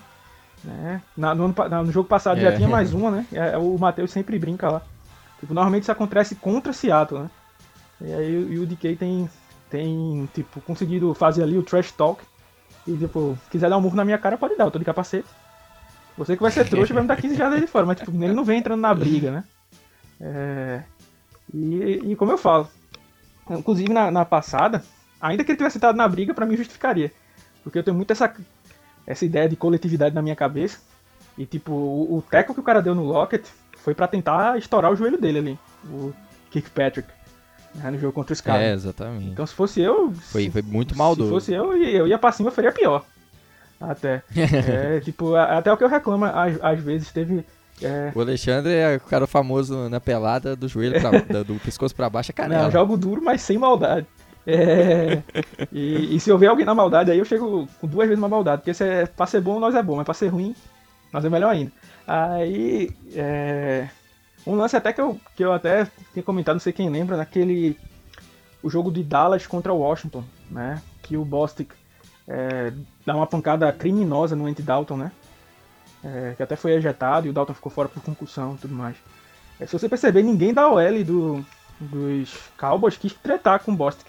Né? 0.63 1.01
Na, 1.17 1.33
no, 1.33 1.47
no, 1.47 1.91
jogo 1.91 2.07
passado 2.07 2.37
é. 2.37 2.41
já 2.41 2.55
tinha 2.55 2.67
mais 2.67 2.93
uma, 2.93 3.09
né? 3.09 3.25
É, 3.33 3.57
o 3.57 3.75
Matheus 3.79 4.11
sempre 4.11 4.37
brinca 4.37 4.69
lá. 4.69 4.81
Tipo, 5.39 5.55
normalmente 5.55 5.83
isso 5.83 5.91
acontece 5.91 6.35
contra 6.35 6.71
Seattle, 6.71 7.23
né? 7.23 7.29
E 7.99 8.13
aí 8.13 8.53
e 8.53 8.59
o 8.59 8.65
DK 8.65 8.95
tem, 8.95 9.29
tem, 9.69 10.29
tipo, 10.33 10.61
conseguido 10.61 11.13
fazer 11.15 11.41
ali 11.41 11.57
o 11.57 11.63
trash 11.63 11.91
talk. 11.91 12.23
E, 12.85 12.95
tipo, 12.95 13.37
quiser 13.49 13.69
dar 13.69 13.77
um 13.77 13.81
murro 13.81 13.95
na 13.95 14.05
minha 14.05 14.17
cara, 14.19 14.37
pode 14.37 14.55
dar, 14.55 14.65
eu 14.65 14.71
tô 14.71 14.77
de 14.77 14.85
capacete. 14.85 15.27
Você 16.15 16.35
que 16.35 16.43
vai 16.43 16.51
ser 16.51 16.69
trouxa 16.69 16.93
vai 16.93 17.01
me 17.01 17.07
dar 17.07 17.17
15 17.17 17.35
jardas 17.35 17.59
de 17.59 17.65
fora, 17.65 17.87
mas 17.87 17.97
tipo, 17.97 18.11
ele 18.23 18.33
não 18.33 18.43
vem 18.43 18.59
entrando 18.59 18.81
na 18.81 18.93
briga, 18.93 19.31
né? 19.31 19.43
É... 20.21 20.83
E, 21.51 22.11
e 22.11 22.15
como 22.15 22.31
eu 22.31 22.37
falo, 22.37 22.69
inclusive 23.49 23.91
na, 23.91 24.11
na 24.11 24.25
passada, 24.25 24.83
ainda 25.19 25.43
que 25.43 25.51
ele 25.51 25.57
tivesse 25.57 25.77
estado 25.77 25.95
na 25.95 26.07
briga, 26.07 26.33
para 26.33 26.45
mim 26.45 26.57
justificaria. 26.57 27.11
Porque 27.63 27.79
eu 27.79 27.83
tenho 27.83 27.95
muito 27.95 28.11
essa, 28.11 28.33
essa 29.05 29.25
ideia 29.25 29.47
de 29.47 29.55
coletividade 29.55 30.13
na 30.13 30.21
minha 30.21 30.35
cabeça. 30.35 30.79
E 31.37 31.45
tipo, 31.45 31.71
o, 31.71 32.17
o 32.17 32.21
teco 32.21 32.53
que 32.53 32.59
o 32.59 32.63
cara 32.63 32.81
deu 32.81 32.93
no 32.93 33.03
Lockett 33.03 33.49
foi 33.77 33.93
para 33.93 34.07
tentar 34.07 34.57
estourar 34.57 34.91
o 34.91 34.95
joelho 34.95 35.19
dele 35.19 35.39
ali, 35.39 35.59
o 35.85 36.13
Kirkpatrick, 36.51 37.09
né, 37.75 37.91
no 37.91 37.99
jogo 37.99 38.13
contra 38.13 38.33
os 38.33 38.41
caras. 38.41 38.61
É, 38.61 38.73
exatamente. 38.73 39.27
Então 39.27 39.45
se 39.45 39.53
fosse 39.53 39.81
eu. 39.81 40.13
Foi, 40.13 40.49
foi 40.49 40.61
muito 40.61 40.95
maldoso. 40.97 41.27
Se 41.27 41.33
fosse 41.33 41.53
eu, 41.53 41.75
eu 41.75 42.07
ia 42.07 42.17
pra 42.17 42.31
cima, 42.31 42.49
eu 42.49 42.53
faria 42.53 42.71
pior. 42.71 43.03
Até. 43.81 44.23
é, 44.35 44.99
tipo, 45.01 45.35
até 45.35 45.71
o 45.71 45.77
que 45.77 45.83
eu 45.83 45.89
reclamo, 45.89 46.25
às, 46.25 46.63
às 46.63 46.79
vezes 46.79 47.11
teve. 47.11 47.45
É... 47.81 48.11
O 48.15 48.21
Alexandre 48.21 48.73
é 48.73 48.95
o 48.95 48.99
cara 48.99 49.27
famoso 49.27 49.89
na 49.89 49.99
pelada 49.99 50.55
do 50.55 50.67
joelho 50.67 50.99
pra, 51.01 51.11
do 51.43 51.55
pescoço 51.55 51.95
pra 51.95 52.09
baixo, 52.09 52.31
é 52.31 52.33
canela. 52.33 52.63
Não, 52.63 52.71
jogo 52.71 52.97
duro, 52.97 53.21
mas 53.21 53.41
sem 53.41 53.57
maldade. 53.57 54.07
É, 54.45 55.23
e, 55.71 56.15
e, 56.15 56.19
se 56.19 56.29
eu 56.29 56.37
ver 56.37 56.47
alguém 56.47 56.65
na 56.65 56.75
maldade, 56.75 57.09
aí 57.09 57.17
eu 57.17 57.25
chego 57.25 57.67
com 57.79 57.87
duas 57.87 58.07
vezes 58.07 58.21
uma 58.21 58.29
maldade. 58.29 58.61
Porque 58.61 58.73
se 58.73 58.83
é, 58.83 59.05
pra 59.05 59.25
ser 59.25 59.41
bom, 59.41 59.59
nós 59.59 59.73
é 59.73 59.81
bom, 59.81 59.95
mas 59.95 60.05
pra 60.05 60.13
ser 60.13 60.27
ruim, 60.27 60.55
nós 61.11 61.23
é 61.23 61.29
melhor 61.29 61.49
ainda. 61.49 61.71
Aí, 62.05 62.91
é, 63.15 63.87
um 64.45 64.55
lance 64.55 64.75
até 64.75 64.91
que 64.91 64.99
eu, 64.99 65.19
que 65.35 65.43
eu 65.43 65.53
até 65.53 65.87
tinha 66.11 66.23
comentado, 66.23 66.55
não 66.55 66.59
sei 66.59 66.73
quem 66.73 66.89
lembra, 66.89 67.15
naquele 67.15 67.77
o 68.61 68.69
jogo 68.69 68.91
de 68.91 69.03
Dallas 69.03 69.47
contra 69.47 69.73
o 69.73 69.79
Washington, 69.79 70.23
né? 70.49 70.81
Que 71.01 71.17
o 71.17 71.25
Bostic 71.25 71.71
é, 72.27 72.71
dá 73.05 73.15
uma 73.15 73.27
pancada 73.27 73.71
criminosa 73.71 74.35
no 74.35 74.45
Andy 74.45 74.61
Dalton, 74.61 74.97
né? 74.97 75.11
É, 76.03 76.33
que 76.35 76.43
até 76.43 76.55
foi 76.55 76.73
ejetado 76.73 77.27
e 77.27 77.29
o 77.29 77.33
Dalton 77.33 77.53
ficou 77.53 77.71
fora 77.71 77.87
por 77.87 78.03
concussão 78.03 78.55
e 78.55 78.57
tudo 78.57 78.75
mais. 78.75 78.97
É, 79.59 79.65
se 79.65 79.71
você 79.73 79.87
perceber, 79.87 80.21
ninguém 80.23 80.53
da 80.53 80.69
OL 80.69 81.03
do, 81.05 81.45
dos 81.79 82.33
Cowboys 82.57 82.97
quis 82.97 83.13
tretar 83.13 83.59
com 83.59 83.71
o 83.71 83.75
Bostic. 83.75 84.07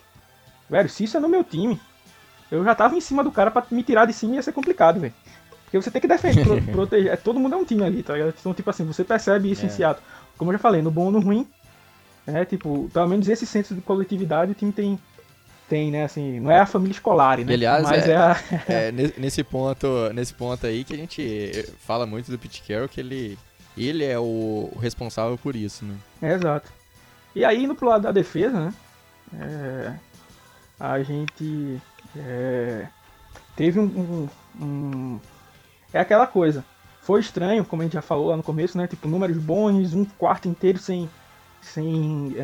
Velho, 0.69 0.89
se 0.89 1.05
isso 1.05 1.17
é 1.17 1.21
no 1.21 1.29
meu 1.29 1.45
time, 1.45 1.81
eu 2.51 2.65
já 2.65 2.75
tava 2.75 2.97
em 2.97 3.01
cima 3.01 3.23
do 3.23 3.31
cara 3.31 3.51
para 3.51 3.65
me 3.71 3.83
tirar 3.83 4.07
de 4.07 4.13
cima 4.13 4.35
ia 4.35 4.43
ser 4.43 4.53
complicado, 4.53 5.01
velho. 5.01 5.15
Porque 5.65 5.81
você 5.81 5.91
tem 5.91 6.01
que 6.01 6.09
defender, 6.09 6.45
pro, 6.45 6.63
proteger. 6.73 7.13
É, 7.13 7.17
todo 7.17 7.39
mundo 7.39 7.55
é 7.55 7.59
um 7.59 7.65
time 7.65 7.85
ali, 7.85 8.03
tá 8.03 8.15
ligado? 8.15 8.35
Então, 8.39 8.55
tipo 8.55 8.71
assim, 8.71 8.85
você 8.85 9.05
percebe 9.05 9.51
isso 9.51 9.63
é. 9.63 9.67
em 9.67 9.71
Seattle. 9.71 10.05
Como 10.37 10.51
eu 10.51 10.57
já 10.57 10.59
falei, 10.59 10.83
no 10.83 10.91
bom 10.91 11.07
ou 11.07 11.11
no 11.13 11.21
ruim, 11.21 11.47
é 12.27 12.45
tipo, 12.45 12.89
pelo 12.93 13.09
menos 13.09 13.29
esse 13.29 13.47
senso 13.47 13.75
de 13.75 13.81
coletividade 13.81 14.53
o 14.53 14.55
time 14.55 14.73
tem, 14.73 14.99
tem, 15.69 15.91
né? 15.91 16.05
Assim, 16.05 16.41
não 16.41 16.51
é 16.51 16.61
a 16.61 16.67
família 16.67 16.93
escolar, 16.93 17.39
né? 17.39 17.45
E, 17.49 17.55
aliás, 17.55 17.83
Mas 17.83 18.07
é, 18.07 18.13
é, 18.13 18.17
a... 18.17 18.37
é, 18.69 18.93
nesse 19.19 19.43
ponto, 19.43 19.87
nesse 20.13 20.35
ponto 20.35 20.67
aí 20.67 20.85
que 20.85 20.95
a 20.95 20.97
gente 20.97 21.75
fala 21.79 22.07
muito 22.07 22.31
do 22.31 22.39
Pete 22.39 22.63
Carroll 22.63 22.89
que 22.89 23.01
ele, 23.01 23.39
ele 23.77 24.05
é 24.05 24.19
o 24.19 24.71
responsável 24.81 25.39
por 25.39 25.57
isso, 25.57 25.85
né? 25.85 25.97
É, 26.23 26.33
exato. 26.35 26.73
E 27.35 27.45
aí 27.45 27.65
indo 27.65 27.75
pro 27.75 27.89
lado 27.89 28.03
da 28.03 28.13
defesa, 28.13 28.61
né? 28.61 28.75
É, 29.41 29.95
a 30.79 31.03
gente 31.03 31.81
é, 32.17 32.87
teve 33.57 33.81
um, 33.81 33.85
um, 33.85 34.65
um, 34.65 35.21
É 35.93 36.01
aquela 36.01 36.27
coisa. 36.27 36.65
Foi 37.01 37.21
estranho, 37.21 37.65
como 37.65 37.83
a 37.83 37.85
gente 37.85 37.95
já 37.95 38.03
falou 38.03 38.29
lá 38.29 38.37
no 38.37 38.43
começo, 38.43 38.79
né? 38.79 38.87
Tipo, 38.87 39.09
números 39.09 39.37
bons, 39.37 39.93
um 39.93 40.05
quarto 40.05 40.49
inteiro 40.49 40.79
sem. 40.79 41.11
sem. 41.61 42.35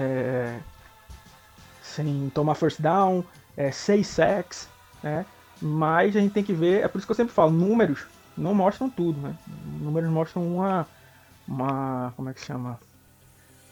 Sem 2.03 2.31
tomar 2.31 2.55
first 2.55 2.81
down, 2.81 3.25
é, 3.57 3.71
seis 3.71 4.07
sacks, 4.07 4.69
né? 5.03 5.27
Mas 5.61 6.17
a 6.17 6.21
gente 6.21 6.33
tem 6.33 6.43
que 6.43 6.53
ver, 6.53 6.83
é 6.83 6.89
por 6.89 6.99
isso 6.99 7.07
que 7.07 7.11
eu 7.11 7.17
sempre 7.17 7.35
falo, 7.35 7.51
números 7.51 8.07
não 8.37 8.55
mostram 8.55 8.89
tudo, 8.89 9.21
né? 9.21 9.35
Números 9.81 10.09
mostram 10.11 10.47
uma. 10.47 10.87
uma 11.47 12.13
como 12.17 12.31
é 12.31 12.35
que 12.35 12.41
chama? 12.41 12.79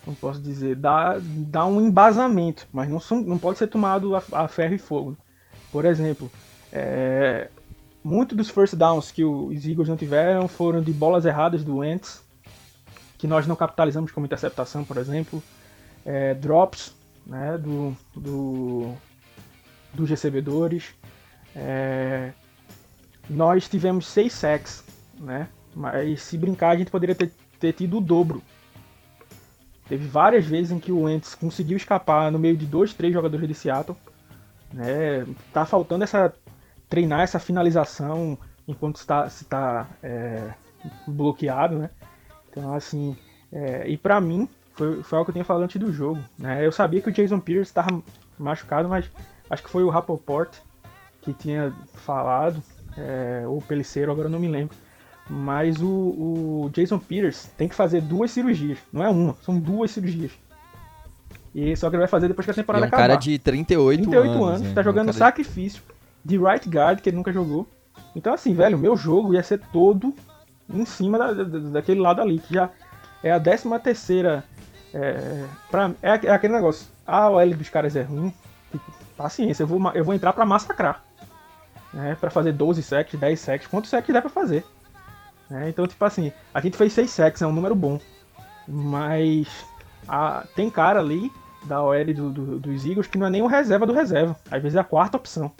como 0.09 0.17
posso 0.17 0.41
dizer, 0.41 0.75
dá, 0.75 1.19
dá 1.21 1.67
um 1.67 1.83
embasamento, 1.83 2.67
mas 2.73 2.89
não, 2.89 2.99
são, 2.99 3.21
não 3.21 3.37
pode 3.37 3.59
ser 3.59 3.67
tomado 3.67 4.17
a, 4.17 4.23
a 4.33 4.49
ferro 4.49 4.75
e 4.75 4.79
fogo. 4.79 5.17
Por 5.71 5.85
exemplo, 5.85 6.31
é, 6.73 7.49
muitos 8.03 8.35
dos 8.35 8.49
first 8.49 8.75
downs 8.75 9.11
que 9.11 9.23
os 9.23 9.67
Eagles 9.67 9.87
não 9.87 9.99
tiveram 9.99 10.49
foram 10.49 10.81
de 10.81 10.95
bolas 10.95 11.27
erradas 11.27 11.63
do 11.63 11.79
Wentz, 11.79 12.23
que 13.19 13.27
nós 13.27 13.47
não 13.47 13.55
capitalizamos 13.55 14.11
como 14.11 14.25
interceptação, 14.25 14.83
por 14.83 14.97
exemplo, 14.97 15.43
é, 16.07 16.33
drops 16.33 16.95
né, 17.29 17.59
do, 17.59 17.97
do, 18.17 18.95
dos 19.93 20.11
recebedores. 20.11 20.95
É, 21.55 22.33
nós 23.29 23.69
tivemos 23.69 24.07
seis 24.07 24.33
sacks, 24.33 24.83
né, 25.19 25.49
mas 25.75 26.23
se 26.23 26.39
brincar 26.39 26.71
a 26.71 26.77
gente 26.77 26.91
poderia 26.91 27.15
ter, 27.15 27.31
ter 27.61 27.75
tido 27.75 27.99
o 27.99 28.01
dobro 28.01 28.43
Teve 29.89 30.07
várias 30.07 30.45
vezes 30.45 30.71
em 30.71 30.79
que 30.79 30.93
o 30.93 31.03
Wentz 31.05 31.35
conseguiu 31.35 31.77
escapar 31.77 32.31
no 32.31 32.39
meio 32.39 32.57
de 32.57 32.67
dois, 32.67 32.93
três 32.93 33.13
jogadores 33.13 33.49
de 33.49 33.55
Seattle. 33.55 33.97
Né? 34.73 35.27
Tá 35.53 35.65
faltando 35.65 36.05
essa 36.05 36.33
treinar 36.89 37.21
essa 37.21 37.39
finalização 37.39 38.39
enquanto 38.67 38.97
está 38.97 39.27
está 39.27 39.89
é, 40.03 40.53
bloqueado, 41.07 41.79
né? 41.79 41.91
Então 42.51 42.75
assim, 42.75 43.17
é, 43.51 43.89
e 43.89 43.97
para 43.97 44.21
mim 44.21 44.47
foi, 44.79 45.03
foi 45.03 45.19
algo 45.19 45.27
que 45.27 45.31
eu 45.31 45.35
tinha 45.35 45.45
falado 45.45 45.65
antes 45.65 45.81
do 45.81 45.93
jogo, 45.93 46.21
né? 46.39 46.65
Eu 46.65 46.73
sabia 46.73 47.03
que 47.03 47.11
o 47.11 47.13
Jason 47.13 47.41
Pierce 47.41 47.71
estava 47.71 48.03
machucado, 48.39 48.89
mas 48.89 49.11
acho 49.51 49.63
que 49.63 49.71
foi 49.71 49.83
o 49.83 49.91
Rappaport 49.91 50.55
que 51.21 51.33
tinha 51.35 51.73
falado, 51.95 52.63
é, 52.97 53.43
ou 53.47 53.59
o 53.59 53.63
Peliceiro, 53.63 54.11
agora 54.11 54.29
eu 54.29 54.33
não 54.33 54.39
me 54.39 54.49
lembro 54.49 54.75
mas 55.29 55.81
o, 55.83 55.89
o 55.89 56.71
Jason 56.73 56.99
Peters 56.99 57.51
tem 57.57 57.69
que 57.69 57.75
fazer 57.75 58.01
duas 58.01 58.31
cirurgias. 58.31 58.79
Não 58.93 59.05
é 59.05 59.09
uma, 59.09 59.37
são 59.43 59.59
duas 59.59 59.91
cirurgias. 59.91 60.33
E 61.55 61.77
só 61.77 61.89
que 61.89 61.97
ele 61.97 62.01
vai 62.01 62.09
fazer 62.09 62.29
depois 62.29 62.45
que 62.45 62.51
a 62.51 62.55
temporada 62.55 62.85
é 62.85 62.87
um 62.87 62.89
acabar. 62.89 63.09
cara 63.09 63.17
de 63.17 63.39
38, 63.39 64.03
38 64.03 64.31
anos. 64.31 64.49
anos 64.49 64.61
né? 64.63 64.73
tá 64.75 64.83
jogando 64.83 65.09
é 65.09 65.11
um 65.11 65.15
sacrifício 65.15 65.83
de 66.25 66.39
right 66.39 66.69
guard, 66.69 67.01
que 67.01 67.11
ele 67.11 67.17
nunca 67.17 67.33
jogou. 67.33 67.67
Então, 68.15 68.33
assim, 68.33 68.55
velho, 68.55 68.77
o 68.77 68.81
meu 68.81 68.97
jogo 68.97 69.35
ia 69.35 69.43
ser 69.43 69.61
todo 69.73 70.15
em 70.73 70.85
cima 70.85 71.19
da, 71.19 71.33
da, 71.33 71.45
daquele 71.45 72.01
lado 72.01 72.21
ali, 72.21 72.39
que 72.39 72.55
já 72.55 72.71
é 73.23 73.31
a 73.33 73.41
13 73.41 73.79
terceira. 73.83 74.45
É, 74.95 75.47
pra, 75.71 75.91
é, 76.03 76.27
é, 76.27 76.31
aquele 76.31 76.55
negócio. 76.55 76.87
A 77.07 77.29
OL 77.31 77.55
dos 77.55 77.69
caras 77.69 77.97
é 77.97 78.03
ruim. 78.03 78.33
Tipo, 78.71 78.93
paciência, 79.17 79.63
eu 79.63 79.67
vou, 79.67 79.81
eu 79.93 80.05
vou 80.05 80.15
entrar 80.15 80.33
pra 80.33 80.47
massacrar. 80.47 81.03
Né, 81.93 82.17
pra 82.21 82.31
fazer 82.31 82.53
12 82.53 82.83
sacks, 82.83 83.19
10 83.19 83.41
sacks, 83.41 83.67
quantos 83.67 83.91
sacks 83.91 84.13
der 84.13 84.21
pra 84.21 84.31
fazer. 84.31 84.65
Né? 85.49 85.71
Então, 85.71 85.87
tipo 85.87 86.05
assim, 86.05 86.33
a 86.53 86.61
gente 86.61 86.77
fez 86.77 86.93
6 86.93 87.11
sacks, 87.11 87.43
é 87.43 87.47
um 87.47 87.53
número 87.53 87.75
bom. 87.75 87.99
Mas 88.67 89.49
a, 90.07 90.45
tem 90.55 90.69
cara 90.69 91.01
ali 91.01 91.33
da 91.65 91.83
OL 91.83 92.15
do, 92.15 92.31
do, 92.31 92.59
dos 92.59 92.85
Eagles 92.85 93.07
que 93.07 93.19
não 93.19 93.27
é 93.27 93.31
nem 93.31 93.43
o 93.43 93.47
reserva 93.47 93.87
do 93.87 93.93
reserva. 93.93 94.37
Às 94.51 94.63
vezes 94.63 94.77
é 94.77 94.81
a 94.81 94.85
quarta 94.85 95.17
opção. 95.17 95.51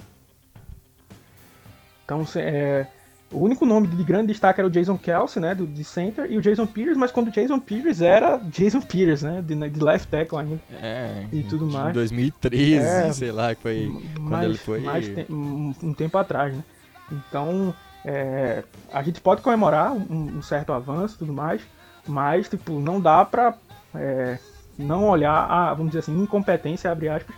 Então, 2.05 2.25
é, 2.37 2.87
o 3.31 3.39
único 3.39 3.67
nome 3.67 3.87
de 3.89 4.03
grande 4.03 4.29
destaque 4.29 4.61
era 4.61 4.67
o 4.67 4.71
Jason 4.71 4.97
Kelsey, 4.97 5.43
né, 5.43 5.55
do, 5.55 5.67
de 5.67 5.85
center, 5.85 6.31
e 6.31 6.39
o 6.39 6.41
Jason 6.41 6.67
Peters, 6.67 6.97
mas 6.97 7.13
quando 7.13 7.29
o 7.29 7.31
Jason 7.31 7.59
Peters 7.61 8.01
era 8.01 8.39
Jason 8.39 8.81
Peters, 8.81 9.23
né, 9.23 9.43
de, 9.43 9.55
de 9.69 9.81
left 9.81 10.09
tackle 10.09 10.39
ainda. 10.39 10.61
É, 10.81 11.27
e 11.31 11.43
tudo 11.43 11.67
mais. 11.67 11.91
Em 11.91 11.93
2013, 11.93 12.75
é, 12.77 13.13
sei 13.13 13.33
lá, 13.33 13.55
que 13.55 13.63
foi 13.63 13.87
mais, 13.87 14.29
quando 14.29 14.45
ele 14.45 14.59
foi... 14.59 14.81
Mais 14.81 15.07
te, 15.07 15.27
um, 15.31 15.75
um 15.83 15.93
tempo 15.93 16.17
atrás, 16.17 16.55
né. 16.55 16.65
Então, 17.13 17.75
é, 18.05 18.65
a 18.93 19.03
gente 19.03 19.21
pode 19.21 19.43
comemorar 19.43 19.93
um, 19.93 20.39
um 20.39 20.43
certo 20.43 20.73
avanço 20.73 21.17
e 21.17 21.19
tudo 21.19 21.33
mais, 21.33 21.61
mas, 22.07 22.49
tipo, 22.49 22.81
não 22.81 22.99
dá 22.99 23.25
pra 23.25 23.55
é, 23.95 24.39
não 24.79 25.07
olhar 25.07 25.45
a, 25.51 25.75
vamos 25.75 25.91
dizer 25.91 26.01
assim, 26.01 26.19
incompetência, 26.19 26.91
abre 26.91 27.09
aspas, 27.11 27.37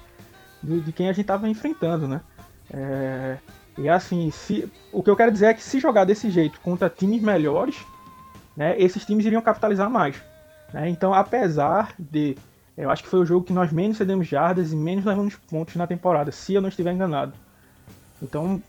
de, 0.62 0.80
de 0.80 0.92
quem 0.92 1.08
a 1.08 1.12
gente 1.12 1.26
tava 1.26 1.48
enfrentando, 1.48 2.06
né? 2.06 2.20
É, 2.72 3.38
e 3.80 3.88
assim, 3.88 4.30
se, 4.30 4.70
o 4.92 5.02
que 5.02 5.10
eu 5.10 5.16
quero 5.16 5.32
dizer 5.32 5.46
é 5.46 5.54
que 5.54 5.62
se 5.62 5.80
jogar 5.80 6.04
desse 6.04 6.30
jeito 6.30 6.60
contra 6.60 6.88
times 6.88 7.22
melhores, 7.22 7.76
né, 8.56 8.74
esses 8.78 9.04
times 9.04 9.24
iriam 9.24 9.42
capitalizar 9.42 9.90
mais. 9.90 10.20
Né? 10.72 10.88
Então, 10.88 11.12
apesar 11.12 11.94
de. 11.98 12.36
Eu 12.76 12.88
acho 12.88 13.02
que 13.02 13.08
foi 13.08 13.20
o 13.20 13.26
jogo 13.26 13.44
que 13.44 13.52
nós 13.52 13.70
menos 13.70 13.98
cedemos 13.98 14.26
jardas 14.26 14.72
e 14.72 14.76
menos 14.76 15.04
levamos 15.04 15.36
pontos 15.36 15.76
na 15.76 15.86
temporada, 15.86 16.32
se 16.32 16.54
eu 16.54 16.62
não 16.62 16.68
estiver 16.68 16.92
enganado. 16.92 17.34
Então, 18.22 18.62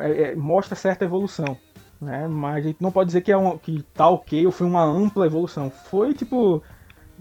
é, 0.00 0.22
é, 0.22 0.34
mostra 0.34 0.74
certa 0.74 1.04
evolução 1.04 1.58
né? 2.00 2.26
Mas 2.28 2.56
a 2.56 2.68
gente 2.68 2.82
não 2.82 2.92
pode 2.92 3.08
dizer 3.08 3.20
que, 3.20 3.32
é 3.32 3.36
um, 3.36 3.56
que 3.58 3.82
tá 3.94 4.08
ok 4.08 4.44
ou 4.46 4.52
foi 4.52 4.66
uma 4.66 4.84
ampla 4.84 5.26
evolução. 5.26 5.70
Foi 5.70 6.14
tipo. 6.14 6.62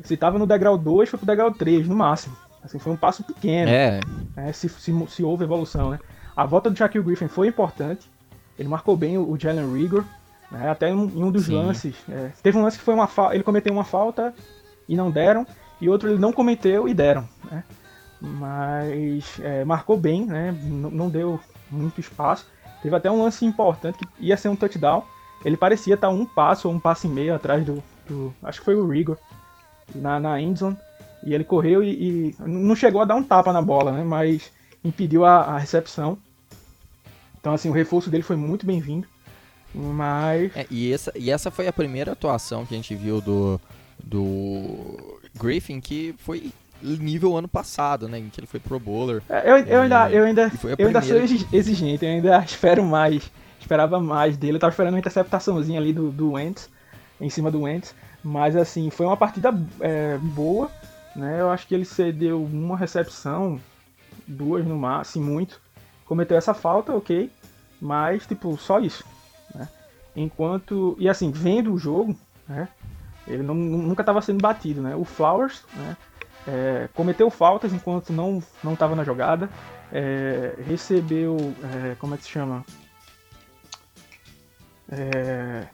Se 0.03 0.17
tava 0.17 0.37
no 0.37 0.45
degrau 0.45 0.77
2, 0.77 1.09
foi 1.09 1.17
pro 1.17 1.25
degrau 1.25 1.51
3, 1.51 1.87
no 1.87 1.95
máximo. 1.95 2.35
Assim, 2.61 2.79
foi 2.79 2.91
um 2.91 2.97
passo 2.97 3.23
pequeno. 3.23 3.69
É. 3.69 4.01
Né? 4.35 4.51
Se, 4.51 4.67
se, 4.67 5.07
se, 5.07 5.23
houve 5.23 5.45
evolução, 5.45 5.91
né? 5.91 5.99
A 6.35 6.45
volta 6.45 6.69
do 6.69 6.77
Shaquille 6.77 7.03
Griffin 7.03 7.27
foi 7.27 7.47
importante. 7.47 8.09
Ele 8.57 8.67
marcou 8.67 8.95
bem 8.97 9.17
o, 9.17 9.29
o 9.29 9.39
Jalen 9.39 9.73
Rigor. 9.73 10.03
Né? 10.51 10.69
Até 10.69 10.89
em, 10.89 10.93
em, 10.93 11.23
um 11.23 11.31
dos 11.31 11.45
Sim. 11.45 11.55
lances. 11.55 11.95
É, 12.09 12.31
teve 12.43 12.57
um 12.57 12.63
lance 12.63 12.77
que 12.77 12.83
foi 12.83 12.93
uma 12.93 13.07
falta. 13.07 13.35
Ele 13.35 13.43
cometeu 13.43 13.73
uma 13.73 13.83
falta 13.83 14.33
e 14.87 14.95
não 14.95 15.09
deram. 15.09 15.45
E 15.79 15.89
outro 15.89 16.09
ele 16.09 16.19
não 16.19 16.33
cometeu 16.33 16.87
e 16.87 16.93
deram. 16.93 17.27
Né? 17.49 17.63
Mas 18.19 19.39
é, 19.41 19.63
marcou 19.65 19.97
bem, 19.97 20.25
né? 20.25 20.49
N 20.63 20.89
não 20.91 21.09
deu 21.09 21.39
muito 21.69 21.99
espaço. 21.99 22.45
Teve 22.81 22.95
até 22.95 23.09
um 23.09 23.21
lance 23.21 23.45
importante 23.45 23.97
que 23.97 24.07
ia 24.19 24.37
ser 24.37 24.49
um 24.49 24.55
touchdown. 24.55 25.03
Ele 25.43 25.57
parecia 25.57 25.95
estar 25.95 26.09
um 26.09 26.25
passo 26.25 26.67
ou 26.67 26.73
um 26.73 26.79
passo 26.79 27.07
e 27.07 27.09
meio 27.09 27.35
atrás 27.35 27.63
do. 27.65 27.83
do 28.07 28.33
acho 28.43 28.59
que 28.59 28.65
foi 28.65 28.75
o 28.75 28.87
Rigor. 28.87 29.17
Na, 29.93 30.19
na 30.19 30.41
endzone. 30.41 30.77
E 31.23 31.33
ele 31.33 31.43
correu 31.43 31.83
e, 31.83 31.89
e, 31.89 32.35
não 32.39 32.75
chegou 32.75 33.01
a 33.01 33.05
dar 33.05 33.15
um 33.15 33.23
tapa 33.23 33.51
na 33.51 33.61
bola, 33.61 33.91
né? 33.91 34.03
Mas 34.03 34.51
impediu 34.83 35.25
a, 35.25 35.41
a 35.41 35.57
recepção. 35.57 36.17
Então, 37.45 37.53
assim, 37.53 37.69
o 37.69 37.73
reforço 37.73 38.09
dele 38.09 38.23
foi 38.23 38.35
muito 38.35 38.65
bem-vindo. 38.65 39.07
Mas. 39.71 40.51
É, 40.55 40.65
e, 40.67 40.91
essa, 40.91 41.11
e 41.15 41.29
essa 41.29 41.51
foi 41.51 41.67
a 41.67 41.73
primeira 41.73 42.13
atuação 42.13 42.65
que 42.65 42.73
a 42.73 42.77
gente 42.77 42.95
viu 42.95 43.21
do, 43.21 43.61
do 44.03 45.19
Griffin 45.39 45.79
que 45.79 46.15
foi 46.17 46.51
nível 46.81 47.37
ano 47.37 47.47
passado, 47.47 48.09
né? 48.09 48.17
Em 48.17 48.29
que 48.29 48.39
ele 48.39 48.47
foi 48.47 48.59
pro 48.59 48.79
bowler. 48.79 49.21
É, 49.29 49.47
eu, 49.47 49.57
eu 49.57 49.81
ainda, 49.81 50.09
eu 50.09 50.25
ainda, 50.25 50.51
eu 50.75 50.87
ainda 50.87 51.01
sou 51.03 51.17
exigente, 51.53 52.03
eu 52.03 52.13
ainda 52.13 52.39
espero 52.43 52.83
mais. 52.83 53.31
Esperava 53.61 53.99
mais 53.99 54.35
dele. 54.37 54.55
Eu 54.55 54.59
tava 54.59 54.71
esperando 54.71 54.95
uma 54.95 54.99
interceptaçãozinha 54.99 55.79
ali 55.79 55.93
do, 55.93 56.09
do 56.09 56.31
Wentz, 56.31 56.67
em 57.21 57.29
cima 57.29 57.51
do 57.51 57.61
Wentz. 57.61 57.93
Mas 58.23 58.55
assim, 58.55 58.89
foi 58.89 59.05
uma 59.05 59.17
partida 59.17 59.53
é, 59.81 60.17
boa. 60.17 60.71
Né? 61.15 61.41
Eu 61.41 61.51
acho 61.51 61.67
que 61.67 61.75
ele 61.75 61.85
cedeu 61.85 62.43
uma 62.43 62.75
recepção, 62.75 63.61
duas 64.27 64.65
no 64.65 64.75
máximo, 64.75 65.23
muito. 65.23 65.63
Cometeu 66.05 66.37
essa 66.37 66.53
falta, 66.53 66.93
ok. 66.95 67.31
Mas, 67.81 68.25
tipo, 68.25 68.57
só 68.57 68.79
isso. 68.79 69.03
Né? 69.53 69.67
Enquanto. 70.15 70.95
E 70.99 71.09
assim, 71.09 71.31
vendo 71.31 71.73
o 71.73 71.77
jogo, 71.77 72.15
né? 72.47 72.67
Ele 73.27 73.43
não, 73.43 73.55
nunca 73.55 74.01
estava 74.01 74.21
sendo 74.21 74.41
batido, 74.41 74.81
né? 74.81 74.95
O 74.95 75.03
Flowers, 75.03 75.63
né? 75.75 75.97
é, 76.47 76.87
cometeu 76.93 77.29
faltas 77.29 77.73
enquanto 77.73 78.13
não 78.13 78.41
não 78.63 78.73
estava 78.73 78.95
na 78.95 79.03
jogada, 79.03 79.49
é, 79.91 80.53
recebeu, 80.65 81.37
é, 81.63 81.95
como 81.95 82.13
é 82.13 82.17
que 82.17 82.23
se 82.23 82.29
chama? 82.29 82.63
É, 84.89 85.65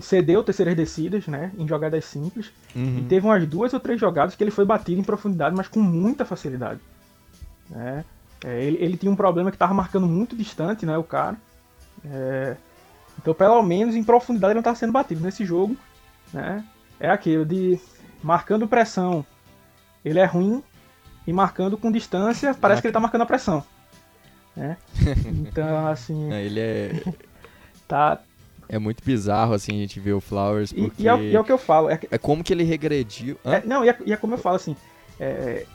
cedeu 0.00 0.42
terceiras 0.42 0.74
descidas, 0.76 1.26
né, 1.26 1.52
em 1.56 1.66
jogadas 1.66 2.04
simples, 2.04 2.52
uhum. 2.74 2.98
e 2.98 3.02
teve 3.02 3.26
umas 3.26 3.46
duas 3.46 3.72
ou 3.72 3.80
três 3.80 4.00
jogadas 4.00 4.34
que 4.34 4.42
ele 4.42 4.50
foi 4.50 4.64
batido 4.64 5.00
em 5.00 5.04
profundidade, 5.04 5.56
mas 5.56 5.68
com 5.68 5.80
muita 5.80 6.24
facilidade. 6.24 6.80
Né? 7.70 8.04
É, 8.44 8.62
ele, 8.64 8.78
ele, 8.80 8.96
tinha 8.96 9.10
um 9.10 9.16
problema 9.16 9.50
que 9.50 9.56
estava 9.56 9.74
marcando 9.74 10.06
muito 10.06 10.36
distante, 10.36 10.84
né, 10.84 10.96
o 10.98 11.04
cara. 11.04 11.36
É, 12.04 12.56
então, 13.18 13.32
pelo 13.34 13.62
menos 13.62 13.94
em 13.94 14.02
profundidade 14.02 14.52
ele 14.52 14.56
não 14.56 14.60
estava 14.60 14.76
sendo 14.76 14.92
batido 14.92 15.20
nesse 15.20 15.44
jogo, 15.44 15.76
né? 16.32 16.64
É 16.98 17.10
aquilo 17.10 17.44
de 17.44 17.78
marcando 18.22 18.66
pressão 18.66 19.24
ele 20.04 20.18
é 20.18 20.24
ruim 20.24 20.62
e 21.26 21.32
marcando 21.32 21.76
com 21.76 21.90
distância, 21.90 22.54
parece 22.54 22.80
que 22.80 22.88
ele 22.88 22.92
tá 22.92 23.00
marcando 23.00 23.22
a 23.22 23.26
pressão. 23.26 23.64
Né? 24.56 24.76
Então, 25.26 25.86
assim. 25.86 26.32
ele 26.32 26.60
é. 26.60 27.02
Tá. 27.86 28.20
É 28.68 28.78
muito 28.78 29.04
bizarro, 29.04 29.52
assim, 29.52 29.72
a 29.72 29.80
gente 29.80 30.00
ver 30.00 30.12
o 30.12 30.20
Flowers. 30.20 30.72
Porque... 30.72 31.02
E, 31.02 31.04
e, 31.04 31.08
é, 31.08 31.16
e 31.16 31.36
é, 31.36 31.40
o 31.40 31.44
que 31.44 31.52
eu 31.52 31.58
falo. 31.58 31.90
É, 31.90 32.00
é 32.10 32.18
como 32.18 32.42
que 32.42 32.52
ele 32.52 32.64
regrediu. 32.64 33.38
É, 33.44 33.62
não, 33.64 33.84
e 33.84 33.90
é, 33.90 33.98
e 34.06 34.12
é, 34.12 34.16
como 34.16 34.34
eu 34.34 34.38
falo, 34.38 34.56
assim. 34.56 34.76
É, 35.20 35.66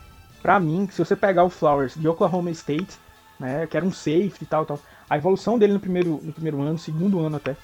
pra 0.42 0.60
mim, 0.60 0.88
se 0.92 0.98
você 0.98 1.16
pegar 1.16 1.44
o 1.44 1.50
Flowers 1.50 1.96
de 1.96 2.08
Oklahoma 2.08 2.52
State, 2.52 2.98
né, 3.40 3.68
que 3.68 3.78
era 3.78 3.86
um 3.86 3.92
safety 3.92 4.44
e 4.44 4.46
tal, 4.46 4.66
tal, 4.66 4.80
a 5.10 5.18
evolução 5.18 5.58
dele 5.58 5.74
no 5.74 5.80
primeiro, 5.80 6.20
no 6.24 6.34
primeiro 6.34 6.62
ano, 6.62 6.78
segundo 6.78 7.20
ano 7.20 7.38
até, 7.38 7.56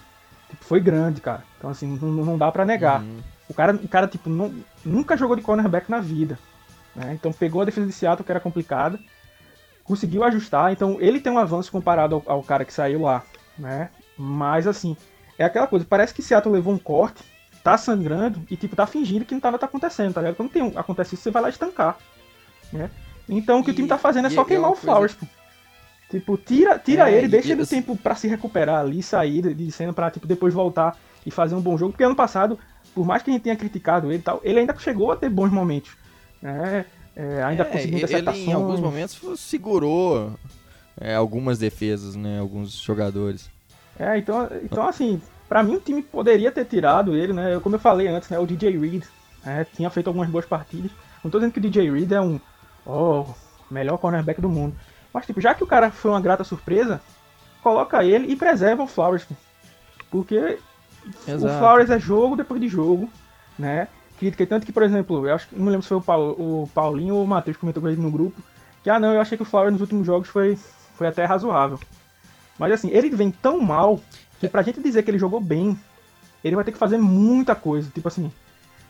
tipo, 0.49 0.63
foi 0.63 0.79
grande, 0.79 1.21
cara. 1.21 1.43
Então, 1.57 1.69
assim, 1.69 1.97
não, 2.01 2.09
não 2.09 2.37
dá 2.37 2.51
pra 2.51 2.65
negar. 2.65 3.01
Uhum. 3.01 3.19
O 3.49 3.53
cara, 3.53 3.73
o 3.73 3.87
cara 3.87 4.07
tipo, 4.07 4.29
não, 4.29 4.53
nunca 4.85 5.17
jogou 5.17 5.35
de 5.35 5.41
cornerback 5.41 5.89
na 5.89 5.99
vida. 5.99 6.39
Né? 6.95 7.13
Então 7.13 7.31
pegou 7.33 7.61
a 7.61 7.65
defesa 7.65 7.87
de 7.87 7.93
Seattle, 7.93 8.25
que 8.25 8.31
era 8.31 8.39
complicada, 8.39 8.99
conseguiu 9.83 10.23
ajustar. 10.23 10.71
Então 10.71 10.97
ele 10.99 11.19
tem 11.19 11.31
um 11.31 11.39
avanço 11.39 11.71
comparado 11.71 12.15
ao, 12.15 12.23
ao, 12.25 12.43
cara 12.43 12.65
que 12.65 12.73
saiu 12.73 13.01
lá. 13.01 13.23
Né? 13.57 13.89
Mas 14.17 14.67
assim, 14.67 14.95
é 15.37 15.43
aquela 15.43 15.67
coisa, 15.67 15.85
parece 15.87 16.13
que 16.13 16.21
Seattle 16.21 16.53
levou 16.53 16.73
um 16.73 16.77
corte, 16.77 17.23
tá 17.63 17.77
sangrando 17.77 18.41
e 18.49 18.55
tipo, 18.55 18.75
tá 18.75 18.85
fingindo 18.85 19.25
que 19.25 19.33
não 19.33 19.41
tá 19.41 19.49
acontecendo, 19.49 20.13
tá 20.13 20.21
ligado? 20.21 20.35
Quando 20.35 20.51
tem, 20.51 20.73
acontece 20.75 21.15
isso, 21.15 21.23
você 21.23 21.31
vai 21.31 21.41
lá 21.41 21.49
estancar. 21.49 21.97
Né? 22.73 22.89
Então 23.29 23.59
o 23.59 23.63
que 23.63 23.69
e, 23.69 23.73
o 23.73 23.75
time 23.75 23.87
tá 23.87 23.97
fazendo 23.97 24.27
é 24.27 24.29
só 24.29 24.43
queimar 24.43 24.71
o 24.71 24.75
Flowers, 24.75 25.13
pô. 25.13 25.25
Tipo, 26.09 26.37
tira, 26.37 26.77
tira 26.77 27.09
é, 27.09 27.17
ele, 27.17 27.27
deixa 27.27 27.53
ele 27.53 27.65
tempo 27.65 27.97
para 27.97 28.13
se 28.13 28.27
recuperar 28.27 28.81
ali, 28.81 29.01
sair 29.01 29.53
de 29.55 29.71
cena 29.71 29.93
pra 29.93 30.11
tipo, 30.11 30.27
depois 30.27 30.53
voltar 30.53 30.95
e 31.25 31.31
fazer 31.31 31.55
um 31.55 31.61
bom 31.61 31.75
jogo. 31.77 31.91
Porque 31.91 32.03
ano 32.03 32.15
passado, 32.15 32.59
por 32.93 33.05
mais 33.05 33.23
que 33.23 33.31
a 33.31 33.33
gente 33.33 33.41
tenha 33.41 33.55
criticado 33.55 34.11
ele 34.11 34.19
e 34.19 34.21
tal, 34.21 34.39
ele 34.43 34.59
ainda 34.59 34.77
chegou 34.77 35.11
a 35.11 35.15
ter 35.15 35.29
bons 35.29 35.51
momentos 35.51 35.95
né? 36.43 36.85
É, 37.15 37.41
ainda 37.43 37.63
é, 37.63 37.65
conseguindo 37.65 37.97
interceptações. 37.97 38.43
Ele 38.43 38.51
em 38.51 38.53
alguns 38.53 38.79
momentos 38.79 39.39
segurou 39.39 40.33
é, 40.99 41.15
algumas 41.15 41.57
defesas, 41.57 42.15
né? 42.15 42.39
Alguns 42.39 42.73
jogadores. 42.73 43.49
É, 43.97 44.17
então, 44.17 44.49
então 44.63 44.87
assim, 44.87 45.21
para 45.47 45.63
mim 45.63 45.75
o 45.75 45.79
time 45.79 46.01
poderia 46.01 46.51
ter 46.51 46.65
tirado 46.65 47.15
ele, 47.15 47.31
né? 47.31 47.59
Como 47.61 47.75
eu 47.75 47.79
falei 47.79 48.07
antes, 48.07 48.29
né? 48.29 48.37
O 48.37 48.45
DJ 48.45 48.77
Reed 48.77 49.03
né, 49.45 49.65
tinha 49.73 49.89
feito 49.89 50.07
algumas 50.07 50.29
boas 50.29 50.45
partidas. 50.45 50.91
Não 51.23 51.31
tô 51.31 51.39
dizendo 51.39 51.53
que 51.53 51.59
o 51.59 51.61
DJ 51.61 51.89
Reed 51.89 52.11
é 52.11 52.19
um 52.19 52.39
oh, 52.85 53.25
melhor 53.69 53.97
cornerback 53.97 54.39
do 54.41 54.49
mundo. 54.49 54.75
Mas, 55.13 55.25
tipo, 55.25 55.39
já 55.39 55.53
que 55.53 55.63
o 55.63 55.67
cara 55.67 55.91
foi 55.91 56.11
uma 56.11 56.21
grata 56.21 56.43
surpresa, 56.43 57.01
coloca 57.61 58.03
ele 58.03 58.31
e 58.31 58.35
preserva 58.35 58.83
o 58.83 58.87
Flowers. 58.87 59.27
Porque 60.09 60.57
Exato. 61.27 61.53
o 61.53 61.57
Flowers 61.59 61.89
é 61.89 61.99
jogo 61.99 62.35
depois 62.35 62.59
de 62.59 62.67
jogo, 62.67 63.09
né? 63.57 63.87
crítica. 64.23 64.45
Tanto 64.45 64.65
que, 64.65 64.71
por 64.71 64.83
exemplo, 64.83 65.27
eu 65.27 65.35
acho 65.35 65.47
que 65.47 65.55
não 65.55 65.65
me 65.65 65.71
lembro 65.71 65.83
se 65.83 65.89
foi 65.89 65.97
o, 65.97 66.01
Paulo, 66.01 66.31
o 66.37 66.69
Paulinho 66.73 67.15
ou 67.15 67.23
o 67.23 67.27
Matheus 67.27 67.57
que 67.57 67.61
comentou 67.61 67.81
com 67.81 67.89
ele 67.89 68.01
no 68.01 68.11
grupo. 68.11 68.41
Que, 68.81 68.89
ah, 68.89 68.99
não, 68.99 69.13
eu 69.13 69.21
achei 69.21 69.37
que 69.37 69.43
o 69.43 69.45
Flower 69.45 69.71
nos 69.71 69.81
últimos 69.81 70.05
jogos 70.05 70.29
foi, 70.29 70.57
foi 70.95 71.07
até 71.07 71.25
razoável. 71.25 71.79
Mas, 72.57 72.71
assim, 72.71 72.89
ele 72.91 73.09
vem 73.09 73.31
tão 73.31 73.59
mal 73.59 73.99
que 74.39 74.47
pra 74.47 74.61
gente 74.61 74.81
dizer 74.81 75.03
que 75.03 75.11
ele 75.11 75.19
jogou 75.19 75.39
bem, 75.39 75.77
ele 76.43 76.55
vai 76.55 76.63
ter 76.63 76.71
que 76.71 76.77
fazer 76.77 76.97
muita 76.97 77.55
coisa. 77.55 77.89
Tipo 77.93 78.07
assim, 78.07 78.31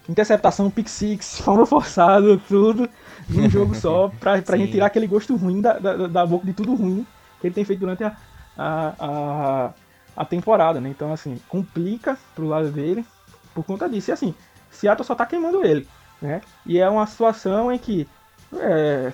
interceptação, 0.08 0.70
pick 0.70 0.88
six, 0.88 1.40
forma 1.42 1.66
forçado, 1.66 2.38
tudo, 2.48 2.90
num 3.30 3.50
jogo 3.50 3.76
só, 3.76 4.10
pra, 4.20 4.42
pra 4.42 4.58
gente 4.58 4.72
tirar 4.72 4.88
aquele 4.88 5.08
gosto 5.08 5.36
ruim 5.36 5.62
da, 5.62 5.80
da, 5.80 6.08
da, 6.08 6.26
boca 6.26 6.46
de 6.46 6.54
tudo 6.54 6.76
ruim 6.76 7.06
que 7.40 7.48
ele 7.48 7.54
tem 7.54 7.66
feito 7.66 7.80
durante 7.80 8.04
a, 8.04 8.16
a, 8.58 8.94
a, 9.00 9.74
a 10.16 10.26
temporada, 10.26 10.80
né? 10.80 10.90
Então, 10.90 11.12
assim, 11.12 11.40
complica 11.48 12.18
pro 12.36 12.48
lado 12.48 12.72
dele 12.72 13.06
por 13.54 13.64
conta 13.64 13.90
disso. 13.90 14.12
E 14.12 14.14
assim, 14.14 14.36
Seattle 14.72 15.06
só 15.06 15.16
tá 15.16 15.26
queimando 15.26 15.66
ele, 15.66 15.88
né? 16.22 16.42
E 16.66 16.80
é 16.80 16.90
uma 16.90 17.06
situação 17.06 17.72
em 17.72 17.78
que, 17.78 18.08
é, 18.56 19.12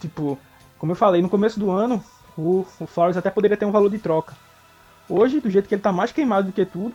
tipo, 0.00 0.38
como 0.78 0.92
eu 0.92 0.96
falei, 0.96 1.20
no 1.20 1.28
começo 1.28 1.58
do 1.58 1.70
ano, 1.70 2.02
o, 2.36 2.66
o 2.78 2.86
Flowers 2.86 3.16
até 3.16 3.30
poderia 3.30 3.56
ter 3.56 3.64
um 3.64 3.72
valor 3.72 3.90
de 3.90 3.98
troca. 3.98 4.34
Hoje, 5.08 5.40
do 5.40 5.50
jeito 5.50 5.68
que 5.68 5.74
ele 5.74 5.82
tá 5.82 5.92
mais 5.92 6.12
queimado 6.12 6.48
do 6.48 6.52
que 6.52 6.64
tudo, 6.64 6.94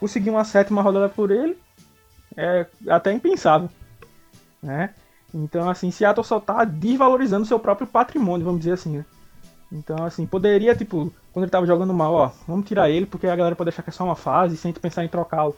conseguir 0.00 0.30
uma 0.30 0.44
sétima 0.44 0.80
rodada 0.80 1.08
por 1.08 1.30
ele 1.30 1.58
é 2.38 2.66
até 2.88 3.12
impensável, 3.12 3.68
né? 4.62 4.94
Então, 5.34 5.68
assim, 5.68 5.90
Seattle 5.90 6.24
só 6.24 6.38
tá 6.38 6.64
desvalorizando 6.64 7.44
seu 7.44 7.58
próprio 7.58 7.86
patrimônio, 7.86 8.46
vamos 8.46 8.60
dizer 8.60 8.74
assim, 8.74 8.98
né? 8.98 9.04
Então, 9.70 10.04
assim, 10.04 10.24
poderia, 10.24 10.74
tipo, 10.74 11.12
quando 11.32 11.44
ele 11.44 11.50
tava 11.50 11.66
jogando 11.66 11.92
mal, 11.92 12.14
ó, 12.14 12.30
vamos 12.46 12.66
tirar 12.66 12.88
ele 12.88 13.04
porque 13.04 13.26
a 13.26 13.36
galera 13.36 13.56
pode 13.56 13.68
achar 13.68 13.82
que 13.82 13.90
é 13.90 13.92
só 13.92 14.04
uma 14.04 14.16
fase 14.16 14.56
sem 14.56 14.72
pensar 14.72 15.04
em 15.04 15.08
trocá-lo 15.08 15.54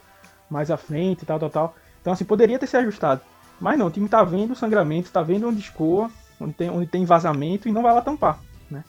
mais 0.50 0.70
à 0.70 0.76
frente 0.76 1.22
e 1.22 1.26
tal, 1.26 1.38
tal, 1.38 1.50
tal. 1.50 1.74
Então, 2.00 2.12
assim, 2.12 2.24
poderia 2.24 2.58
ter 2.58 2.66
se 2.66 2.76
ajustado. 2.76 3.20
Mas 3.60 3.78
não, 3.78 3.86
o 3.86 3.90
time 3.90 4.08
tá 4.08 4.24
vendo 4.24 4.52
o 4.52 4.56
sangramento, 4.56 5.12
tá 5.12 5.22
vendo 5.22 5.46
onde 5.46 5.60
escoa, 5.60 6.10
onde 6.40 6.54
tem, 6.54 6.70
onde 6.70 6.86
tem 6.86 7.04
vazamento 7.04 7.68
e 7.68 7.72
não 7.72 7.82
vai 7.82 7.94
lá 7.94 8.00
tampar, 8.00 8.40
né? 8.70 8.82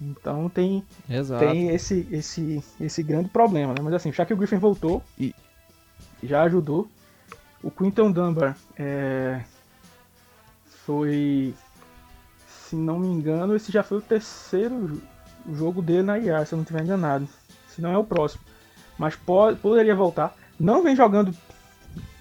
Então 0.00 0.48
tem, 0.48 0.84
Exato. 1.10 1.44
tem 1.44 1.70
esse, 1.70 2.06
esse, 2.10 2.62
esse 2.80 3.02
grande 3.02 3.28
problema, 3.28 3.74
né? 3.74 3.80
Mas 3.82 3.94
assim, 3.94 4.12
já 4.12 4.24
que 4.24 4.32
o 4.32 4.36
Griffin 4.36 4.58
voltou 4.58 5.02
e 5.18 5.34
já 6.22 6.42
ajudou, 6.44 6.88
o 7.62 7.70
Quinton 7.70 8.10
Dunbar 8.12 8.56
é, 8.78 9.40
foi, 10.84 11.54
se 12.46 12.76
não 12.76 12.98
me 12.98 13.08
engano, 13.08 13.56
esse 13.56 13.72
já 13.72 13.82
foi 13.82 13.98
o 13.98 14.02
terceiro 14.02 15.02
jogo 15.52 15.82
dele 15.82 16.02
na 16.02 16.18
IA, 16.18 16.44
se 16.44 16.52
eu 16.52 16.56
não 16.56 16.62
estiver 16.62 16.82
enganado. 16.82 17.28
Se 17.68 17.80
não 17.80 17.90
é 17.90 17.98
o 17.98 18.04
próximo. 18.04 18.42
Mas 18.98 19.14
pode, 19.14 19.58
poderia 19.58 19.94
voltar. 19.94 20.34
Não 20.58 20.82
vem 20.82 20.96
jogando 20.96 21.34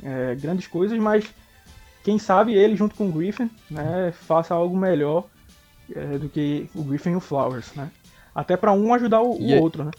é, 0.03 0.35
grandes 0.35 0.67
coisas, 0.67 0.97
mas 0.99 1.33
quem 2.03 2.19
sabe 2.19 2.53
ele 2.53 2.75
junto 2.75 2.95
com 2.95 3.07
o 3.07 3.11
Griffin 3.11 3.49
né, 3.69 4.11
faça 4.11 4.53
algo 4.53 4.77
melhor 4.77 5.25
é, 5.93 6.17
do 6.17 6.29
que 6.29 6.69
o 6.75 6.83
Griffin 6.83 7.11
e 7.11 7.15
o 7.15 7.19
Flowers, 7.19 7.73
né? 7.73 7.89
Até 8.33 8.57
para 8.57 8.73
um 8.73 8.93
ajudar 8.93 9.21
o, 9.21 9.31
o 9.31 9.61
outro, 9.61 9.85
né? 9.85 9.91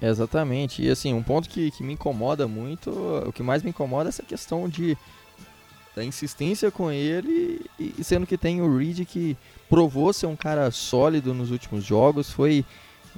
Exatamente. 0.00 0.82
E 0.82 0.90
assim, 0.90 1.12
um 1.12 1.22
ponto 1.22 1.48
que, 1.48 1.70
que 1.70 1.82
me 1.82 1.94
incomoda 1.94 2.46
muito, 2.46 2.90
o 3.26 3.32
que 3.32 3.42
mais 3.42 3.62
me 3.62 3.70
incomoda 3.70 4.08
é 4.08 4.10
essa 4.10 4.22
questão 4.22 4.68
de 4.68 4.96
da 5.96 6.04
insistência 6.04 6.70
com 6.70 6.92
ele 6.92 7.60
e, 7.78 7.92
sendo 8.04 8.24
que 8.24 8.38
tem 8.38 8.62
o 8.62 8.78
Reed 8.78 9.04
que 9.04 9.36
provou 9.68 10.12
ser 10.12 10.26
um 10.26 10.36
cara 10.36 10.70
sólido 10.70 11.34
nos 11.34 11.50
últimos 11.50 11.84
jogos, 11.84 12.30
foi 12.30 12.64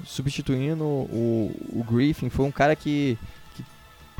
substituindo 0.05 0.83
o, 0.83 1.55
o 1.75 1.85
Griffin, 1.85 2.31
foi 2.31 2.47
um 2.47 2.51
cara 2.51 2.75
que, 2.75 3.19
que 3.55 3.65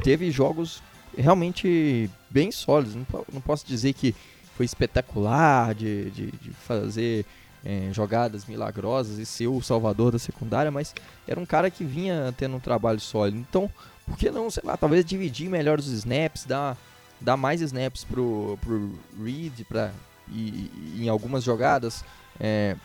teve 0.03 0.31
jogos 0.31 0.83
realmente 1.17 2.11
bem 2.29 2.53
sólidos. 2.53 2.95
Não, 2.95 3.07
não 3.33 3.41
posso 3.41 3.67
dizer 3.67 3.95
que 3.95 4.15
foi 4.55 4.67
espetacular 4.67 5.75
de, 5.75 6.11
de, 6.11 6.31
de 6.31 6.51
fazer 6.51 7.25
é, 7.65 7.91
jogadas 7.93 8.47
milagrosas 8.47 9.19
e 9.19 9.27
ser 9.27 9.47
o 9.47 9.61
salvador 9.61 10.13
da 10.13 10.19
secundária, 10.19 10.71
mas 10.71 10.95
era 11.27 11.39
um 11.39 11.47
cara 11.47 11.71
que 11.71 11.85
vinha 11.85 12.35
tendo 12.37 12.57
um 12.57 12.61
trabalho 12.61 13.01
sólido. 13.01 13.39
Então, 13.39 13.71
por 14.07 14.17
que 14.17 14.31
não, 14.31 14.51
sei 14.51 14.63
lá, 14.65 14.77
talvez 14.77 15.05
dividir 15.05 15.49
melhor 15.49 15.79
os 15.79 15.87
snaps, 15.87 16.45
dar, 16.45 16.77
dar 17.21 17.37
mais 17.37 17.61
snaps 17.61 18.05
pro, 18.05 18.59
pro 18.61 18.99
Reed 19.23 19.61
pra, 19.69 19.93
e, 20.29 20.71
e 20.97 21.05
em 21.05 21.09
algumas 21.09 21.45
jogadas 21.45 22.05
é, 22.39 22.77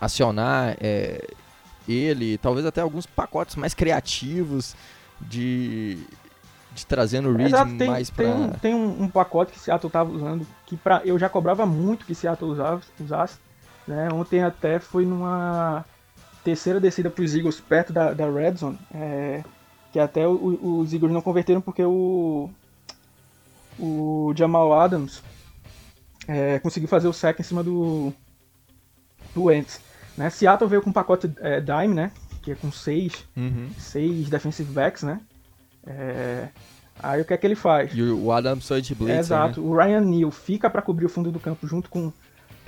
acionar 0.00 0.76
é, 0.80 1.24
ele, 1.86 2.38
talvez 2.38 2.66
até 2.66 2.80
alguns 2.80 3.06
pacotes 3.06 3.56
mais 3.56 3.74
criativos 3.74 4.74
de, 5.20 5.98
de 6.74 6.86
trazendo 6.86 7.28
o 7.28 7.36
Reed 7.36 7.48
Exato, 7.48 7.76
tem, 7.76 7.88
mais 7.88 8.10
pra... 8.10 8.24
Tem, 8.24 8.34
um, 8.34 8.50
tem 8.50 8.74
um, 8.74 9.02
um, 9.02 9.08
pacote 9.08 9.52
que 9.52 9.58
Seattle 9.58 9.90
tava 9.90 10.10
usando, 10.10 10.46
que 10.66 10.76
pra, 10.76 11.02
eu 11.04 11.18
já 11.18 11.28
cobrava 11.28 11.66
muito 11.66 12.04
que 12.04 12.14
Seattle 12.14 12.50
usava, 12.50 12.80
usasse. 13.00 13.38
Né? 13.88 14.08
Ontem 14.12 14.42
até 14.42 14.78
foi 14.78 15.06
numa 15.06 15.84
terceira 16.44 16.78
descida 16.78 17.10
para 17.10 17.24
os 17.24 17.34
Eagles 17.34 17.58
perto 17.58 17.92
da, 17.92 18.12
da 18.12 18.30
Red 18.30 18.56
Zone, 18.56 18.78
é, 18.94 19.42
que 19.92 19.98
até 19.98 20.28
o, 20.28 20.78
os 20.80 20.92
Eagles 20.92 21.12
não 21.12 21.22
converteram 21.22 21.60
porque 21.60 21.82
o, 21.82 22.50
o 23.78 24.32
Jamal 24.36 24.78
Adams 24.78 25.22
é, 26.26 26.58
conseguiu 26.58 26.88
fazer 26.88 27.08
o 27.08 27.12
sack 27.12 27.40
em 27.40 27.44
cima 27.44 27.64
do, 27.64 28.12
do 29.34 29.44
Wentz. 29.44 29.80
Né? 30.16 30.28
Seattle 30.28 30.68
veio 30.68 30.82
com 30.82 30.90
um 30.90 30.92
pacote 30.92 31.32
é, 31.40 31.60
dime, 31.60 31.94
né? 31.94 32.12
que 32.42 32.52
é 32.52 32.54
com 32.54 32.70
seis, 32.70 33.26
uhum. 33.36 33.68
seis 33.78 34.28
defensive 34.28 34.70
backs, 34.72 35.02
né? 35.02 35.20
É... 35.86 36.48
Aí 37.00 37.20
o 37.20 37.24
que 37.24 37.32
é 37.32 37.36
que 37.36 37.46
ele 37.46 37.54
faz? 37.54 37.92
E 37.94 38.02
o 38.02 38.32
Adam 38.32 38.60
foi 38.60 38.80
de 38.80 38.94
blitz, 38.94 39.18
Exato. 39.18 39.60
Né? 39.60 39.68
O 39.68 39.76
Ryan 39.76 40.00
Neal 40.00 40.30
fica 40.30 40.68
para 40.68 40.82
cobrir 40.82 41.06
o 41.06 41.08
fundo 41.08 41.30
do 41.30 41.38
campo 41.38 41.66
junto 41.66 41.88
com, 41.88 42.12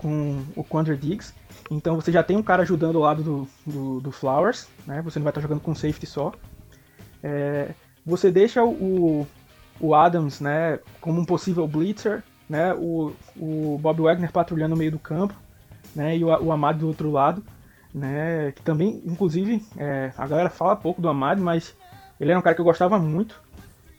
com 0.00 0.42
o 0.56 0.64
Quandre 0.64 0.96
Diggs. 0.96 1.34
Então 1.70 1.94
você 1.94 2.10
já 2.10 2.22
tem 2.22 2.36
um 2.36 2.42
cara 2.42 2.62
ajudando 2.62 2.96
ao 2.96 3.02
lado 3.02 3.22
do, 3.22 3.48
do, 3.66 4.00
do 4.00 4.12
Flowers, 4.12 4.68
né? 4.86 5.00
Você 5.02 5.18
não 5.18 5.24
vai 5.24 5.30
estar 5.30 5.40
jogando 5.40 5.60
com 5.60 5.74
safety 5.74 6.06
só. 6.06 6.32
É... 7.22 7.74
Você 8.04 8.30
deixa 8.30 8.64
o, 8.64 9.26
o 9.78 9.94
Adams, 9.94 10.40
né, 10.40 10.80
como 11.00 11.20
um 11.20 11.24
possível 11.24 11.68
blitzer, 11.68 12.22
né? 12.48 12.74
O, 12.74 13.12
o 13.36 13.78
Bob 13.80 14.02
Wagner 14.02 14.32
patrulhando 14.32 14.70
no 14.70 14.76
meio 14.76 14.90
do 14.90 14.98
campo, 14.98 15.34
né? 15.94 16.16
E 16.16 16.24
o, 16.24 16.28
o 16.28 16.72
do 16.72 16.88
outro 16.88 17.10
lado, 17.10 17.44
né? 17.94 18.52
Que 18.52 18.62
também, 18.62 19.02
inclusive, 19.04 19.64
é... 19.76 20.12
a 20.16 20.26
galera 20.26 20.50
fala 20.50 20.74
pouco 20.74 21.00
do 21.00 21.08
Amado, 21.08 21.42
mas 21.42 21.76
ele 22.18 22.30
era 22.30 22.38
um 22.38 22.42
cara 22.42 22.54
que 22.54 22.60
eu 22.60 22.64
gostava 22.64 22.98
muito. 22.98 23.40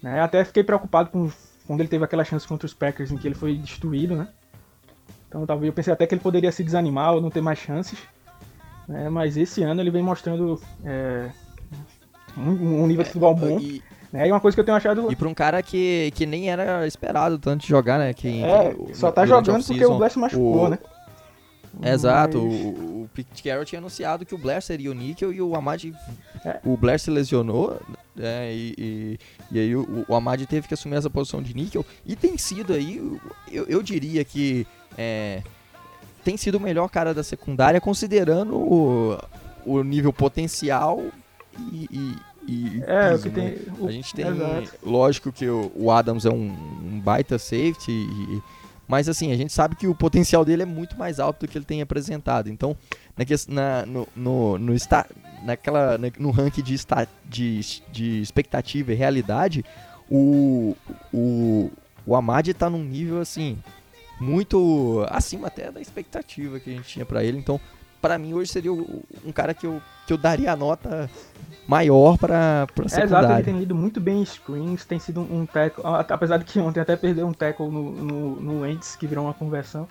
Né? 0.02 0.20
Até 0.20 0.44
fiquei 0.44 0.64
preocupado 0.64 1.10
com 1.10 1.30
quando 1.66 1.80
ele 1.80 1.90
teve 1.90 2.04
aquela 2.04 2.26
chance 2.26 2.48
contra 2.48 2.66
os 2.66 2.74
Packers 2.74 3.12
em 3.12 3.18
que 3.18 3.28
ele 3.28 3.36
foi 3.36 3.56
destruído, 3.56 4.16
né? 4.16 4.28
Então 5.32 5.46
talvez 5.46 5.70
eu 5.70 5.74
pensei 5.74 5.94
até 5.94 6.06
que 6.06 6.14
ele 6.14 6.22
poderia 6.22 6.52
se 6.52 6.62
desanimar 6.62 7.14
ou 7.14 7.22
não 7.22 7.30
ter 7.30 7.40
mais 7.40 7.58
chances. 7.58 7.98
Né? 8.86 9.10
Mas 9.10 9.38
esse 9.38 9.64
ano 9.64 9.80
ele 9.80 9.90
vem 9.90 10.04
mostrando 10.04 10.62
é, 10.84 11.30
um, 12.38 12.82
um, 12.84 12.86
nível 12.86 13.04
de 13.04 13.12
futebol 13.12 13.34
bom. 13.34 13.58
E, 13.58 13.82
né? 14.12 14.28
e 14.28 14.32
uma 14.32 14.42
coisa 14.42 14.54
que 14.54 14.60
eu 14.60 14.66
tenho 14.66 14.76
achado. 14.76 15.10
E 15.10 15.16
pra 15.16 15.30
um 15.30 15.34
cara 15.34 15.64
que, 15.64 16.12
que 16.16 16.26
nem 16.26 16.52
era 16.52 16.86
esperado 16.86 17.40
tanto 17.40 17.62
de 17.62 17.70
jogar, 17.70 17.98
né? 17.98 18.14
Que, 18.14 18.44
é, 18.44 18.76
só 18.94 19.10
tá 19.10 19.26
jogando 19.26 19.64
porque 19.64 19.86
o 19.86 19.98
Bless 19.98 20.20
machucou, 20.20 20.66
o, 20.66 20.70
né? 20.70 20.80
Exato, 21.82 22.38
Mas... 22.38 22.66
o, 22.66 22.68
o 23.04 23.10
Pete 23.14 23.42
Carroll 23.42 23.64
tinha 23.64 23.80
anunciado 23.80 24.26
que 24.26 24.36
o 24.36 24.38
Blair 24.38 24.62
seria 24.62 24.92
o 24.92 24.94
níquel 24.94 25.32
e 25.32 25.42
o 25.42 25.56
Amad. 25.56 25.94
É. 26.44 26.60
O 26.66 26.76
Blair 26.76 27.00
se 27.00 27.10
lesionou, 27.10 27.80
né, 28.16 28.54
e, 28.54 28.76
e, 28.78 29.20
e, 29.52 29.60
aí 29.60 29.76
o, 29.76 30.06
o 30.08 30.16
Amad 30.16 30.46
teve 30.46 30.68
que 30.68 30.74
assumir 30.74 30.96
essa 30.96 31.10
posição 31.10 31.42
de 31.42 31.54
níquel. 31.54 31.86
E 32.06 32.16
tem 32.16 32.38
sido 32.38 32.74
aí, 32.74 32.98
eu, 33.52 33.66
eu 33.68 33.82
diria 33.82 34.24
que 34.24 34.68
é, 34.98 35.42
tem 36.24 36.38
sido 36.38 36.56
o 36.56 36.60
melhor 36.60 36.90
cara 36.90 37.14
da 37.14 37.24
secundária, 37.24 37.80
considerando 37.80 38.56
o, 38.56 39.18
o 39.66 39.84
nível 39.84 40.12
potencial 40.12 41.04
e, 41.72 41.88
e 41.92 42.32
e 42.48 42.82
é, 42.88 43.12
piso, 43.12 43.30
tem, 43.30 43.50
né? 43.52 43.58
o, 43.80 43.88
a 43.88 43.92
gente 43.92 44.16
tem, 44.16 44.28
exato. 44.28 44.72
lógico 44.84 45.32
que 45.32 45.48
o, 45.48 45.72
o 45.76 45.92
Adams 45.92 46.26
é 46.26 46.30
um, 46.32 46.52
um 46.84 47.00
baita 47.00 47.38
safety 47.38 47.92
e, 47.92 48.42
mas 48.92 49.08
assim, 49.08 49.32
a 49.32 49.38
gente 49.38 49.54
sabe 49.54 49.76
que 49.78 49.88
o 49.88 49.96
potencial 49.96 50.44
dele 50.44 50.64
é 50.64 50.66
muito 50.66 50.98
mais 50.98 51.18
alto 51.18 51.46
do 51.46 51.50
que 51.50 51.58
ele 51.58 51.64
tem 51.64 51.82
apresentado. 51.82 52.50
Então, 52.50 52.76
na, 53.48 53.86
no, 53.86 54.06
no, 54.14 54.58
no, 54.58 54.74
está, 54.74 55.06
naquela, 55.44 55.98
no 56.18 56.32
ranking 56.32 56.62
de, 56.62 56.74
está, 56.74 57.08
de, 57.26 57.62
de 57.92 58.22
expectativa 58.22 58.92
e 58.92 58.96
realidade, 58.96 59.66
o, 60.10 60.76
o, 61.14 61.72
o 62.06 62.16
Amad 62.16 62.48
está 62.48 62.70
num 62.70 62.84
nível 62.84 63.20
assim 63.22 63.58
muito 64.20 65.04
acima 65.10 65.48
até 65.48 65.72
da 65.72 65.82
expectativa 65.82 66.60
que 66.60 66.70
a 66.70 66.74
gente 66.74 66.88
tinha 66.88 67.06
para 67.06 67.24
ele. 67.24 67.38
Então, 67.38 67.60
para 68.02 68.18
mim 68.18 68.34
hoje 68.34 68.52
seria 68.52 68.72
um 68.72 69.32
cara 69.34 69.54
que 69.54 69.66
eu, 69.66 69.82
que 70.06 70.14
eu 70.14 70.18
daria 70.18 70.52
a 70.52 70.56
nota 70.56 71.10
maior 71.68 72.18
para 72.18 72.68
para 72.74 72.86
é, 72.86 73.04
Exato, 73.04 73.32
ele 73.34 73.44
tem 73.44 73.58
lido 73.60 73.76
muito 73.76 74.00
bem 74.00 74.24
screens, 74.26 74.86
tem 74.86 75.00
sido 75.00 75.22
um 75.22 75.46
tackle, 75.46 75.84
apesar 76.10 76.38
de 76.38 76.46
que 76.46 76.60
ontem 76.60 76.80
até 76.80 76.96
perdeu 76.96 77.28
um 77.28 77.34
tackle 77.34 77.70
no, 77.70 77.92
no, 77.92 78.36
no 78.42 78.66
Ents, 78.68 78.96
que 78.96 79.08
virou 79.08 79.26
uma 79.26 79.34
conversão, 79.34 79.88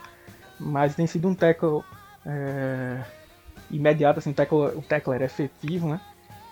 mas 0.59 0.95
tem 0.95 1.07
sido 1.07 1.29
um 1.29 1.35
tackle 1.35 1.83
é, 2.27 3.01
imediato, 3.71 4.19
assim, 4.19 4.33
tackle, 4.33 4.77
o 4.77 4.83
tackler 4.83 5.23
é 5.23 5.25
efetivo, 5.27 5.89
né? 5.89 6.01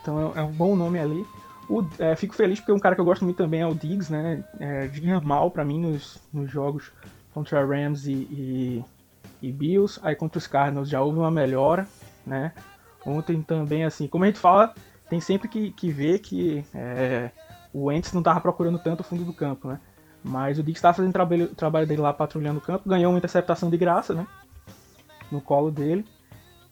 Então 0.01 0.33
é, 0.35 0.41
é, 0.41 0.43
um 0.43 0.53
bom 0.53 0.77
nome 0.77 0.99
ali. 0.99 1.27
O, 1.69 1.85
é, 1.99 2.17
fico 2.17 2.35
feliz 2.35 2.61
porque 2.61 2.73
um 2.73 2.79
cara 2.79 2.95
que 2.95 3.01
eu 3.01 3.05
gosto 3.05 3.25
muito 3.25 3.37
também 3.37 3.61
é 3.61 3.67
o 3.67 3.75
Diggs, 3.75 4.11
né? 4.11 4.43
É, 4.59 4.87
vinha 4.87 5.21
mal 5.21 5.51
para 5.51 5.65
mim 5.65 5.81
nos, 5.81 6.19
nos 6.33 6.51
jogos 6.51 6.91
contra 7.35 7.65
Rams 7.65 8.07
e, 8.07 8.13
e, 8.13 8.85
e 9.43 9.53
Bills, 9.53 10.01
aí 10.03 10.15
contra 10.15 10.39
os 10.39 10.47
Cardinals 10.47 10.89
já 10.89 11.01
houve 11.03 11.19
uma 11.19 11.31
melhora, 11.31 11.87
né? 12.27 12.53
Ontem 13.05 13.43
também, 13.43 13.85
assim, 13.85 14.07
como 14.07 14.25
a 14.25 14.27
gente 14.27 14.39
fala, 14.39 14.75
tem 15.09 15.21
sempre 15.21 15.49
que, 15.49 15.71
que 15.73 15.91
ver 15.91 16.19
que 16.19 16.65
é, 16.75 17.31
o 17.73 17.85
Wentz 17.85 18.13
não 18.13 18.21
estava 18.21 18.41
procurando 18.41 18.79
tanto 18.79 19.01
o 19.01 19.05
fundo 19.05 19.25
do 19.25 19.33
campo, 19.33 19.69
né? 19.69 19.81
Mas 20.23 20.59
o 20.59 20.63
Dick 20.63 20.79
estava 20.79 20.95
fazendo 20.95 21.11
o 21.11 21.15
trabalho, 21.15 21.49
trabalho 21.55 21.87
dele 21.87 22.03
lá 22.03 22.13
patrulhando 22.13 22.59
o 22.59 22.63
campo, 22.63 22.89
ganhou 22.89 23.13
uma 23.13 23.19
interceptação 23.19 23.71
de 23.71 23.77
graça, 23.77 24.15
né? 24.15 24.27
No 25.31 25.41
colo 25.41 25.71
dele. 25.71 26.05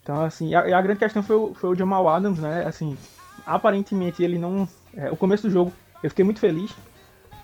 Então, 0.07 0.23
assim, 0.23 0.55
a, 0.55 0.61
a 0.61 0.81
grande 0.81 1.01
questão 1.01 1.21
foi 1.21 1.35
o, 1.35 1.53
foi 1.53 1.71
o 1.71 1.75
Jamal 1.75 2.09
Adams, 2.09 2.39
né? 2.39 2.65
Assim, 2.65 2.97
aparentemente 3.45 4.23
ele 4.23 4.39
não. 4.39 4.69
É, 4.97 5.11
o 5.11 5.17
começo 5.17 5.43
do 5.43 5.53
jogo 5.53 5.73
eu 6.01 6.09
fiquei 6.11 6.25
muito 6.25 6.39
feliz, 6.39 6.71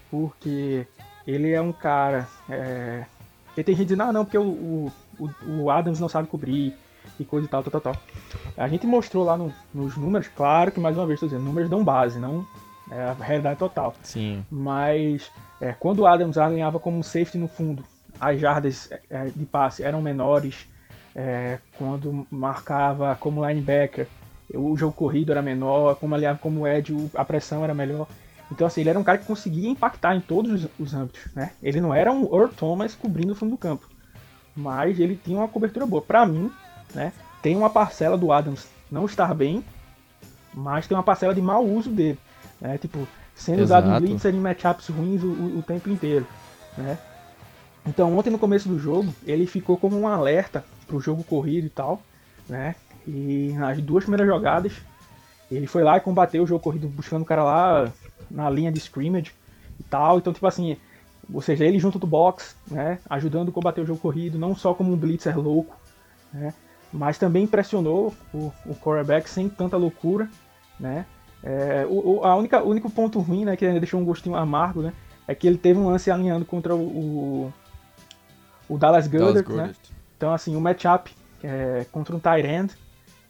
porque 0.09 0.87
ele 1.27 1.51
é 1.51 1.61
um 1.61 1.73
cara. 1.73 2.29
É, 2.49 3.05
ele 3.57 3.65
tem 3.65 3.75
gente 3.75 3.89
dizendo, 3.89 4.05
ah, 4.05 4.13
não, 4.13 4.25
porque 4.25 4.39
o, 4.39 4.93
o, 5.19 5.31
o 5.49 5.71
Adams 5.71 5.99
não 5.99 6.09
sabe 6.09 6.29
cobrir, 6.29 6.73
e 7.19 7.25
coisa 7.25 7.49
e 7.49 7.51
tal, 7.51 7.65
tal, 7.65 7.81
tal, 7.81 7.81
tal. 7.81 8.03
A 8.57 8.69
gente 8.69 8.87
mostrou 8.87 9.25
lá 9.25 9.37
no, 9.37 9.53
nos 9.75 9.97
números, 9.97 10.29
claro 10.29 10.71
que 10.71 10.79
mais 10.79 10.97
uma 10.97 11.05
vez 11.05 11.17
estou 11.17 11.29
dizendo, 11.29 11.45
números 11.45 11.69
dão 11.69 11.83
base, 11.83 12.21
não 12.21 12.47
é 12.93 13.03
a 13.03 13.13
realidade 13.13 13.59
total. 13.59 13.93
Sim. 14.03 14.45
Mas 14.49 15.33
é, 15.61 15.73
quando 15.73 16.01
o 16.01 16.07
Adams 16.07 16.39
alinhava 16.39 16.79
como 16.79 17.03
safety 17.03 17.39
no 17.39 17.49
fundo, 17.49 17.85
as 18.21 18.39
jardas 18.39 18.89
é, 19.11 19.25
de 19.27 19.45
passe 19.47 19.83
eram 19.83 20.01
menores. 20.03 20.69
É, 21.15 21.59
quando 21.77 22.27
marcava 22.31 23.17
como 23.21 23.47
linebacker, 23.47 24.07
o 24.55 24.77
jogo 24.77 24.93
corrido 24.93 25.33
era 25.33 25.43
menor. 25.43 25.97
Como 25.97 26.15
aliava 26.15 26.39
como 26.39 26.67
Ed, 26.67 26.95
a 27.15 27.25
pressão 27.25 27.65
era 27.65 27.75
melhor. 27.75 28.07
Então, 28.51 28.67
assim, 28.67 28.83
ele 28.83 28.91
era 28.91 28.99
um 28.99 29.05
cara 29.05 29.19
que 29.19 29.27
conseguia 29.27 29.69
impactar 29.69 30.15
em 30.15 30.21
todos 30.21 30.65
os, 30.65 30.71
os 30.79 30.95
âmbitos, 30.95 31.23
né? 31.35 31.53
Ele 31.63 31.81
não 31.81 31.95
era 31.95 32.13
um 32.13 32.25
Earl 32.25 32.49
Thomas 32.49 32.95
cobrindo 32.95 33.33
o 33.33 33.35
fundo 33.35 33.53
do 33.53 33.57
campo, 33.57 33.89
mas 34.55 35.01
ele 35.01 35.17
tinha 35.17 35.39
uma 35.39 35.49
cobertura 35.49 35.87
boa. 35.87 36.03
Para 36.03 36.27
mim, 36.27 36.51
né? 36.95 37.13
tem 37.43 37.57
uma 37.57 37.69
parcela 37.69 38.17
do 38.17 38.31
Adams 38.31 38.69
não 38.91 39.07
estar 39.07 39.35
bem, 39.35 39.65
mas 40.55 40.87
tem 40.87 40.97
uma 40.97 41.03
parcela 41.03 41.35
de 41.35 41.41
mau 41.41 41.65
uso 41.65 41.91
dele. 41.91 42.19
Né? 42.61 42.77
Tipo, 42.79 43.09
sendo 43.35 43.63
Exato. 43.63 43.89
usado 43.89 44.05
em 44.05 44.07
blitzer 44.07 44.35
em 44.35 44.41
matchups 44.41 44.89
ruins 44.89 45.23
o, 45.23 45.29
o, 45.29 45.59
o, 45.59 45.63
tempo 45.63 45.89
inteiro. 45.91 46.27
Né? 46.77 46.97
Então 47.87 48.17
ontem 48.17 48.31
no 48.31 48.39
começo 48.39 48.69
do 48.69 48.79
jogo, 48.79 49.13
ele 49.27 49.47
ficou 49.47 49.77
como 49.77 49.99
um 49.99 50.07
alerta 50.07 50.65
pro 50.93 51.01
jogo 51.01 51.25
corrido 51.25 51.67
e 51.67 51.71
tal. 51.71 52.03
Né? 52.49 52.75
E 53.07 53.55
nas 53.57 53.81
duas 53.81 54.05
primeiras 54.05 54.27
jogadas, 54.27 54.75
ele 55.51 55.67
foi 55.67 55.83
lá 55.83 55.97
e 55.97 56.01
combateu 56.01 56.43
o 56.43 56.47
jogo 56.47 56.63
corrido 56.63 56.87
buscando 56.87 57.23
o 57.23 57.27
cara 57.27 57.43
lá 57.43 57.93
na 58.31 58.51
linha 58.51 58.71
de 58.71 58.79
scrimmage 58.79 59.33
e 59.81 59.83
tal. 59.85 60.19
Então, 60.19 60.33
tipo 60.33 60.47
assim, 60.47 60.77
ou 61.33 61.41
seja, 61.41 61.65
ele 61.65 61.79
junto 61.79 61.99
do 61.99 62.07
box, 62.07 62.57
né, 62.71 62.99
ajudando 63.09 63.49
a 63.49 63.53
combater 63.53 63.81
o 63.81 63.87
jogo 63.87 64.01
corrido, 64.01 64.39
não 64.39 64.55
só 64.55 64.75
como 64.75 64.93
um 64.93 64.97
blitzer 64.97 65.39
louco, 65.39 65.77
né, 66.33 66.53
mas 66.93 67.17
também 67.17 67.47
pressionou 67.47 68.15
o, 68.35 68.53
o 68.67 68.75
quarterback 68.75 69.29
sem 69.29 69.49
tanta 69.49 69.77
loucura, 69.77 70.29
né. 70.79 71.07
É, 71.45 71.85
o, 71.89 72.19
o, 72.19 72.25
a 72.25 72.37
única, 72.37 72.63
o 72.63 72.69
único 72.69 72.89
ponto 72.91 73.19
ruim, 73.19 73.45
né, 73.45 73.57
que 73.57 73.69
deixou 73.79 74.01
um 74.01 74.05
gostinho 74.05 74.37
amargo, 74.37 74.83
né, 74.83 74.93
é 75.27 75.35
que 75.35 75.47
ele 75.47 75.59
teve 75.59 75.79
um 75.79 75.87
lance 75.87 76.11
alinhando 76.11 76.45
contra 76.45 76.75
o, 76.75 76.81
o, 76.81 77.53
o 78.69 78.79
Dallas 78.79 79.07
Goddard, 79.07 79.53
né. 79.53 79.73
Então, 80.23 80.33
assim, 80.33 80.55
o 80.55 80.61
matchup 80.61 81.13
é, 81.43 81.85
contra 81.91 82.15
um 82.15 82.21
tight 82.21 82.47
end, 82.47 82.73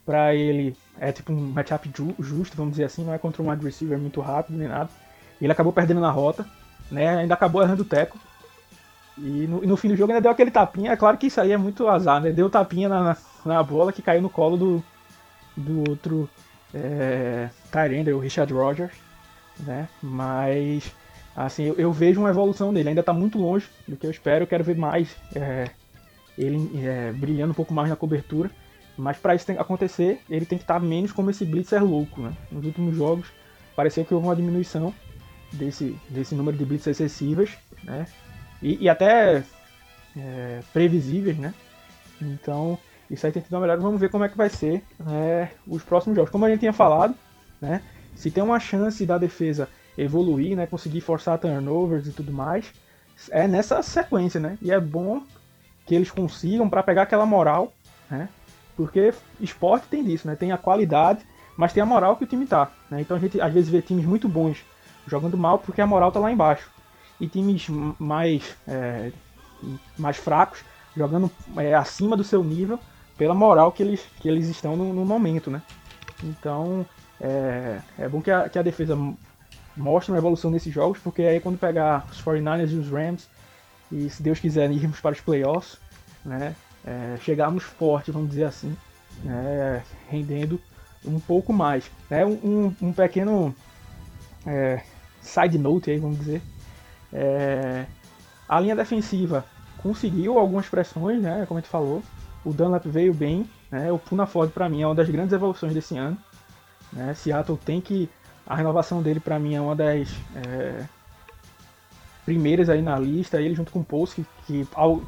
para 0.05 0.35
ele 0.35 0.77
é 0.99 1.11
tipo 1.11 1.33
um 1.33 1.51
matchup 1.51 1.89
ju 1.91 2.13
justo, 2.19 2.55
vamos 2.55 2.73
dizer 2.73 2.83
assim, 2.83 3.03
não 3.03 3.11
é 3.11 3.17
contra 3.17 3.41
um 3.41 3.49
wide 3.49 3.65
receiver 3.65 3.97
muito 3.97 4.21
rápido 4.21 4.59
nem 4.59 4.67
nada. 4.67 4.91
Ele 5.41 5.51
acabou 5.51 5.73
perdendo 5.73 5.99
na 5.99 6.11
rota, 6.11 6.45
né? 6.91 7.17
Ainda 7.17 7.33
acabou 7.33 7.63
errando 7.63 7.81
o 7.81 7.85
teco. 7.85 8.19
E 9.17 9.47
no, 9.47 9.61
no, 9.61 9.75
fim 9.75 9.87
do 9.87 9.95
jogo 9.95 10.11
ainda 10.11 10.21
deu 10.21 10.29
aquele 10.29 10.51
tapinha. 10.51 10.91
É 10.91 10.95
claro 10.95 11.17
que 11.17 11.25
isso 11.25 11.41
aí 11.41 11.51
é 11.51 11.57
muito 11.57 11.87
azar, 11.87 12.21
né? 12.21 12.31
Deu 12.31 12.47
tapinha 12.47 12.87
na, 12.87 13.01
na, 13.01 13.17
na 13.43 13.63
bola 13.63 13.91
que 13.91 14.03
caiu 14.03 14.21
no 14.21 14.29
colo 14.29 14.55
do, 14.55 14.83
do 15.57 15.89
outro 15.89 16.29
é, 16.75 17.49
Tyrender, 17.71 18.15
o 18.15 18.19
Richard 18.19 18.53
Rogers, 18.53 18.93
né? 19.61 19.89
Mas, 19.99 20.91
assim, 21.35 21.63
eu, 21.63 21.73
eu, 21.75 21.91
vejo 21.91 22.19
uma 22.19 22.29
evolução 22.29 22.71
dele. 22.71 22.89
Ainda 22.89 23.01
está 23.01 23.13
muito 23.13 23.39
longe 23.39 23.67
do 23.87 23.97
que 23.97 24.05
eu 24.05 24.11
espero. 24.11 24.43
Eu 24.43 24.47
quero 24.47 24.63
ver 24.63 24.77
mais 24.77 25.15
é, 25.35 25.71
ele 26.37 26.69
é, 26.85 27.11
brilhando 27.11 27.51
um 27.51 27.55
pouco 27.55 27.73
mais 27.73 27.89
na 27.89 27.95
cobertura. 27.95 28.49
Mas 28.97 29.17
para 29.17 29.33
isso 29.33 29.51
acontecer, 29.53 30.21
ele 30.29 30.45
tem 30.45 30.57
que 30.57 30.63
estar 30.63 30.75
tá 30.75 30.79
menos 30.79 31.11
como 31.11 31.29
esse 31.31 31.43
blitzer 31.43 31.83
louco, 31.83 32.21
né? 32.21 32.33
Nos 32.51 32.63
últimos 32.65 32.95
jogos, 32.95 33.27
pareceu 33.75 34.05
que 34.05 34.13
houve 34.13 34.27
uma 34.27 34.35
diminuição 34.35 34.93
desse, 35.51 35.97
desse 36.09 36.35
número 36.35 36.57
de 36.57 36.65
blitz 36.65 36.85
excessivas, 36.85 37.49
né? 37.83 38.05
E, 38.61 38.83
e 38.83 38.89
até 38.89 39.43
é, 40.15 40.59
previsíveis, 40.71 41.37
né? 41.37 41.53
Então, 42.21 42.77
isso 43.09 43.25
aí 43.25 43.31
tem 43.31 43.41
que 43.41 43.49
dar 43.49 43.57
uma 43.57 43.61
melhor. 43.67 43.79
Vamos 43.79 43.99
ver 43.99 44.09
como 44.09 44.23
é 44.23 44.29
que 44.29 44.37
vai 44.37 44.49
ser 44.49 44.83
né, 44.99 45.51
os 45.67 45.83
próximos 45.83 46.15
jogos. 46.15 46.31
Como 46.31 46.45
a 46.45 46.49
gente 46.49 46.59
tinha 46.59 46.73
falado, 46.73 47.15
né? 47.59 47.81
Se 48.15 48.29
tem 48.29 48.43
uma 48.43 48.59
chance 48.59 49.05
da 49.05 49.17
defesa 49.17 49.67
evoluir, 49.97 50.55
né? 50.55 50.67
Conseguir 50.67 51.01
forçar 51.01 51.39
turnovers 51.39 52.07
e 52.07 52.11
tudo 52.11 52.31
mais, 52.31 52.71
é 53.29 53.47
nessa 53.47 53.81
sequência, 53.81 54.39
né? 54.39 54.57
E 54.61 54.71
é 54.71 54.79
bom 54.79 55.23
que 55.85 55.93
eles 55.95 56.11
consigam 56.11 56.69
para 56.69 56.83
pegar 56.83 57.03
aquela 57.03 57.25
moral, 57.25 57.73
né? 58.09 58.29
Porque 58.75 59.13
esporte 59.39 59.87
tem 59.87 60.03
disso, 60.03 60.27
né? 60.27 60.35
Tem 60.35 60.51
a 60.51 60.57
qualidade, 60.57 61.25
mas 61.55 61.73
tem 61.73 61.83
a 61.83 61.85
moral 61.85 62.15
que 62.15 62.23
o 62.23 62.27
time 62.27 62.45
tá. 62.45 62.71
Né? 62.89 63.01
Então 63.01 63.17
a 63.17 63.19
gente 63.19 63.39
às 63.39 63.53
vezes 63.53 63.69
vê 63.69 63.81
times 63.81 64.05
muito 64.05 64.27
bons 64.27 64.63
jogando 65.07 65.37
mal 65.37 65.59
porque 65.59 65.81
a 65.81 65.87
moral 65.87 66.11
tá 66.11 66.19
lá 66.19 66.31
embaixo. 66.31 66.69
E 67.19 67.27
times 67.27 67.67
mais, 67.99 68.55
é, 68.67 69.11
mais 69.97 70.17
fracos 70.17 70.63
jogando 70.95 71.29
é, 71.57 71.73
acima 71.73 72.17
do 72.17 72.23
seu 72.23 72.43
nível 72.43 72.79
pela 73.17 73.35
moral 73.35 73.71
que 73.71 73.83
eles, 73.83 74.01
que 74.19 74.27
eles 74.27 74.47
estão 74.47 74.75
no, 74.75 74.91
no 74.93 75.05
momento, 75.05 75.51
né? 75.51 75.61
Então 76.23 76.85
é, 77.21 77.79
é 77.99 78.09
bom 78.09 78.21
que 78.21 78.31
a, 78.31 78.49
que 78.49 78.57
a 78.57 78.63
defesa 78.63 78.97
mostre 79.77 80.11
uma 80.11 80.17
evolução 80.17 80.51
nesses 80.51 80.73
jogos, 80.73 80.99
porque 80.99 81.21
aí 81.23 81.39
quando 81.39 81.57
pegar 81.57 82.05
os 82.11 82.21
49ers 82.21 82.71
e 82.71 82.75
os 82.75 82.89
Rams, 82.89 83.27
e 83.93 84.09
se 84.09 84.23
Deus 84.23 84.39
quiser 84.39 84.71
irmos 84.71 84.99
para 84.99 85.13
os 85.13 85.21
playoffs, 85.21 85.77
né? 86.25 86.55
É, 86.85 87.15
chegarmos 87.21 87.63
forte, 87.63 88.11
vamos 88.11 88.29
dizer 88.29 88.43
assim, 88.43 88.75
né, 89.23 89.83
rendendo 90.09 90.59
um 91.05 91.19
pouco 91.19 91.53
mais. 91.53 91.89
É 92.09 92.25
um, 92.25 92.75
um, 92.81 92.91
pequeno 92.91 93.55
é, 94.45 94.81
side 95.21 95.57
note 95.57 95.91
aí, 95.91 95.97
vamos 95.97 96.17
dizer. 96.17 96.41
É, 97.11 97.85
a 98.49 98.59
linha 98.59 98.75
defensiva 98.75 99.45
conseguiu 99.77 100.37
algumas 100.37 100.67
pressões, 100.67 101.21
né, 101.21 101.45
como 101.47 101.57
a 101.57 101.61
gente 101.61 101.69
falou. 101.69 102.03
O 102.43 102.51
Dunlap 102.51 102.85
veio 102.85 103.13
bem, 103.13 103.49
né, 103.71 103.89
o 103.91 103.97
Puna 103.97 104.25
Ford 104.25 104.51
para 104.51 104.67
mim 104.67 104.81
é 104.81 104.87
uma 104.87 104.95
das 104.95 105.09
grandes 105.09 105.31
evoluções 105.31 105.73
desse 105.73 105.97
ano. 105.97 106.17
Né, 106.91 107.13
Seattle 107.13 107.57
tem 107.57 107.79
que 107.79 108.09
a 108.45 108.55
renovação 108.55 109.01
dele 109.01 109.21
para 109.21 109.39
mim 109.39 109.55
é 109.55 109.61
uma 109.61 109.75
das 109.75 110.09
é, 110.35 110.83
primeiras 112.25 112.69
aí 112.69 112.81
na 112.81 112.97
lista, 112.97 113.41
ele 113.41 113.55
junto 113.55 113.71
com 113.71 113.79
o 113.79 113.83
Post, 113.83 114.15
que, 114.15 114.27
que 114.45 114.67
ao, 114.73 115.01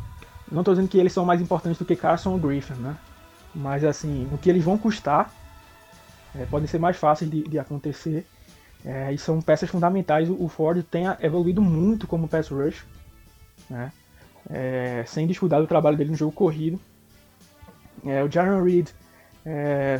não 0.51 0.61
estou 0.61 0.73
dizendo 0.73 0.89
que 0.89 0.97
eles 0.97 1.13
são 1.13 1.25
mais 1.25 1.41
importantes 1.41 1.79
do 1.79 1.85
que 1.85 1.95
Carson 1.95 2.31
ou 2.31 2.37
Griffin, 2.37 2.73
né? 2.75 2.97
Mas 3.53 3.83
assim, 3.83 4.27
o 4.31 4.37
que 4.37 4.49
eles 4.49 4.63
vão 4.63 4.77
custar 4.77 5.31
é, 6.35 6.45
podem 6.45 6.67
ser 6.67 6.79
mais 6.79 6.97
fáceis 6.97 7.29
de, 7.29 7.43
de 7.43 7.57
acontecer. 7.57 8.25
É, 8.83 9.11
e 9.11 9.17
são 9.17 9.41
peças 9.41 9.69
fundamentais. 9.69 10.29
O 10.29 10.47
Ford 10.47 10.83
tem 10.83 11.05
evoluído 11.19 11.61
muito 11.61 12.05
como 12.05 12.27
pass 12.27 12.49
rush, 12.49 12.85
né? 13.69 13.91
É, 14.47 15.03
sem 15.07 15.25
descuidar 15.25 15.59
do 15.59 15.67
trabalho 15.67 15.97
dele 15.97 16.11
no 16.11 16.17
jogo 16.17 16.31
corrido. 16.31 16.79
É, 18.05 18.23
o 18.23 18.29
Jaron 18.29 18.63
Reed, 18.63 18.89
é, 19.43 19.99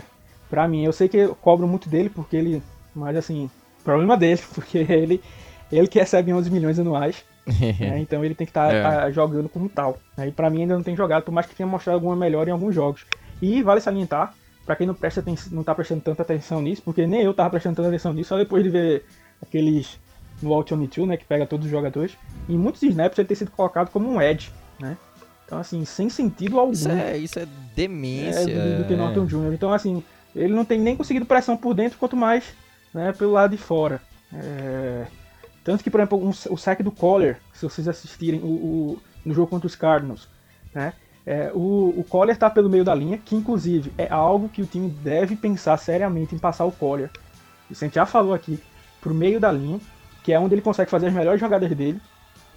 pra 0.49 0.68
mim, 0.68 0.84
eu 0.84 0.93
sei 0.93 1.09
que 1.09 1.18
eu 1.18 1.34
cobro 1.36 1.68
muito 1.68 1.89
dele, 1.89 2.09
porque 2.09 2.36
ele. 2.36 2.61
Mas 2.93 3.16
assim, 3.16 3.49
problema 3.84 4.16
dele, 4.16 4.41
porque 4.53 4.78
ele, 4.78 5.24
ele 5.72 5.88
que 5.88 5.99
recebe 5.99 6.34
11 6.34 6.49
milhões 6.49 6.80
anuais. 6.80 7.24
né? 7.80 7.99
Então 7.99 8.26
ele 8.26 8.34
tem 8.34 8.45
que 8.45 8.51
estar 8.51 8.70
tá, 8.70 8.74
é. 8.74 8.82
tá 8.82 9.11
jogando 9.11 9.47
como 9.49 9.70
tal. 9.70 9.97
Né? 10.18 10.28
E 10.28 10.32
para 10.32 10.49
mim 10.49 10.61
ainda 10.61 10.76
não 10.76 10.84
tem 10.84 10.95
jogado, 10.95 11.24
por 11.24 11.32
mais 11.32 11.45
que 11.45 11.55
tenha 11.55 11.68
mostrado 11.68 11.97
alguma 11.97 12.16
melhora 12.16 12.49
em 12.49 12.53
alguns 12.53 12.74
jogos. 12.74 13.05
E 13.41 13.61
vale 13.61 13.82
salientar, 13.82 14.34
para 14.66 14.76
quem 14.76 14.88
não 14.88 14.93
presta 14.93 15.20
atenção, 15.20 15.53
não 15.53 15.63
tá 15.63 15.76
prestando 15.76 16.01
tanta 16.01 16.24
atenção 16.24 16.61
nisso, 16.61 16.82
porque 16.84 17.05
nem 17.05 17.22
eu 17.22 17.34
tava 17.34 17.51
prestando 17.51 17.76
tanta 17.76 17.89
atenção 17.89 18.13
nisso, 18.13 18.30
só 18.30 18.38
depois 18.38 18.63
de 18.63 18.70
ver 18.70 19.05
aqueles 19.41 19.99
no 20.41 20.53
Alt 20.53 20.72
on 20.72 20.86
2, 20.86 21.07
né, 21.07 21.18
que 21.18 21.26
pega 21.26 21.45
todos 21.45 21.66
os 21.66 21.72
jogadores. 21.72 22.18
Em 22.49 22.57
muitos 22.57 22.82
snaps 22.82 23.18
ele 23.20 23.28
tem 23.28 23.38
sido 23.38 23.51
colocado 23.51 23.89
como 23.89 24.09
um 24.09 24.22
edge, 24.22 24.51
né? 24.80 24.97
Então 25.45 25.59
assim, 25.59 25.86
sem 25.86 26.09
sentido 26.09 26.59
algum. 26.59 26.72
Isso 26.72 26.89
é, 26.89 27.18
isso 27.18 27.38
é 27.38 27.47
demência. 27.76 28.39
É, 28.39 28.78
do, 28.78 28.88
do 28.88 28.97
Norton 28.97 29.26
Jr. 29.26 29.53
Então 29.53 29.72
assim, 29.72 30.03
ele 30.36 30.53
não 30.53 30.66
tem 30.66 30.80
nem 30.80 30.95
conseguido 30.95 31.26
pressão 31.26 31.55
por 31.55 31.74
dentro, 31.74 31.99
quanto 31.99 32.18
mais 32.18 32.43
né, 32.93 33.13
pelo 33.13 33.34
lado 33.34 33.51
de 33.51 33.57
fora. 33.57 34.01
É... 34.34 35.05
Tanto 35.66 35.84
que, 35.84 35.89
por 35.89 35.99
exemplo, 35.99 36.24
um, 36.24 36.30
o 36.30 36.57
saque 36.57 36.84
do 36.84 36.91
Collar, 36.91 37.39
se 37.51 37.66
vocês 37.66 37.88
assistirem 37.88 38.39
o, 38.39 38.45
o, 38.45 39.01
no 39.26 39.34
jogo 39.34 39.47
contra 39.47 39.66
os 39.66 39.76
Cardinals, 39.76 40.30
né? 40.74 40.93
É, 41.26 41.51
o, 41.55 41.91
o 41.97 42.05
Collar 42.07 42.36
está 42.36 42.51
pelo 42.51 42.70
meio 42.70 42.84
da 42.84 42.93
linha, 42.93 43.18
que 43.18 43.36
inclusive 43.36 43.91
é 43.97 44.07
algo 44.07 44.47
que 44.47 44.61
o 44.61 44.66
time 44.68 44.88
deve 44.88 45.36
pensar 45.36 45.76
seriamente 45.78 46.36
em 46.36 46.38
passar 46.38 46.66
o 46.66 46.72
Collar. 46.72 47.09
Isso 47.70 47.84
a 47.84 47.88
gente 47.88 47.95
já 47.95 48.05
falou 48.05 48.32
aqui, 48.32 48.59
pro 49.01 49.11
meio 49.11 49.39
da 49.39 49.51
linha, 49.51 49.80
que 50.24 50.32
é 50.32 50.39
onde 50.39 50.53
ele 50.53 50.61
consegue 50.61 50.91
fazer 50.91 51.07
as 51.07 51.13
melhores 51.13 51.39
jogadas 51.39 51.68
dele, 51.72 51.99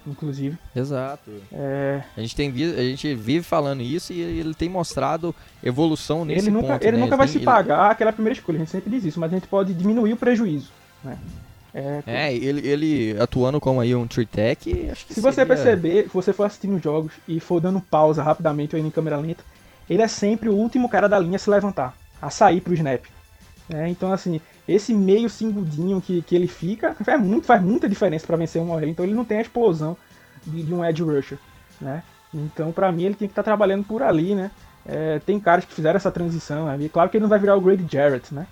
inclusive. 0.05 0.55
Exato. 0.75 1.31
É... 1.51 2.03
A, 2.15 2.21
gente 2.21 2.35
tem, 2.35 2.51
a 2.51 2.81
gente 2.83 3.15
vive 3.15 3.43
falando 3.43 3.81
isso 3.81 4.13
e 4.13 4.21
ele 4.21 4.53
tem 4.53 4.69
mostrado 4.69 5.33
evolução 5.63 6.23
nesse 6.23 6.45
ele 6.45 6.51
nunca, 6.51 6.73
ponto. 6.73 6.83
Ele 6.83 6.97
né? 6.97 7.03
nunca 7.03 7.17
vai 7.17 7.27
se 7.27 7.39
pagar 7.39 7.89
aquela 7.89 8.13
primeira 8.13 8.37
escolha, 8.37 8.57
a 8.57 8.59
gente 8.59 8.69
sempre 8.69 8.91
diz 8.91 9.03
isso, 9.03 9.19
mas 9.19 9.31
a 9.31 9.35
gente 9.35 9.47
pode 9.47 9.73
diminuir 9.73 10.13
o 10.13 10.17
prejuízo. 10.17 10.69
Né? 11.03 11.17
É, 11.73 12.03
é, 12.07 12.33
ele, 12.33 12.67
ele 12.67 13.21
atuando 13.21 13.59
como 13.61 13.79
aí 13.79 13.93
um 13.93 14.07
tree 14.07 14.25
tech, 14.25 14.89
acho 14.91 15.05
que 15.05 15.13
Se 15.13 15.21
seria... 15.21 15.31
você 15.31 15.45
perceber, 15.45 16.03
se 16.03 16.13
você 16.13 16.33
for 16.33 16.45
assistindo 16.45 16.75
os 16.75 16.81
jogos 16.81 17.13
e 17.27 17.39
for 17.39 17.59
dando 17.61 17.79
pausa 17.79 18.23
rapidamente 18.23 18.75
ou 18.75 18.79
indo 18.79 18.87
em 18.87 18.91
câmera 18.91 19.17
lenta, 19.17 19.43
ele 19.89 20.01
é 20.01 20.07
sempre 20.07 20.49
o 20.49 20.55
último 20.55 20.89
cara 20.89 21.07
da 21.07 21.19
linha 21.19 21.35
a 21.35 21.39
se 21.39 21.49
levantar, 21.49 21.95
a 22.21 22.29
sair 22.29 22.61
pro 22.61 22.73
snap. 22.73 23.05
É, 23.71 23.87
então, 23.87 24.11
assim, 24.11 24.41
esse 24.67 24.93
meio 24.93 25.29
segundinho 25.29 26.01
que, 26.01 26.23
que 26.23 26.35
ele 26.35 26.47
fica 26.47 26.95
faz, 26.95 27.21
muito, 27.21 27.45
faz 27.45 27.61
muita 27.61 27.87
diferença 27.87 28.25
para 28.25 28.37
vencer 28.37 28.61
uma 28.61 28.75
OL. 28.75 28.83
Então, 28.87 29.05
ele 29.05 29.13
não 29.13 29.25
tem 29.25 29.37
a 29.37 29.41
explosão 29.41 29.95
de, 30.45 30.63
de 30.63 30.73
um 30.73 30.83
edge 30.83 31.03
rusher, 31.03 31.37
né? 31.79 32.01
Então, 32.33 32.71
para 32.71 32.91
mim, 32.91 33.03
ele 33.03 33.15
tem 33.15 33.27
que 33.27 33.31
estar 33.31 33.43
tá 33.43 33.51
trabalhando 33.51 33.83
por 33.83 34.01
ali, 34.01 34.33
né? 34.33 34.49
É, 34.85 35.19
tem 35.19 35.39
caras 35.39 35.65
que 35.65 35.73
fizeram 35.73 35.97
essa 35.97 36.11
transição, 36.11 36.65
né? 36.65 36.89
claro 36.91 37.09
que 37.09 37.17
ele 37.17 37.21
não 37.21 37.29
vai 37.29 37.37
virar 37.37 37.55
o 37.55 37.61
Grady 37.61 37.85
Jarrett, 37.91 38.33
né? 38.33 38.47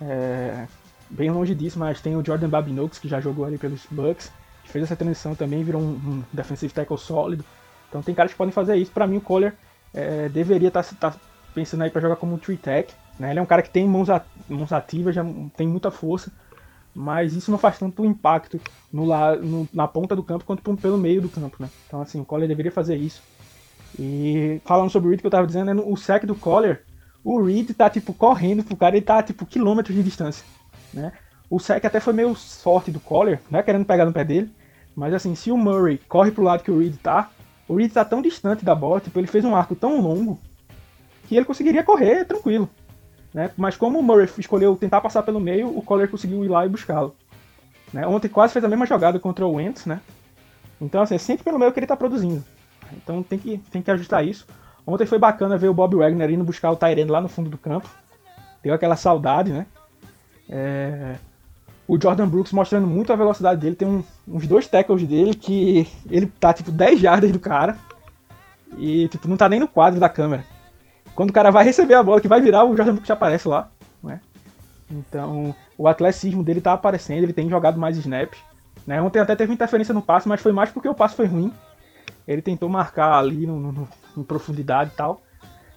É, 0.00 0.66
bem 1.10 1.30
longe 1.30 1.54
disso, 1.54 1.78
mas 1.78 2.00
tem 2.00 2.16
o 2.16 2.24
Jordan 2.24 2.48
Babinokes, 2.48 2.98
que 2.98 3.08
já 3.08 3.20
jogou 3.20 3.44
ali 3.44 3.58
pelos 3.58 3.86
Bucks, 3.90 4.32
que 4.64 4.70
fez 4.70 4.84
essa 4.84 4.96
transição 4.96 5.34
também, 5.34 5.64
virou 5.64 5.82
um, 5.82 5.94
um 5.94 6.24
defensive 6.32 6.72
tackle 6.72 6.98
sólido. 6.98 7.44
Então 7.88 8.02
tem 8.02 8.14
caras 8.14 8.32
que 8.32 8.38
podem 8.38 8.52
fazer 8.52 8.76
isso. 8.76 8.92
Para 8.92 9.06
mim, 9.06 9.16
o 9.16 9.20
Collier 9.20 9.54
é, 9.92 10.28
deveria 10.28 10.68
estar 10.68 10.82
tá, 10.82 11.10
tá 11.10 11.16
pensando 11.54 11.82
aí 11.82 11.90
para 11.90 12.00
jogar 12.00 12.16
como 12.16 12.34
um 12.34 12.38
tree 12.38 12.56
tech. 12.56 12.94
Né? 13.18 13.30
Ele 13.30 13.40
é 13.40 13.42
um 13.42 13.46
cara 13.46 13.62
que 13.62 13.70
tem 13.70 13.86
mãos, 13.86 14.08
mãos 14.48 14.72
ativas, 14.72 15.14
já 15.14 15.24
tem 15.56 15.66
muita 15.66 15.90
força, 15.90 16.32
mas 16.94 17.34
isso 17.34 17.50
não 17.50 17.58
faz 17.58 17.78
tanto 17.78 18.04
impacto 18.04 18.60
no, 18.92 19.06
no, 19.36 19.68
na 19.72 19.86
ponta 19.88 20.14
do 20.16 20.22
campo 20.22 20.44
quanto 20.44 20.76
pelo 20.76 20.96
meio 20.96 21.20
do 21.20 21.28
campo. 21.28 21.56
Né? 21.60 21.68
Então, 21.86 22.00
assim, 22.00 22.20
o 22.20 22.24
Collier 22.24 22.48
deveria 22.48 22.72
fazer 22.72 22.96
isso. 22.96 23.22
E 23.98 24.60
falando 24.64 24.90
sobre 24.90 25.08
o 25.08 25.10
Reed 25.10 25.20
que 25.20 25.26
eu 25.26 25.30
estava 25.30 25.46
dizendo, 25.46 25.70
é 25.70 25.74
no, 25.74 25.90
o 25.90 25.96
sec 25.96 26.24
do 26.24 26.34
Collier 26.34 26.84
O 27.24 27.42
Reed 27.42 27.70
tá, 27.72 27.90
tipo, 27.90 28.14
correndo 28.14 28.62
pro 28.62 28.76
cara, 28.76 28.96
ele 28.96 29.04
tá, 29.04 29.22
tipo, 29.22 29.44
quilômetros 29.44 29.94
de 29.94 30.02
distância, 30.02 30.44
né? 30.92 31.12
O 31.48 31.58
sec 31.58 31.84
até 31.84 31.98
foi 31.98 32.12
meio 32.12 32.34
sorte 32.36 32.90
do 32.90 33.00
Collier, 33.00 33.40
né? 33.50 33.62
Querendo 33.62 33.84
pegar 33.84 34.04
no 34.04 34.12
pé 34.12 34.24
dele. 34.24 34.50
Mas 34.94 35.14
assim, 35.14 35.34
se 35.34 35.50
o 35.50 35.56
Murray 35.56 35.98
corre 36.08 36.30
pro 36.30 36.44
lado 36.44 36.62
que 36.62 36.70
o 36.70 36.78
Reed 36.78 36.96
tá, 36.96 37.30
o 37.68 37.76
Reed 37.76 37.92
tá 37.92 38.04
tão 38.04 38.22
distante 38.22 38.64
da 38.64 38.74
bola, 38.74 39.00
tipo, 39.00 39.18
ele 39.18 39.26
fez 39.26 39.44
um 39.44 39.54
arco 39.56 39.74
tão 39.74 40.00
longo 40.00 40.38
que 41.26 41.36
ele 41.36 41.44
conseguiria 41.44 41.82
correr 41.82 42.24
tranquilo. 42.24 42.68
Né? 43.32 43.50
Mas 43.56 43.76
como 43.76 43.98
o 43.98 44.02
Murray 44.02 44.28
escolheu 44.38 44.76
tentar 44.76 45.00
passar 45.00 45.22
pelo 45.22 45.40
meio, 45.40 45.76
o 45.76 45.82
Collier 45.82 46.10
conseguiu 46.10 46.44
ir 46.44 46.48
lá 46.48 46.66
e 46.66 46.68
buscá-lo. 46.68 47.14
Né? 47.92 48.06
Ontem 48.06 48.28
quase 48.28 48.52
fez 48.52 48.64
a 48.64 48.68
mesma 48.68 48.86
jogada 48.86 49.18
contra 49.18 49.46
o 49.46 49.52
Wentz, 49.52 49.86
né? 49.86 50.00
Então, 50.80 51.02
assim, 51.02 51.14
é 51.14 51.18
sempre 51.18 51.44
pelo 51.44 51.58
meio 51.58 51.72
que 51.72 51.78
ele 51.78 51.86
tá 51.86 51.96
produzindo. 51.96 52.44
Então 52.92 53.22
tem 53.22 53.38
que, 53.38 53.58
tem 53.70 53.82
que 53.82 53.90
ajustar 53.90 54.26
isso. 54.26 54.46
Ontem 54.86 55.06
foi 55.06 55.18
bacana 55.18 55.56
ver 55.56 55.68
o 55.68 55.74
Bob 55.74 55.96
Wagner 55.96 56.30
indo 56.30 56.44
buscar 56.44 56.70
o 56.70 56.76
Tyrene 56.76 57.10
lá 57.10 57.20
no 57.20 57.28
fundo 57.28 57.50
do 57.50 57.58
campo. 57.58 57.88
Deu 58.62 58.74
aquela 58.74 58.96
saudade, 58.96 59.52
né? 59.52 59.66
É... 60.50 61.16
O 61.86 62.00
Jordan 62.00 62.28
Brooks 62.28 62.52
mostrando 62.52 62.86
muito 62.86 63.12
a 63.12 63.16
velocidade 63.16 63.60
dele. 63.60 63.76
Tem 63.76 63.88
um, 63.88 64.04
uns 64.28 64.46
dois 64.46 64.66
tackles 64.68 65.06
dele 65.06 65.34
que 65.34 65.88
ele 66.10 66.26
tá 66.26 66.52
tipo 66.52 66.70
10 66.70 67.00
jardas 67.00 67.32
do 67.32 67.40
cara. 67.40 67.76
E 68.76 69.08
tipo, 69.08 69.26
não 69.26 69.36
tá 69.36 69.48
nem 69.48 69.58
no 69.58 69.66
quadro 69.66 69.98
da 69.98 70.08
câmera. 70.08 70.44
Quando 71.14 71.30
o 71.30 71.32
cara 71.32 71.50
vai 71.50 71.64
receber 71.64 71.94
a 71.94 72.02
bola, 72.02 72.20
que 72.20 72.28
vai 72.28 72.40
virar, 72.40 72.64
o 72.64 72.76
Jordan 72.76 72.92
Brooks 72.92 73.08
já 73.08 73.14
aparece 73.14 73.48
lá. 73.48 73.68
Né? 74.02 74.20
Então, 74.90 75.54
o 75.76 75.88
atleticismo 75.88 76.44
dele 76.44 76.60
tá 76.60 76.72
aparecendo, 76.72 77.24
ele 77.24 77.32
tem 77.32 77.48
jogado 77.48 77.78
mais 77.78 77.96
snaps. 77.96 78.38
Né? 78.86 79.00
Ontem 79.02 79.18
até 79.18 79.34
teve 79.36 79.52
interferência 79.52 79.92
no 79.92 80.02
passe, 80.02 80.28
mas 80.28 80.40
foi 80.40 80.52
mais 80.52 80.70
porque 80.70 80.88
o 80.88 80.94
passe 80.94 81.16
foi 81.16 81.26
ruim. 81.26 81.52
Ele 82.26 82.40
tentou 82.40 82.68
marcar 82.68 83.18
ali 83.18 83.46
no, 83.46 83.58
no, 83.58 83.72
no 83.72 83.88
em 84.16 84.22
profundidade 84.22 84.90
e 84.92 84.96
tal. 84.96 85.20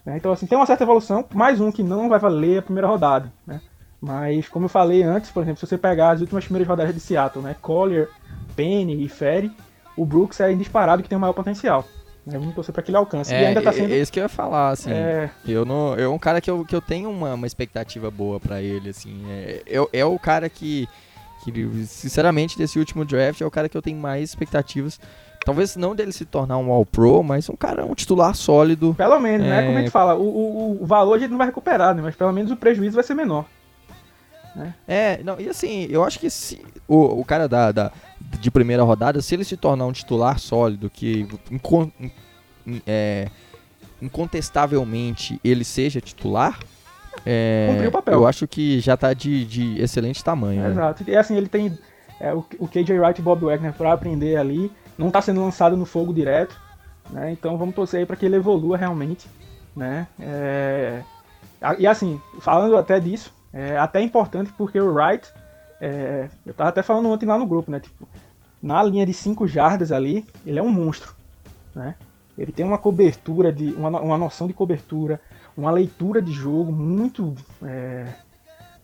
Né? 0.05 0.17
Então, 0.17 0.31
assim, 0.31 0.45
tem 0.45 0.57
uma 0.57 0.65
certa 0.65 0.83
evolução. 0.83 1.25
Mais 1.33 1.59
um 1.59 1.71
que 1.71 1.81
não 1.81 2.09
vai 2.09 2.19
valer 2.19 2.59
a 2.59 2.61
primeira 2.61 2.87
rodada. 2.87 3.31
Né? 3.45 3.59
Mas, 4.03 4.49
como 4.49 4.65
eu 4.65 4.69
falei 4.69 5.01
antes, 5.01 5.31
por 5.31 5.43
exemplo, 5.43 5.61
se 5.61 5.65
você 5.65 5.77
pegar 5.77 6.11
as 6.11 6.19
últimas 6.19 6.43
primeiras 6.43 6.67
rodadas 6.67 6.93
de 6.93 6.99
Seattle, 6.99 7.41
né? 7.41 7.55
Collier, 7.61 8.09
Penny 8.53 9.01
e 9.01 9.07
Ferry, 9.07 9.49
o 9.95 10.05
Brooks 10.05 10.41
é 10.41 10.51
indisparado 10.51 11.01
que 11.01 11.07
tem 11.07 11.17
o 11.17 11.21
maior 11.21 11.31
potencial. 11.31 11.87
Né? 12.25 12.37
Vamos 12.37 12.53
torcer 12.53 12.73
para 12.73 12.83
que 12.83 12.91
ele 12.91 12.97
alcance. 12.97 13.33
É, 13.33 13.41
e 13.41 13.45
ainda 13.45 13.61
tá 13.61 13.71
sendo. 13.71 13.93
É 13.93 13.97
isso 13.97 14.11
que 14.11 14.19
eu 14.19 14.23
ia 14.23 14.29
falar, 14.29 14.71
assim. 14.71 14.91
É... 14.91 15.29
Eu 15.47 15.63
não, 15.63 15.95
eu 15.95 16.11
é 16.11 16.13
um 16.13 16.19
cara 16.19 16.41
que 16.41 16.51
eu, 16.51 16.65
que 16.65 16.75
eu 16.75 16.81
tenho 16.81 17.09
uma, 17.09 17.33
uma 17.33 17.47
expectativa 17.47 18.11
boa 18.11 18.41
para 18.41 18.61
ele, 18.61 18.89
assim. 18.89 19.23
É, 19.29 19.63
é, 19.65 19.99
é 19.99 20.05
o 20.05 20.19
cara 20.19 20.49
que, 20.49 20.85
que, 21.43 21.85
sinceramente, 21.85 22.57
desse 22.57 22.77
último 22.77 23.05
draft, 23.05 23.39
é 23.39 23.45
o 23.45 23.51
cara 23.51 23.69
que 23.69 23.77
eu 23.77 23.81
tenho 23.81 23.97
mais 23.97 24.29
expectativas 24.29 24.99
Talvez 25.45 25.75
não 25.75 25.93
dele 25.93 26.13
se 26.13 26.23
tornar 26.23 26.57
um 26.57 26.71
All-Pro, 26.71 27.21
mas 27.21 27.49
um 27.49 27.55
cara, 27.55 27.85
um 27.85 27.93
titular 27.93 28.33
sólido. 28.33 28.93
Pelo 28.93 29.19
menos, 29.19 29.45
né? 29.45 29.57
é... 29.57 29.61
né? 29.61 29.65
Como 29.65 29.77
a 29.77 29.81
gente 29.81 29.91
fala, 29.91 30.15
o, 30.15 30.23
o, 30.23 30.83
o, 30.83 30.85
valor 30.85 31.15
a 31.15 31.19
gente 31.19 31.31
não 31.31 31.37
vai 31.37 31.47
recuperar, 31.47 31.93
né? 31.93 32.01
Mas 32.01 32.15
pelo 32.15 32.31
menos 32.31 32.49
o 32.49 32.55
prejuízo 32.55 32.95
vai 32.95 33.03
ser 33.03 33.13
menor. 33.13 33.45
Né? 34.55 34.73
É, 34.87 35.23
não, 35.23 35.39
e 35.39 35.49
assim, 35.49 35.87
eu 35.89 36.03
acho 36.03 36.19
que 36.19 36.29
se 36.29 36.61
o, 36.87 37.21
o 37.21 37.25
cara 37.25 37.47
da, 37.47 37.71
da, 37.71 37.91
de 38.39 38.51
primeira 38.51 38.83
rodada, 38.83 39.21
se 39.21 39.33
ele 39.33 39.43
se 39.43 39.57
tornar 39.57 39.85
um 39.85 39.91
titular 39.91 40.39
sólido, 40.39 40.89
que 40.89 41.27
incon, 41.49 41.89
é, 42.85 43.29
incontestavelmente 44.01 45.39
ele 45.43 45.63
seja 45.63 45.99
titular, 45.99 46.59
é, 47.25 47.89
eu 48.07 48.27
acho 48.27 48.47
que 48.47 48.79
já 48.79 48.97
tá 48.97 49.13
de, 49.13 49.45
de 49.45 49.81
excelente 49.81 50.23
tamanho. 50.23 50.61
É, 50.61 50.63
né? 50.65 50.71
Exato. 50.71 51.03
E 51.07 51.15
assim, 51.15 51.35
ele 51.35 51.47
tem 51.47 51.77
é, 52.19 52.33
o, 52.33 52.45
o 52.59 52.67
KJ 52.67 52.99
Wright 52.99 53.19
e 53.19 53.23
Bob 53.23 53.45
Wagner 53.45 53.73
para 53.73 53.93
aprender 53.93 54.35
ali 54.35 54.71
não 54.97 55.07
está 55.07 55.21
sendo 55.21 55.41
lançado 55.41 55.75
no 55.75 55.85
fogo 55.85 56.13
direto, 56.13 56.59
né? 57.09 57.31
Então 57.31 57.57
vamos 57.57 57.75
torcer 57.75 58.01
aí 58.01 58.05
para 58.05 58.15
que 58.15 58.25
ele 58.25 58.35
evolua 58.35 58.77
realmente, 58.77 59.27
né? 59.75 60.07
É... 60.19 61.01
E 61.79 61.87
assim, 61.87 62.21
falando 62.39 62.77
até 62.77 62.99
disso, 62.99 63.33
é 63.53 63.77
até 63.77 64.01
importante 64.01 64.51
porque 64.57 64.79
o 64.79 64.91
Wright, 64.91 65.31
é... 65.79 66.27
eu 66.45 66.53
tava 66.53 66.69
até 66.69 66.81
falando 66.81 67.09
ontem 67.09 67.25
lá 67.25 67.37
no 67.37 67.45
grupo, 67.45 67.69
né? 67.69 67.79
Tipo, 67.79 68.07
na 68.61 68.81
linha 68.81 69.05
de 69.05 69.13
5 69.13 69.47
jardas 69.47 69.91
ali, 69.91 70.25
ele 70.45 70.57
é 70.57 70.63
um 70.63 70.71
monstro, 70.71 71.13
né? 71.75 71.95
Ele 72.37 72.51
tem 72.51 72.65
uma 72.65 72.77
cobertura 72.77 73.53
de 73.53 73.73
uma, 73.73 73.89
uma 74.01 74.17
noção 74.17 74.47
de 74.47 74.53
cobertura, 74.53 75.21
uma 75.55 75.69
leitura 75.69 76.21
de 76.21 76.31
jogo 76.31 76.71
muito 76.71 77.35
é, 77.61 78.07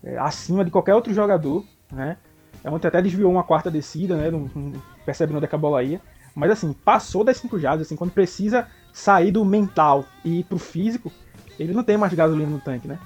é, 0.04 0.18
acima 0.18 0.64
de 0.64 0.70
qualquer 0.70 0.94
outro 0.94 1.12
jogador, 1.12 1.64
né? 1.90 2.16
Ontem 2.64 2.88
até 2.88 3.00
desviou 3.00 3.32
uma 3.32 3.42
quarta 3.42 3.70
descida, 3.70 4.16
né? 4.16 4.30
Não, 4.30 4.50
não 4.54 4.80
percebe 5.04 5.34
onde 5.34 5.46
é 5.46 5.48
que 5.48 5.54
a 5.54 5.58
bola 5.58 5.82
ia. 5.82 6.00
Mas 6.34 6.50
assim, 6.52 6.72
passou 6.72 7.24
das 7.24 7.38
5 7.38 7.58
jardas, 7.58 7.86
assim, 7.86 7.96
quando 7.96 8.12
precisa 8.12 8.68
sair 8.92 9.32
do 9.32 9.44
mental 9.44 10.04
e 10.24 10.40
ir 10.40 10.44
pro 10.44 10.58
físico, 10.58 11.10
ele 11.58 11.72
não 11.72 11.82
tem 11.82 11.96
mais 11.96 12.12
gasolina 12.14 12.50
no 12.50 12.60
tanque, 12.60 12.86
né? 12.86 12.98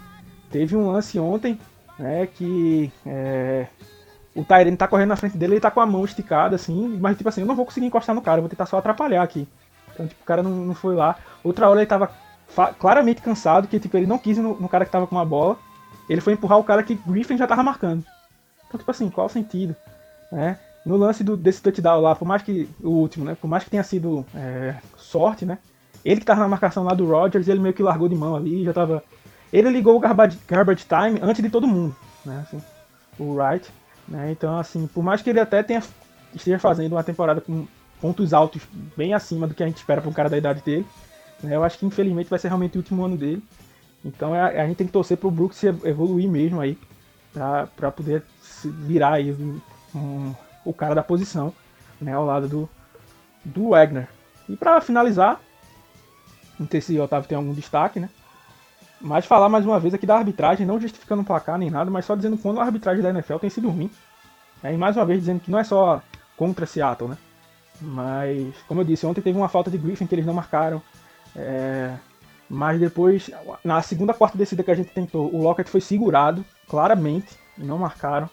Teve 0.55 0.77
um 0.77 0.87
lance 0.87 1.19
ontem, 1.19 1.59
né, 1.99 2.29
que 2.29 2.89
é, 3.05 3.67
o 4.37 4.45
Tyrene 4.45 4.77
tá 4.77 4.87
correndo 4.87 5.09
na 5.09 5.17
frente 5.17 5.37
dele, 5.37 5.55
ele 5.55 5.61
tá 5.61 5.69
com 5.69 5.81
a 5.81 5.87
mão 5.87 6.05
esticada, 6.05 6.55
assim, 6.55 6.97
mas 7.01 7.17
tipo 7.17 7.29
assim, 7.29 7.41
eu 7.41 7.47
não 7.49 7.57
vou 7.57 7.65
conseguir 7.65 7.87
encostar 7.87 8.15
no 8.15 8.23
cara, 8.23 8.39
eu 8.39 8.43
vou 8.43 8.49
tentar 8.49 8.67
só 8.67 8.79
atrapalhar 8.79 9.25
aqui. 9.25 9.49
Então, 9.93 10.07
tipo, 10.07 10.23
o 10.23 10.25
cara 10.25 10.45
não, 10.45 10.53
não 10.53 10.75
foi 10.77 10.95
lá. 10.95 11.17
Outra 11.43 11.69
hora 11.69 11.81
ele 11.81 11.89
tava 11.89 12.09
claramente 12.79 13.21
cansado, 13.21 13.67
que 13.67 13.81
tipo, 13.81 13.97
ele 13.97 14.07
não 14.07 14.17
quis 14.17 14.39
no, 14.39 14.55
no 14.61 14.69
cara 14.69 14.85
que 14.85 14.93
tava 14.93 15.09
com 15.09 15.19
a 15.19 15.25
bola. 15.25 15.59
Ele 16.09 16.21
foi 16.21 16.35
empurrar 16.35 16.61
o 16.61 16.65
cara 16.65 16.85
que 16.85 16.95
Griffin 16.95 17.37
já 17.37 17.49
tava 17.49 17.65
marcando. 17.65 18.05
Então, 18.69 18.79
tipo 18.79 18.93
assim, 18.93 19.11
qual 19.11 19.27
o 19.27 19.31
sentido? 19.31 19.75
Né? 20.31 20.57
No 20.87 20.97
lance 20.97 21.25
do, 21.25 21.37
desse 21.37 21.61
touchdown 21.61 22.01
lá, 22.01 22.15
por 22.15 22.29
mais 22.29 22.43
que. 22.43 22.71
O 22.81 22.91
último, 22.91 23.25
né? 23.25 23.37
Por 23.41 23.49
mais 23.49 23.65
que 23.65 23.71
tenha 23.71 23.83
sido 23.83 24.25
é, 24.33 24.77
sorte, 24.97 25.45
né? 25.45 25.59
Ele 26.05 26.21
que 26.21 26.27
tava 26.27 26.43
na 26.43 26.49
marcação 26.49 26.85
lá 26.85 26.95
do 26.95 27.11
Rodgers, 27.11 27.49
ele 27.49 27.59
meio 27.59 27.75
que 27.75 27.83
largou 27.83 28.09
de 28.09 28.15
mão 28.15 28.37
ali, 28.37 28.63
já 28.63 28.73
tava. 28.73 29.03
Ele 29.55 29.71
ligou 29.71 29.97
o 29.97 30.01
garbage, 30.01 30.37
time 30.49 31.21
antes 31.23 31.41
de 31.41 31.49
todo 31.49 31.65
mundo, 31.65 31.95
né? 32.27 32.45
Assim, 32.45 32.61
o 33.17 33.35
Wright. 33.37 33.71
Né? 34.09 34.33
Então, 34.33 34.59
assim, 34.59 34.89
por 34.89 35.01
mais 35.01 35.23
que 35.23 35.31
ele 35.31 35.39
até 35.39 35.63
tenha, 35.63 35.81
esteja 36.35 36.59
fazendo 36.59 36.95
uma 36.95 37.05
temporada 37.05 37.41
com 37.41 37.65
pontos 38.01 38.35
altos 38.35 38.63
bem 38.97 39.15
acima 39.15 39.47
do 39.47 39.55
que 39.55 39.63
a 39.63 39.67
gente 39.67 39.77
espera 39.77 40.01
para 40.01 40.11
um 40.11 40.13
cara 40.13 40.29
da 40.29 40.37
idade 40.37 40.61
dele, 40.61 40.85
né? 41.41 41.55
eu 41.55 41.63
acho 41.63 41.79
que 41.79 41.87
infelizmente 41.87 42.29
vai 42.29 42.39
ser 42.41 42.49
realmente 42.49 42.77
o 42.77 42.81
último 42.81 43.05
ano 43.05 43.17
dele. 43.17 43.41
Então 44.05 44.35
a, 44.35 44.51
é, 44.51 44.61
a 44.61 44.67
gente 44.67 44.77
tem 44.77 44.89
que 44.89 44.93
torcer 44.93 45.17
pro 45.17 45.31
Brooks 45.31 45.63
evoluir 45.63 46.29
mesmo 46.29 46.61
aí, 46.61 46.77
para 47.33 47.93
poder 47.93 48.25
virar 48.65 49.13
aí 49.13 49.31
um, 49.31 49.61
um, 49.95 50.35
o 50.65 50.75
cara 50.75 50.97
da 50.97 51.03
posição, 51.05 51.55
né, 52.01 52.13
ao 52.13 52.27
lado 52.27 52.49
do, 52.49 52.69
do 53.45 53.69
Wagner. 53.69 54.09
E 54.49 54.57
para 54.57 54.81
finalizar, 54.81 55.41
não 56.59 56.67
sei 56.69 56.81
se 56.81 56.99
o 56.99 57.05
Otávio 57.05 57.29
tem 57.29 57.39
algum 57.39 57.55
destaque, 57.55 58.01
né? 58.01 58.11
Mas 59.05 59.27
falar 59.27 59.51
mais 59.51 59.67
uma 59.67 59.79
vez 59.79 59.93
aqui 59.93 60.07
da 60.07 60.17
arbitragem, 60.17 60.67
não 60.67 60.81
justificando 60.81 61.21
o 61.21 61.25
placar 61.27 61.59
nem 61.59 61.71
nada, 61.71 61.91
mas 61.91 62.07
só 62.07 62.17
dizendo 62.17 62.39
quando 62.39 62.59
a 62.59 62.65
arbitragem 62.65 63.03
da 63.03 63.11
NFL 63.11 63.37
tem 63.37 63.51
sido 63.51 63.69
ruim. 63.69 63.91
Né? 64.63 64.73
E 64.73 64.79
mais 64.79 64.97
uma 64.97 65.05
vez 65.05 65.21
dizendo 65.21 65.41
que 65.41 65.51
não 65.51 65.59
é 65.59 65.65
só 65.65 66.03
contra 66.39 66.65
Seattle, 66.65 67.11
né? 67.11 67.19
Mas, 67.83 68.55
como 68.67 68.81
eu 68.81 68.85
disse, 68.85 69.05
ontem 69.05 69.21
teve 69.21 69.37
uma 69.37 69.49
falta 69.51 69.71
de 69.71 69.77
Griffin 69.77 70.07
que 70.07 70.15
eles 70.15 70.25
não 70.25 70.33
marcaram. 70.33 70.81
É... 71.37 71.95
Mas 72.49 72.81
depois, 72.81 73.31
na 73.63 73.83
segunda 73.83 74.15
quarta 74.15 74.39
descida 74.39 74.63
que 74.63 74.71
a 74.71 74.75
gente 74.75 74.91
tentou, 74.91 75.31
o 75.35 75.43
Lockett 75.43 75.69
foi 75.69 75.83
segurado, 75.83 76.43
claramente, 76.67 77.37
e 77.59 77.63
não 77.63 77.77
marcaram. 77.77 78.31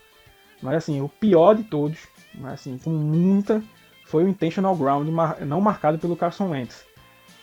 Mas 0.61 0.75
assim, 0.75 1.01
o 1.01 1.09
pior 1.09 1.53
de 1.53 1.63
todos, 1.63 1.99
assim, 2.45 2.77
com 2.77 2.91
muita, 2.91 3.61
foi 4.05 4.23
o 4.23 4.29
intentional 4.29 4.73
ground 4.75 5.09
não 5.45 5.59
marcado 5.59 5.99
pelo 5.99 6.15
Carson 6.15 6.51
Wentz. 6.51 6.85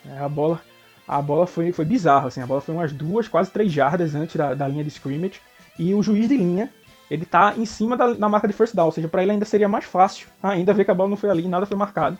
É, 0.06 0.18
a 0.18 0.28
bola, 0.30 0.62
a 1.08 1.22
bola 1.22 1.46
foi, 1.46 1.72
foi 1.72 1.86
bizarra, 1.86 2.28
assim, 2.28 2.42
a 2.42 2.46
bola 2.46 2.60
foi 2.60 2.74
umas 2.74 2.92
duas, 2.92 3.26
quase 3.26 3.50
três 3.50 3.72
jardas 3.72 4.14
antes 4.14 4.36
da, 4.36 4.52
da 4.52 4.68
linha 4.68 4.84
de 4.84 4.90
scrimmage. 4.90 5.40
E 5.78 5.94
o 5.94 6.02
juiz 6.02 6.28
de 6.28 6.36
linha, 6.36 6.70
ele 7.10 7.24
tá 7.24 7.54
em 7.56 7.64
cima 7.64 7.96
da, 7.96 8.12
da 8.12 8.28
marca 8.28 8.46
de 8.46 8.52
first 8.52 8.74
down, 8.74 8.86
ou 8.86 8.92
seja, 8.92 9.08
para 9.08 9.22
ele 9.22 9.32
ainda 9.32 9.46
seria 9.46 9.68
mais 9.68 9.86
fácil 9.86 10.28
ainda 10.42 10.74
ver 10.74 10.84
que 10.84 10.90
a 10.90 10.94
bola 10.94 11.08
não 11.08 11.16
foi 11.16 11.30
ali, 11.30 11.48
nada 11.48 11.64
foi 11.64 11.76
marcado. 11.76 12.18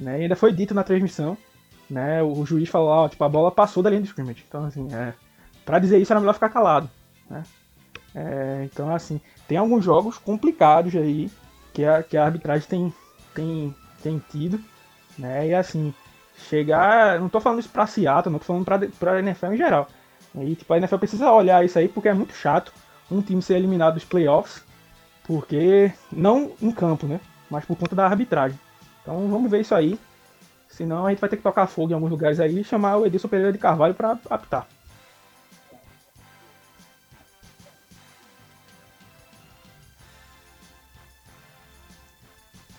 Né? 0.00 0.18
E 0.18 0.22
ainda 0.22 0.34
foi 0.34 0.52
dito 0.52 0.74
na 0.74 0.82
transmissão, 0.82 1.38
né? 1.88 2.20
O 2.22 2.44
juiz 2.44 2.68
falou, 2.68 2.88
ó, 2.88 3.08
tipo, 3.08 3.22
a 3.22 3.28
bola 3.28 3.52
passou 3.52 3.82
da 3.82 3.90
linha 3.90 4.02
de 4.02 4.08
scrimmage. 4.08 4.44
Então, 4.48 4.64
assim, 4.64 4.88
é, 4.92 5.14
para 5.64 5.78
dizer 5.78 5.98
isso 5.98 6.12
era 6.12 6.20
melhor 6.20 6.32
ficar 6.32 6.48
calado, 6.48 6.90
né? 7.30 7.44
É, 8.12 8.62
então, 8.64 8.92
assim, 8.92 9.20
tem 9.46 9.56
alguns 9.56 9.84
jogos 9.84 10.18
complicados 10.18 10.96
aí 10.96 11.30
que 11.72 11.84
a, 11.84 12.02
que 12.02 12.16
a 12.16 12.24
arbitragem 12.24 12.66
tem, 12.66 12.94
tem, 13.34 13.74
tem 14.02 14.22
tido, 14.30 14.60
né? 15.18 15.48
E 15.48 15.54
assim, 15.54 15.94
chegar. 16.48 17.18
Não 17.20 17.28
tô 17.28 17.40
falando 17.40 17.60
isso 17.60 17.68
pra 17.68 17.86
Seattle, 17.86 18.32
não 18.32 18.38
tô 18.38 18.44
falando 18.44 18.64
pra, 18.64 18.78
pra 18.98 19.18
NFL 19.18 19.52
em 19.52 19.56
geral. 19.56 19.88
E 20.34 20.54
tipo, 20.54 20.72
a 20.72 20.76
NFL 20.76 20.98
precisa 20.98 21.30
olhar 21.32 21.64
isso 21.64 21.78
aí 21.78 21.88
porque 21.88 22.08
é 22.08 22.14
muito 22.14 22.34
chato 22.34 22.72
um 23.10 23.22
time 23.22 23.40
ser 23.40 23.54
eliminado 23.54 23.94
dos 23.94 24.04
playoffs, 24.04 24.62
porque 25.24 25.92
não 26.12 26.52
em 26.60 26.70
campo, 26.70 27.06
né? 27.06 27.20
Mas 27.50 27.64
por 27.64 27.76
conta 27.76 27.94
da 27.94 28.06
arbitragem. 28.06 28.58
Então 29.02 29.28
vamos 29.28 29.50
ver 29.50 29.60
isso 29.60 29.74
aí. 29.74 29.98
Senão 30.68 31.06
a 31.06 31.10
gente 31.10 31.20
vai 31.20 31.30
ter 31.30 31.36
que 31.36 31.42
tocar 31.42 31.66
fogo 31.66 31.92
em 31.92 31.94
alguns 31.94 32.10
lugares 32.10 32.40
aí 32.40 32.60
e 32.60 32.64
chamar 32.64 32.96
o 32.98 33.06
Edilson 33.06 33.28
Pereira 33.28 33.52
de 33.52 33.58
Carvalho 33.58 33.94
para 33.94 34.18
apitar. 34.28 34.66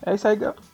É 0.02 0.14
isso 0.14 0.26
aí, 0.28 0.36
galera. 0.36 0.69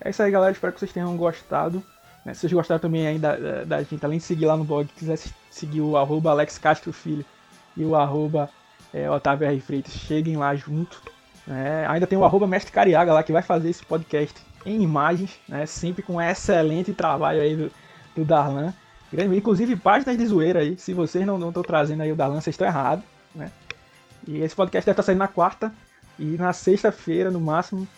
É 0.00 0.10
isso 0.10 0.22
aí, 0.22 0.30
galera. 0.30 0.52
Espero 0.52 0.72
que 0.72 0.80
vocês 0.80 0.92
tenham 0.92 1.16
gostado. 1.16 1.82
Né? 2.24 2.34
Se 2.34 2.40
vocês 2.40 2.52
gostaram 2.52 2.80
também 2.80 3.06
aí 3.06 3.18
da, 3.18 3.64
da, 3.64 3.82
gente, 3.82 4.04
além 4.04 4.18
de 4.18 4.24
seguir 4.24 4.46
lá 4.46 4.56
no 4.56 4.64
blog, 4.64 4.88
quiser 4.96 5.18
seguir 5.50 5.80
o 5.80 5.96
arroba 5.96 6.30
Alex 6.30 6.58
Castro 6.58 6.92
Filho 6.92 7.24
e 7.76 7.84
o 7.84 7.94
arroba 7.94 8.48
é, 8.92 9.10
Otávio 9.10 9.46
R. 9.46 9.60
Freitas, 9.60 9.92
cheguem 9.92 10.36
lá 10.36 10.54
junto. 10.54 11.00
Né? 11.46 11.86
Ainda 11.88 12.06
tem 12.06 12.18
o 12.18 12.24
arroba 12.24 12.46
Mestre 12.46 12.72
Cariaga 12.72 13.12
lá 13.12 13.22
que 13.22 13.32
vai 13.32 13.42
fazer 13.42 13.70
esse 13.70 13.84
podcast 13.84 14.40
em 14.64 14.82
imagens, 14.82 15.38
né? 15.48 15.64
sempre 15.66 16.02
com 16.02 16.20
excelente 16.20 16.92
trabalho 16.92 17.40
aí 17.40 17.56
do, 17.56 17.70
do 18.16 18.24
Darlan. 18.24 18.72
Inclusive 19.12 19.74
páginas 19.76 20.16
de 20.16 20.26
zoeira 20.26 20.60
aí. 20.60 20.76
Se 20.78 20.94
vocês 20.94 21.26
não 21.26 21.48
estão 21.48 21.62
trazendo 21.62 22.02
aí 22.02 22.12
o 22.12 22.16
Darlan, 22.16 22.40
vocês 22.40 22.54
estão 22.54 22.66
errados. 22.66 23.04
Né? 23.34 23.50
E 24.26 24.38
esse 24.38 24.54
podcast 24.54 24.86
deve 24.86 24.92
estar 24.92 25.02
saindo 25.02 25.18
na 25.18 25.28
quarta 25.28 25.72
e 26.18 26.36
na 26.36 26.52
sexta-feira, 26.52 27.30
no 27.30 27.40
máximo, 27.40 27.88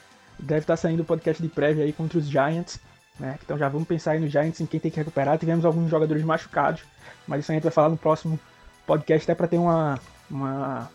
deve 0.43 0.61
estar 0.61 0.77
saindo 0.77 1.03
o 1.03 1.07
podcast 1.07 1.43
de 1.43 1.49
prévia 1.49 1.85
aí 1.85 1.93
contra 1.93 2.19
os 2.19 2.27
Giants. 2.27 2.79
Né? 3.19 3.39
Então 3.43 3.57
já 3.57 3.69
vamos 3.69 3.87
pensar 3.87 4.13
aí 4.13 4.21
nos 4.21 4.31
Giants 4.31 4.61
em 4.61 4.67
quem 4.67 4.81
tem 4.81 4.91
que 4.91 4.99
recuperar. 4.99 5.39
Tivemos 5.39 5.65
alguns 5.65 5.91
jogadores 5.91 6.23
machucados, 6.25 6.83
mas 7.27 7.41
isso 7.41 7.53
a 7.53 7.55
gente 7.55 7.65
vai 7.65 7.73
falar 7.73 7.89
no 7.89 7.97
próximo 7.97 8.39
podcast 8.87 9.25
até 9.25 9.35
para 9.35 9.49
ter 9.49 9.59
uma, 9.59 9.99
uma, 10.31 10.91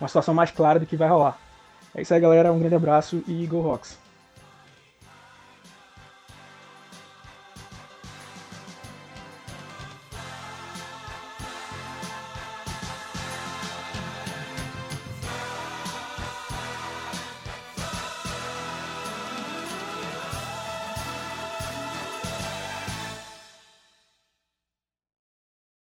uma 0.00 0.08
situação 0.08 0.34
mais 0.34 0.50
clara 0.50 0.80
do 0.80 0.86
que 0.86 0.96
vai 0.96 1.08
rolar. 1.08 1.38
É 1.94 2.02
isso 2.02 2.12
aí, 2.12 2.20
galera. 2.20 2.52
Um 2.52 2.58
grande 2.58 2.74
abraço 2.74 3.22
e 3.28 3.46
Go 3.46 3.60
Rocks! 3.60 4.03